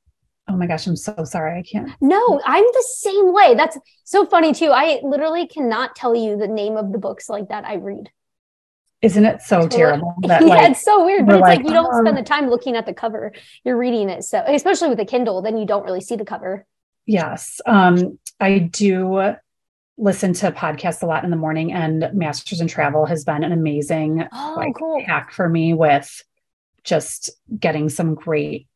Oh 0.49 0.57
my 0.57 0.67
gosh, 0.67 0.87
I'm 0.87 0.97
so 0.97 1.25
sorry. 1.25 1.59
I 1.59 1.63
can't. 1.63 1.91
No, 2.01 2.41
I'm 2.45 2.65
the 2.65 2.85
same 2.97 3.33
way. 3.33 3.55
That's 3.55 3.79
so 4.05 4.27
funny 4.27 4.53
too. 4.53 4.71
I 4.71 5.01
literally 5.03 5.47
cannot 5.47 5.95
tell 5.95 6.15
you 6.15 6.37
the 6.37 6.49
name 6.49 6.77
of 6.77 6.93
the 6.93 6.99
books 6.99 7.29
like 7.29 7.49
that 7.49 7.65
I 7.65 7.75
read. 7.75 8.11
Isn't 9.03 9.25
it 9.25 9.43
so 9.43 9.67
terrible? 9.67 10.15
That, 10.23 10.43
yeah, 10.43 10.49
like, 10.49 10.71
it's 10.71 10.85
so 10.85 11.05
weird. 11.05 11.27
But 11.27 11.37
it's 11.37 11.43
like, 11.43 11.59
like 11.59 11.67
you 11.67 11.73
don't 11.73 11.93
spend 11.95 12.17
the 12.17 12.23
time 12.23 12.49
looking 12.49 12.77
at 12.77 12.87
the 12.87 12.95
cover. 12.95 13.33
You're 13.65 13.77
reading 13.77 14.09
it. 14.09 14.23
So 14.23 14.43
especially 14.47 14.89
with 14.89 15.01
a 15.01 15.05
Kindle, 15.05 15.43
then 15.43 15.57
you 15.57 15.67
don't 15.67 15.85
really 15.85 16.01
see 16.01 16.15
the 16.15 16.25
cover. 16.25 16.67
Yes. 17.07 17.61
Um, 17.67 18.19
I 18.39 18.59
do 18.59 19.35
listen 19.99 20.33
to 20.33 20.53
podcasts 20.53 21.03
a 21.03 21.07
lot 21.07 21.25
in 21.25 21.31
the 21.31 21.37
morning 21.37 21.73
and 21.73 22.09
Masters 22.13 22.61
in 22.61 22.69
Travel 22.69 23.07
has 23.07 23.25
been 23.25 23.45
an 23.45 23.53
amazing 23.53 24.27
oh, 24.33 24.55
like, 24.57 24.75
cool. 24.77 25.03
hack 25.05 25.33
for 25.33 25.49
me 25.49 25.75
with 25.75 26.23
just 26.85 27.31
getting 27.59 27.89
some 27.89 28.15
great 28.15 28.69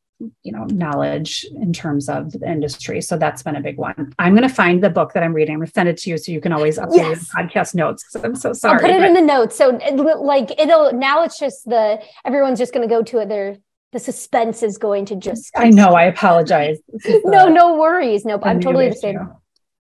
you 0.42 0.52
know 0.52 0.64
knowledge 0.64 1.44
in 1.56 1.72
terms 1.72 2.08
of 2.08 2.32
the 2.32 2.50
industry. 2.50 3.00
So 3.00 3.18
that's 3.18 3.42
been 3.42 3.56
a 3.56 3.60
big 3.60 3.76
one. 3.76 4.14
I'm 4.18 4.34
going 4.34 4.48
to 4.48 4.54
find 4.54 4.82
the 4.82 4.90
book 4.90 5.12
that 5.12 5.22
i'm 5.22 5.32
reading. 5.32 5.54
I'm 5.54 5.60
going 5.60 5.66
to 5.66 5.72
send 5.72 5.88
it 5.88 5.98
to 5.98 6.10
you 6.10 6.18
so 6.18 6.32
you 6.32 6.40
can 6.40 6.52
always 6.52 6.78
update 6.78 6.96
yes. 6.96 7.30
podcast 7.34 7.74
notes. 7.74 8.04
I'm 8.22 8.34
so 8.34 8.52
sorry 8.52 8.76
i'll 8.76 8.80
put 8.80 8.90
it 8.90 9.00
but... 9.00 9.08
in 9.08 9.14
the 9.14 9.20
notes. 9.20 9.56
So 9.56 9.76
it, 9.76 9.94
like 9.96 10.58
it'll 10.58 10.92
now 10.92 11.22
it's 11.22 11.38
just 11.38 11.64
the 11.66 12.02
everyone's 12.24 12.58
just 12.58 12.72
going 12.72 12.88
to 12.88 12.94
go 12.94 13.02
to 13.02 13.18
it. 13.18 13.28
They're 13.28 13.56
the 13.92 13.98
suspense 14.00 14.62
is 14.62 14.78
going 14.78 15.06
to 15.06 15.16
just 15.16 15.50
i 15.56 15.70
know 15.70 15.94
i 15.94 16.04
apologize. 16.04 16.78
No 17.24 17.48
no 17.48 17.76
worries. 17.76 18.24
No 18.24 18.38
i'm 18.42 18.60
totally 18.60 18.88
the 18.88 18.96
same 18.96 19.18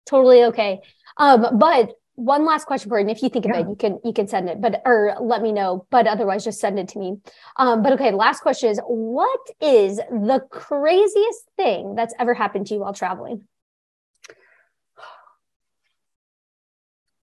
totally 0.07 0.43
okay. 0.45 0.81
Um 1.17 1.57
but 1.57 1.93
one 2.15 2.45
last 2.45 2.65
question 2.65 2.89
for 2.89 2.99
you. 2.99 3.01
And 3.01 3.11
if 3.11 3.23
you 3.23 3.29
think 3.29 3.45
yeah. 3.45 3.57
of 3.57 3.65
it, 3.65 3.69
you 3.69 3.75
can 3.75 3.99
you 4.03 4.13
can 4.13 4.27
send 4.27 4.49
it, 4.49 4.61
but 4.61 4.81
or 4.85 5.15
let 5.19 5.41
me 5.41 5.51
know. 5.51 5.87
But 5.89 6.07
otherwise, 6.07 6.43
just 6.43 6.59
send 6.59 6.79
it 6.79 6.87
to 6.89 6.99
me. 6.99 7.17
Um, 7.57 7.81
but 7.81 7.93
okay, 7.93 8.11
last 8.11 8.41
question 8.41 8.69
is 8.69 8.79
what 8.85 9.39
is 9.61 9.97
the 9.97 10.41
craziest 10.51 11.49
thing 11.57 11.95
that's 11.95 12.13
ever 12.19 12.33
happened 12.33 12.67
to 12.67 12.75
you 12.75 12.81
while 12.81 12.93
traveling? 12.93 13.47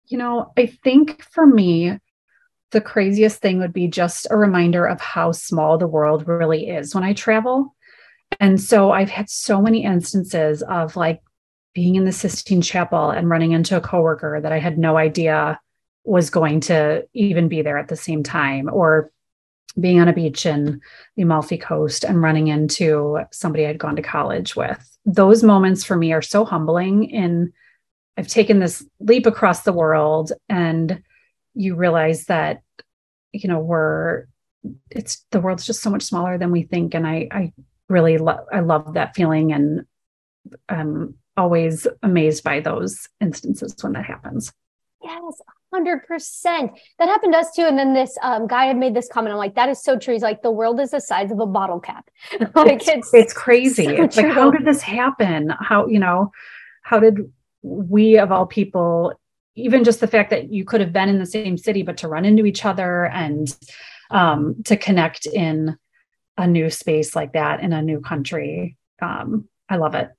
You 0.07 0.19
know, 0.19 0.53
I 0.57 0.67
think 0.67 1.23
for 1.23 1.47
me, 1.47 1.99
the 2.73 2.81
craziest 2.81 3.41
thing 3.41 3.59
would 3.59 3.73
be 3.73 3.87
just 3.87 4.27
a 4.31 4.37
reminder 4.37 4.85
of 4.85 5.01
how 5.01 5.31
small 5.33 5.79
the 5.79 5.87
world 5.87 6.27
really 6.27 6.69
is 6.69 6.95
when 6.95 7.05
I 7.05 7.13
travel. 7.13 7.77
And 8.39 8.61
so 8.61 8.93
I've 8.93 9.11
had 9.11 9.29
so 9.29 9.61
many 9.61 9.85
instances 9.85 10.63
of 10.63 10.97
like 10.97 11.21
being 11.75 11.95
in 11.95 12.05
the 12.05 12.13
Sistine 12.13 12.63
Chapel 12.63 13.11
and 13.11 13.29
running 13.29 13.53
into 13.53 13.77
a 13.77 13.81
coworker 13.81 14.41
that 14.41 14.53
I 14.53 14.59
had 14.59 14.79
no 14.79 14.97
idea 14.97 15.61
was 16.05 16.31
going 16.31 16.61
to 16.61 17.07
even 17.13 17.49
be 17.49 17.63
there 17.63 17.79
at 17.79 17.89
the 17.89 17.97
same 17.97 18.23
time, 18.23 18.69
or 18.73 19.11
being 19.79 20.01
on 20.01 20.09
a 20.09 20.13
beach 20.13 20.47
in 20.47 20.81
the 21.15 21.23
Amalfi 21.23 21.57
Coast 21.57 22.03
and 22.03 22.21
running 22.21 22.49
into 22.49 23.21
somebody 23.31 23.67
I'd 23.67 23.79
gone 23.79 23.97
to 23.97 24.03
college 24.03 24.57
with. 24.57 24.99
Those 25.05 25.45
moments 25.45 25.85
for 25.85 25.97
me 25.97 26.13
are 26.13 26.23
so 26.23 26.45
humbling. 26.45 27.05
In 27.05 27.53
I've 28.17 28.27
taken 28.27 28.59
this 28.59 28.85
leap 28.99 29.27
across 29.27 29.63
the 29.63 29.73
world, 29.73 30.33
and 30.49 31.03
you 31.55 31.77
realize 31.77 32.25
that, 32.25 32.63
you 33.33 33.49
know, 33.49 33.61
we're 33.61 34.27
it's 34.91 35.25
the 35.31 35.41
world's 35.41 35.65
just 35.65 35.83
so 35.83 35.91
much 35.91 36.03
smaller 36.03 36.37
than 36.37 36.51
we 36.51 36.65
think. 36.65 36.95
And 36.95 37.07
I 37.07 37.29
I 37.31 37.53
really 37.89 38.19
love 38.19 38.47
I 38.53 38.61
love 38.61 38.95
that 38.95 39.15
feeling 39.15 39.53
and 39.53 39.87
um 40.69 41.15
always 41.41 41.87
amazed 42.03 42.45
by 42.45 42.61
those 42.61 43.09
instances 43.21 43.75
when 43.81 43.95
that 43.95 44.05
happens. 44.05 44.53
Yes, 45.03 45.41
100%. 45.75 46.03
That 46.99 47.09
happened 47.09 47.33
to 47.33 47.39
us 47.39 47.55
too. 47.57 47.63
And 47.63 47.79
then 47.79 47.95
this 47.95 48.19
um, 48.23 48.47
guy 48.47 48.67
had 48.67 48.77
made 48.77 48.95
this 48.95 49.09
comment. 49.09 49.33
I'm 49.33 49.39
like, 49.39 49.55
that 49.55 49.71
is 49.71 49.83
so 49.83 49.99
true. 49.99 50.13
He's 50.13 50.23
like, 50.23 50.43
the 50.43 50.51
world 50.51 50.79
is 50.81 50.91
the 50.91 51.01
size 51.01 51.33
of 51.33 51.41
a 51.41 51.47
bottle 51.47 51.81
cap. 51.81 52.11
like, 52.55 52.87
it's, 52.87 52.89
it's, 52.89 53.15
it's 53.15 53.33
crazy. 53.33 53.87
So 53.87 54.03
it's 54.03 54.17
true. 54.17 54.29
like, 54.29 54.35
how 54.35 54.51
did 54.51 54.67
this 54.67 54.83
happen? 54.83 55.55
How, 55.59 55.87
you 55.87 55.99
know, 55.99 56.31
how 56.83 57.01
did 57.01 57.33
we 57.63 58.19
of 58.19 58.31
all 58.31 58.47
people, 58.47 59.15
even 59.55 59.83
just 59.83 60.01
the 60.01 60.07
fact 60.07 60.29
that 60.31 60.53
you 60.53 60.67
could 60.67 60.83
have 60.83 60.93
been 60.93 61.09
in 61.09 61.19
the 61.19 61.27
same 61.27 61.57
city, 61.57 61.83
but 61.83 61.97
to 61.99 62.09
run 62.09 62.27
into 62.27 62.45
each 62.45 62.67
other 62.67 63.07
and 63.07 63.57
um, 64.11 64.57
to 64.65 64.77
connect 64.77 65.25
in 65.25 65.79
a 66.37 66.47
new 66.47 66.69
space 66.69 67.17
like 67.17 67.33
that 67.33 67.61
in 67.61 67.73
a 67.73 67.81
new 67.81 68.01
country. 68.01 68.77
Um, 69.01 69.49
I 69.69 69.77
love 69.77 69.95
it. 69.95 70.11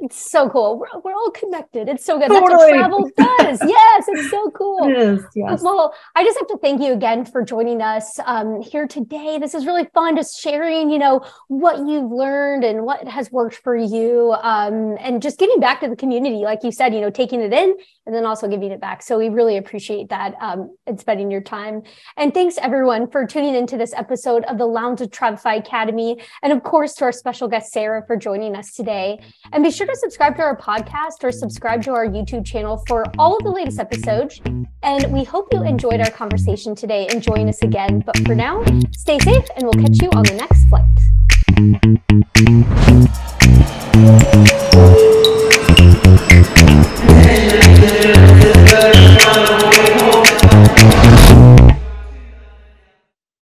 It's 0.00 0.30
so 0.30 0.48
cool. 0.48 0.78
We're, 0.78 1.00
we're 1.04 1.14
all 1.14 1.30
connected. 1.30 1.88
It's 1.88 2.04
so 2.04 2.18
good. 2.18 2.28
Totally. 2.28 2.72
That's 2.72 2.90
what 2.90 3.14
travel 3.16 3.36
does. 3.38 3.60
yes, 3.66 4.04
it's 4.08 4.30
so 4.30 4.50
cool. 4.50 4.88
It 4.88 4.96
is. 4.96 5.24
Yes. 5.34 5.62
Well, 5.62 5.94
I 6.16 6.24
just 6.24 6.38
have 6.38 6.48
to 6.48 6.58
thank 6.58 6.80
you 6.80 6.92
again 6.92 7.24
for 7.24 7.44
joining 7.44 7.82
us 7.82 8.18
um, 8.24 8.62
here 8.62 8.86
today. 8.86 9.38
This 9.38 9.54
is 9.54 9.66
really 9.66 9.86
fun, 9.92 10.16
just 10.16 10.40
sharing, 10.40 10.90
you 10.90 10.98
know, 10.98 11.24
what 11.48 11.78
you've 11.78 12.10
learned 12.10 12.64
and 12.64 12.84
what 12.84 13.06
has 13.06 13.30
worked 13.30 13.56
for 13.56 13.76
you, 13.76 14.34
um, 14.42 14.96
and 15.00 15.20
just 15.20 15.38
giving 15.38 15.60
back 15.60 15.80
to 15.80 15.88
the 15.88 15.96
community, 15.96 16.38
like 16.38 16.60
you 16.62 16.72
said, 16.72 16.94
you 16.94 17.00
know, 17.00 17.10
taking 17.10 17.40
it 17.40 17.52
in 17.52 17.76
and 18.10 18.16
then 18.16 18.26
also 18.26 18.48
giving 18.48 18.72
it 18.72 18.80
back. 18.80 19.02
So 19.02 19.16
we 19.16 19.28
really 19.28 19.56
appreciate 19.56 20.08
that 20.08 20.34
um, 20.40 20.76
and 20.88 20.98
spending 20.98 21.30
your 21.30 21.42
time. 21.42 21.82
And 22.16 22.34
thanks 22.34 22.58
everyone 22.58 23.08
for 23.08 23.24
tuning 23.24 23.54
into 23.54 23.76
this 23.76 23.94
episode 23.94 24.42
of 24.46 24.58
the 24.58 24.66
Lounge 24.66 25.00
of 25.00 25.10
Travefy 25.10 25.58
Academy, 25.58 26.20
and 26.42 26.52
of 26.52 26.64
course 26.64 26.94
to 26.94 27.04
our 27.04 27.12
special 27.12 27.46
guest 27.46 27.72
Sarah 27.72 28.04
for 28.04 28.16
joining 28.16 28.56
us 28.56 28.74
today. 28.74 29.20
And 29.52 29.62
be 29.62 29.70
sure 29.70 29.86
to 29.86 29.94
subscribe 29.94 30.34
to 30.38 30.42
our 30.42 30.56
podcast 30.56 31.22
or 31.22 31.30
subscribe 31.30 31.84
to 31.84 31.92
our 31.92 32.04
YouTube 32.04 32.44
channel 32.44 32.82
for 32.88 33.04
all 33.16 33.36
of 33.36 33.44
the 33.44 33.50
latest 33.50 33.78
episodes. 33.78 34.40
And 34.82 35.12
we 35.12 35.22
hope 35.22 35.46
you 35.52 35.62
enjoyed 35.62 36.00
our 36.00 36.10
conversation 36.10 36.74
today 36.74 37.06
and 37.12 37.22
join 37.22 37.48
us 37.48 37.62
again. 37.62 38.02
But 38.04 38.18
for 38.26 38.34
now, 38.34 38.64
stay 38.90 39.20
safe 39.20 39.46
and 39.54 39.62
we'll 39.62 39.74
catch 39.74 40.02
you 40.02 40.10
on 40.16 40.24
the 40.24 40.34
next 40.34 40.64
flight. 40.66 40.82